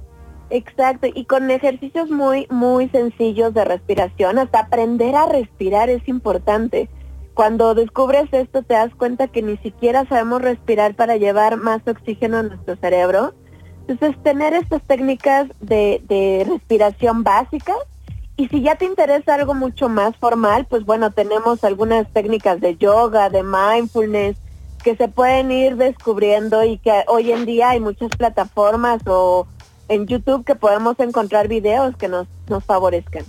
Exacto, 0.51 1.07
y 1.12 1.24
con 1.24 1.51
ejercicios 1.51 2.11
muy, 2.11 2.46
muy 2.51 2.88
sencillos 2.88 3.55
de 3.55 3.64
respiración, 3.64 4.38
hasta 4.38 4.61
aprender 4.61 5.14
a 5.14 5.26
respirar 5.26 5.90
es 5.90 6.07
importante. 6.09 6.88
Cuando 7.34 7.74
descubres 7.74 8.28
esto 8.32 8.62
te 8.62 8.74
das 8.74 8.94
cuenta 8.94 9.28
que 9.28 9.42
ni 9.42 9.57
siquiera 9.59 10.05
sabemos 10.07 10.42
respirar 10.42 10.94
para 10.94 11.16
llevar 11.16 11.57
más 11.57 11.80
oxígeno 11.86 12.38
a 12.38 12.42
nuestro 12.42 12.76
cerebro 12.76 13.32
entonces, 13.90 14.22
tener 14.22 14.55
estas 14.55 14.82
técnicas 14.82 15.48
de, 15.61 16.46
respiración 16.48 17.24
básicas 17.24 17.76
y 18.36 18.46
si 18.46 18.62
ya 18.62 18.76
te 18.76 18.84
interesa 18.84 19.34
algo 19.34 19.53
mucho 19.53 19.88
más 19.88 20.16
formal, 20.16 20.64
pues 20.70 20.84
bueno, 20.84 21.11
tenemos 21.11 21.64
algunas 21.64 22.09
técnicas 22.12 22.61
de 22.61 22.76
yoga, 22.76 23.30
de 23.30 23.42
mindfulness, 23.42 24.36
que 24.84 24.94
se 24.94 25.09
pueden 25.09 25.51
ir 25.51 25.74
descubriendo 25.74 26.62
y 26.62 26.78
que 26.78 27.05
hoy 27.09 27.32
en 27.32 27.44
día 27.46 27.70
hay 27.70 27.80
muchas 27.80 28.11
plataformas 28.11 29.03
o 29.07 29.48
en 29.91 30.07
YouTube 30.07 30.45
que 30.47 30.55
podemos 30.55 30.99
encontrar 31.01 31.49
videos 31.49 31.95
que 31.97 32.09
nos, 32.09 32.26
nos 32.49 32.64
favorezcan. 32.64 33.24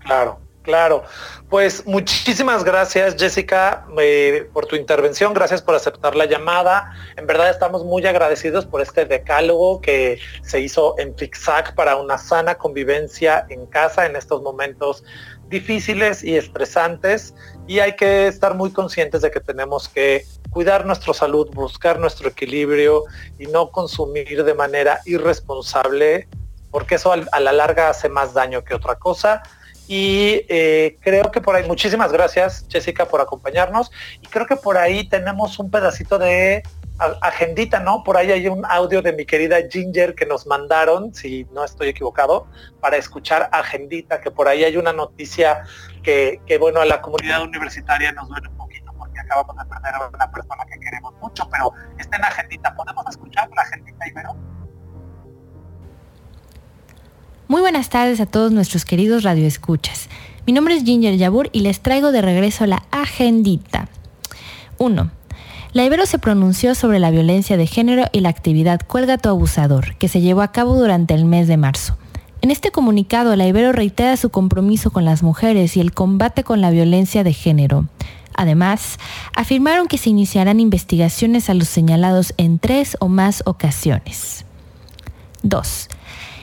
Claro. 0.00 0.44
Claro, 0.64 1.04
pues 1.50 1.86
muchísimas 1.86 2.64
gracias 2.64 3.16
Jessica 3.18 3.84
eh, 3.98 4.48
por 4.50 4.64
tu 4.64 4.76
intervención, 4.76 5.34
gracias 5.34 5.60
por 5.60 5.74
aceptar 5.74 6.16
la 6.16 6.24
llamada. 6.24 6.90
En 7.18 7.26
verdad 7.26 7.50
estamos 7.50 7.84
muy 7.84 8.06
agradecidos 8.06 8.64
por 8.64 8.80
este 8.80 9.04
decálogo 9.04 9.82
que 9.82 10.18
se 10.40 10.60
hizo 10.60 10.98
en 10.98 11.14
FIXAC 11.14 11.74
para 11.74 11.96
una 11.96 12.16
sana 12.16 12.54
convivencia 12.54 13.44
en 13.50 13.66
casa 13.66 14.06
en 14.06 14.16
estos 14.16 14.40
momentos 14.40 15.04
difíciles 15.48 16.24
y 16.24 16.34
estresantes 16.34 17.34
y 17.66 17.80
hay 17.80 17.94
que 17.94 18.26
estar 18.28 18.54
muy 18.54 18.72
conscientes 18.72 19.20
de 19.20 19.30
que 19.30 19.40
tenemos 19.40 19.90
que 19.90 20.24
cuidar 20.54 20.86
nuestra 20.86 21.12
salud, 21.12 21.50
buscar 21.52 21.98
nuestro 21.98 22.28
equilibrio 22.28 23.02
y 23.38 23.46
no 23.46 23.70
consumir 23.70 24.44
de 24.44 24.54
manera 24.54 25.00
irresponsable 25.04 26.28
porque 26.70 26.94
eso 26.94 27.12
a 27.12 27.40
la 27.40 27.52
larga 27.52 27.90
hace 27.90 28.08
más 28.08 28.32
daño 28.34 28.64
que 28.64 28.74
otra 28.74 28.94
cosa 28.94 29.42
y 29.86 30.46
eh, 30.48 30.96
creo 31.00 31.30
que 31.30 31.40
por 31.40 31.56
ahí, 31.56 31.66
muchísimas 31.66 32.10
gracias 32.12 32.66
Jessica 32.68 33.06
por 33.06 33.20
acompañarnos. 33.20 33.90
Y 34.22 34.26
creo 34.28 34.46
que 34.46 34.56
por 34.56 34.78
ahí 34.78 35.08
tenemos 35.08 35.58
un 35.58 35.70
pedacito 35.70 36.18
de 36.18 36.62
agendita, 37.20 37.80
¿no? 37.80 38.04
Por 38.04 38.16
ahí 38.16 38.30
hay 38.30 38.46
un 38.46 38.64
audio 38.64 39.02
de 39.02 39.12
mi 39.12 39.26
querida 39.26 39.58
Ginger 39.68 40.14
que 40.14 40.26
nos 40.26 40.46
mandaron, 40.46 41.12
si 41.12 41.44
no 41.52 41.64
estoy 41.64 41.88
equivocado, 41.88 42.46
para 42.80 42.96
escuchar 42.96 43.48
agendita, 43.52 44.20
que 44.20 44.30
por 44.30 44.46
ahí 44.46 44.62
hay 44.62 44.76
una 44.76 44.92
noticia 44.92 45.64
que, 46.02 46.40
bueno, 46.60 46.80
a 46.80 46.84
la 46.84 47.02
comunidad 47.02 47.42
universitaria 47.42 48.12
nos 48.12 48.28
duele 48.28 48.48
un 48.48 48.56
acabamos 49.34 49.56
de 49.56 49.74
perder 49.74 49.94
a 49.94 50.08
una 50.08 50.30
persona 50.30 50.64
que 50.66 50.78
queremos 50.78 51.14
mucho, 51.20 51.48
pero 51.50 51.72
está 51.98 52.16
en 52.16 52.24
agendita. 52.24 52.74
¿Podemos 52.74 53.04
escuchar 53.08 53.48
la 53.54 53.62
agendita, 53.62 54.08
Ibero? 54.08 54.36
Muy 57.48 57.60
buenas 57.60 57.88
tardes 57.88 58.20
a 58.20 58.26
todos 58.26 58.52
nuestros 58.52 58.84
queridos 58.84 59.22
radioescuchas. 59.22 60.08
Mi 60.46 60.52
nombre 60.52 60.74
es 60.74 60.84
Ginger 60.84 61.16
Yabur 61.16 61.50
y 61.52 61.60
les 61.60 61.80
traigo 61.80 62.12
de 62.12 62.22
regreso 62.22 62.66
la 62.66 62.82
agendita. 62.90 63.88
1. 64.78 65.10
La 65.72 65.84
Ibero 65.84 66.06
se 66.06 66.18
pronunció 66.18 66.74
sobre 66.74 67.00
la 67.00 67.10
violencia 67.10 67.56
de 67.56 67.66
género 67.66 68.04
y 68.12 68.20
la 68.20 68.28
actividad 68.28 68.80
Cuelga 68.86 69.18
tu 69.18 69.28
abusador, 69.28 69.96
que 69.96 70.08
se 70.08 70.20
llevó 70.20 70.42
a 70.42 70.52
cabo 70.52 70.76
durante 70.76 71.14
el 71.14 71.24
mes 71.24 71.48
de 71.48 71.56
marzo. 71.56 71.96
En 72.42 72.50
este 72.50 72.70
comunicado, 72.70 73.34
la 73.36 73.46
Ibero 73.46 73.72
reitera 73.72 74.16
su 74.16 74.30
compromiso 74.30 74.90
con 74.90 75.04
las 75.04 75.22
mujeres 75.22 75.76
y 75.76 75.80
el 75.80 75.92
combate 75.92 76.44
con 76.44 76.60
la 76.60 76.70
violencia 76.70 77.24
de 77.24 77.32
género. 77.32 77.86
Además, 78.34 78.98
afirmaron 79.34 79.86
que 79.86 79.98
se 79.98 80.10
iniciarán 80.10 80.60
investigaciones 80.60 81.48
a 81.48 81.54
los 81.54 81.68
señalados 81.68 82.34
en 82.36 82.58
tres 82.58 82.96
o 83.00 83.08
más 83.08 83.42
ocasiones. 83.46 84.44
2. 85.42 85.88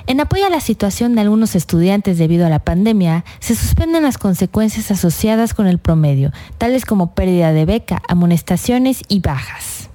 En 0.08 0.20
apoyo 0.20 0.46
a 0.46 0.50
la 0.50 0.60
situación 0.60 1.16
de 1.16 1.22
algunos 1.22 1.56
estudiantes 1.56 2.18
debido 2.18 2.46
a 2.46 2.50
la 2.50 2.60
pandemia, 2.60 3.24
se 3.40 3.56
suspenden 3.56 4.04
las 4.04 4.18
consecuencias 4.18 4.92
asociadas 4.92 5.54
con 5.54 5.68
el 5.68 5.78
promedio, 5.78 6.32
tales 6.58 6.86
como 6.86 7.14
pérdida 7.14 7.54
de 7.54 7.66
beca, 7.66 8.02
amonestaciones 8.08 9.04
y 9.08 9.20
bajas. 9.20 9.90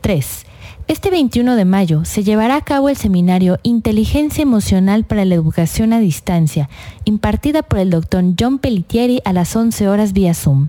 3. 0.00 0.46
Este 0.90 1.08
21 1.08 1.54
de 1.54 1.64
mayo 1.64 2.04
se 2.04 2.24
llevará 2.24 2.56
a 2.56 2.62
cabo 2.62 2.88
el 2.88 2.96
seminario 2.96 3.60
Inteligencia 3.62 4.42
Emocional 4.42 5.04
para 5.04 5.24
la 5.24 5.36
Educación 5.36 5.92
a 5.92 6.00
Distancia, 6.00 6.68
impartida 7.04 7.62
por 7.62 7.78
el 7.78 7.90
doctor 7.90 8.24
John 8.36 8.58
Pellitieri 8.58 9.22
a 9.24 9.32
las 9.32 9.54
11 9.54 9.88
horas 9.88 10.12
vía 10.12 10.34
Zoom. 10.34 10.66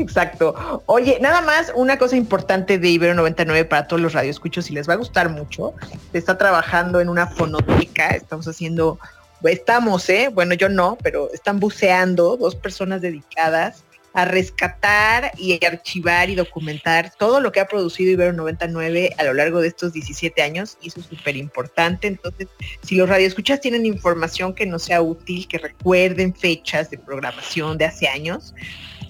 Exacto. 0.00 0.82
Oye, 0.86 1.18
nada 1.20 1.42
más 1.42 1.72
una 1.74 1.98
cosa 1.98 2.16
importante 2.16 2.78
de 2.78 2.88
Ibero 2.88 3.14
99 3.14 3.66
para 3.66 3.86
todos 3.86 4.00
los 4.00 4.14
radioescuchos, 4.14 4.64
si 4.64 4.72
les 4.72 4.88
va 4.88 4.94
a 4.94 4.96
gustar 4.96 5.28
mucho, 5.28 5.74
está 6.12 6.38
trabajando 6.38 7.00
en 7.00 7.08
una 7.08 7.26
fonoteca, 7.26 8.08
estamos 8.10 8.48
haciendo, 8.48 8.98
estamos, 9.44 10.08
¿eh? 10.08 10.30
Bueno, 10.32 10.54
yo 10.54 10.68
no, 10.68 10.96
pero 11.02 11.30
están 11.32 11.60
buceando 11.60 12.36
dos 12.36 12.54
personas 12.54 13.02
dedicadas 13.02 13.84
a 14.12 14.24
rescatar 14.24 15.32
y 15.36 15.64
archivar 15.64 16.30
y 16.30 16.34
documentar 16.34 17.12
todo 17.16 17.40
lo 17.40 17.52
que 17.52 17.60
ha 17.60 17.68
producido 17.68 18.10
Ibero 18.10 18.32
99 18.32 19.14
a 19.18 19.22
lo 19.24 19.34
largo 19.34 19.60
de 19.60 19.68
estos 19.68 19.92
17 19.92 20.42
años 20.42 20.78
y 20.82 20.88
eso 20.88 21.00
es 21.00 21.06
súper 21.06 21.36
importante. 21.36 22.08
Entonces, 22.08 22.48
si 22.82 22.96
los 22.96 23.08
radioescuchas 23.08 23.60
tienen 23.60 23.86
información 23.86 24.54
que 24.54 24.66
no 24.66 24.78
sea 24.78 25.02
útil, 25.02 25.46
que 25.46 25.58
recuerden 25.58 26.34
fechas 26.34 26.90
de 26.90 26.98
programación 26.98 27.78
de 27.78 27.84
hace 27.84 28.08
años, 28.08 28.54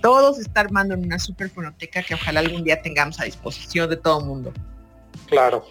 todo 0.00 0.34
se 0.34 0.42
está 0.42 0.60
armando 0.60 0.94
en 0.94 1.04
una 1.04 1.18
super 1.18 1.50
fonoteca 1.50 2.02
que 2.02 2.14
ojalá 2.14 2.40
algún 2.40 2.64
día 2.64 2.80
tengamos 2.82 3.20
a 3.20 3.24
disposición 3.24 3.88
de 3.90 3.96
todo 3.96 4.20
el 4.20 4.26
mundo. 4.26 4.52
Claro. 5.26 5.64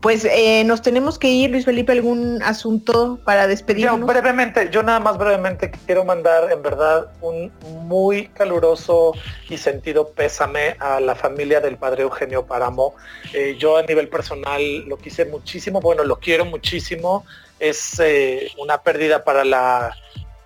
Pues 0.00 0.24
eh, 0.24 0.64
nos 0.64 0.80
tenemos 0.80 1.18
que 1.18 1.28
ir, 1.28 1.50
Luis 1.50 1.66
Felipe, 1.66 1.92
algún 1.92 2.42
asunto 2.42 3.20
para 3.22 3.46
despedirnos. 3.46 4.00
Yo, 4.00 4.06
brevemente, 4.06 4.70
yo 4.72 4.82
nada 4.82 4.98
más 4.98 5.18
brevemente 5.18 5.70
quiero 5.84 6.06
mandar 6.06 6.50
en 6.50 6.62
verdad 6.62 7.12
un 7.20 7.52
muy 7.86 8.28
caluroso 8.28 9.12
y 9.50 9.58
sentido 9.58 10.08
pésame 10.08 10.76
a 10.78 11.00
la 11.00 11.14
familia 11.14 11.60
del 11.60 11.76
padre 11.76 12.04
Eugenio 12.04 12.46
Páramo. 12.46 12.94
Eh, 13.34 13.56
yo 13.58 13.76
a 13.76 13.82
nivel 13.82 14.08
personal 14.08 14.62
lo 14.88 14.96
quise 14.96 15.26
muchísimo, 15.26 15.82
bueno, 15.82 16.02
lo 16.02 16.18
quiero 16.18 16.46
muchísimo. 16.46 17.26
Es 17.58 18.00
eh, 18.00 18.50
una 18.56 18.78
pérdida 18.78 19.22
para 19.22 19.44
la 19.44 19.94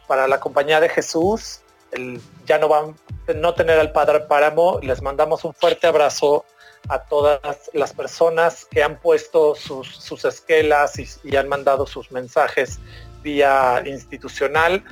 para 0.09 0.27
la 0.27 0.41
compañía 0.41 0.81
de 0.81 0.89
Jesús. 0.89 1.61
El, 1.93 2.21
ya 2.45 2.59
no 2.59 2.68
van 2.68 2.97
no 3.34 3.55
tener 3.55 3.78
al 3.78 3.92
padre 3.92 4.20
Páramo. 4.20 4.78
Les 4.82 5.03
mandamos 5.03 5.45
un 5.45 5.55
fuerte 5.55 5.86
abrazo 5.86 6.45
a 6.88 6.99
todas 6.99 7.70
las 7.72 7.92
personas 7.92 8.66
que 8.66 8.82
han 8.82 9.01
puesto 9.01 9.55
sus, 9.55 10.24
esquelas 10.24 10.99
y, 10.99 11.36
han 11.36 11.49
mandado 11.49 11.86
sus 11.86 12.11
mensajes 12.12 12.78
vía 13.22 13.82
institucional. 13.86 14.84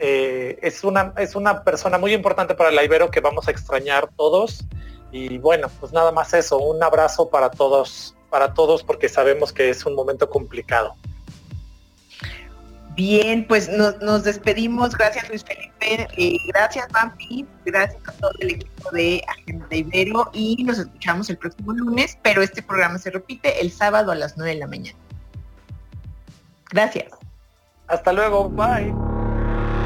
Eh, 0.00 0.58
es, 0.62 0.84
una, 0.84 1.12
es 1.16 1.34
una 1.34 1.64
persona 1.64 1.98
muy 1.98 2.12
importante 2.12 2.54
para 2.54 2.70
la 2.70 2.84
Ibero 2.84 3.10
que 3.10 3.20
vamos 3.20 3.48
a 3.48 3.50
extrañar 3.50 4.08
todos. 4.16 4.64
Y 5.10 5.38
bueno, 5.38 5.68
pues 5.80 5.92
nada 5.92 6.12
más 6.12 6.34
eso, 6.34 6.58
un 6.58 6.82
abrazo 6.82 7.30
para 7.30 7.50
todos, 7.50 8.14
para 8.28 8.52
todos 8.52 8.82
porque 8.82 9.08
sabemos 9.08 9.52
que 9.52 9.70
es 9.70 9.86
un 9.86 9.94
momento 9.94 10.28
complicado. 10.28 10.94
Bien, 12.98 13.46
pues 13.46 13.68
nos 13.68 14.24
despedimos. 14.24 14.96
Gracias 14.96 15.28
Luis 15.28 15.44
Felipe, 15.44 16.08
eh, 16.16 16.36
gracias 16.48 16.88
Bampi, 16.90 17.46
gracias 17.64 18.02
a 18.08 18.10
todo 18.10 18.32
el 18.40 18.50
equipo 18.50 18.90
de 18.90 19.22
Agenda 19.28 19.68
Ibero 19.70 20.28
y 20.32 20.64
nos 20.64 20.80
escuchamos 20.80 21.30
el 21.30 21.38
próximo 21.38 21.72
lunes, 21.74 22.18
pero 22.22 22.42
este 22.42 22.60
programa 22.60 22.98
se 22.98 23.12
repite 23.12 23.60
el 23.60 23.70
sábado 23.70 24.10
a 24.10 24.16
las 24.16 24.36
9 24.36 24.54
de 24.54 24.58
la 24.58 24.66
mañana. 24.66 24.98
Gracias. 26.72 27.12
Hasta 27.86 28.12
luego, 28.12 28.48
bye. 28.48 28.92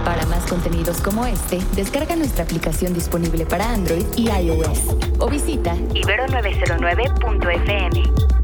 Para 0.07 0.25
más 0.25 0.47
contenidos 0.47 1.03
como 1.03 1.27
este, 1.27 1.61
descarga 1.77 2.17
nuestra 2.17 2.45
aplicación 2.45 2.95
disponible 2.95 3.45
para 3.45 3.71
Android 3.71 4.07
y 4.17 4.31
iOS 4.31 4.97
o 5.19 5.29
visita 5.29 5.75
ibero909.fm. 5.75 8.42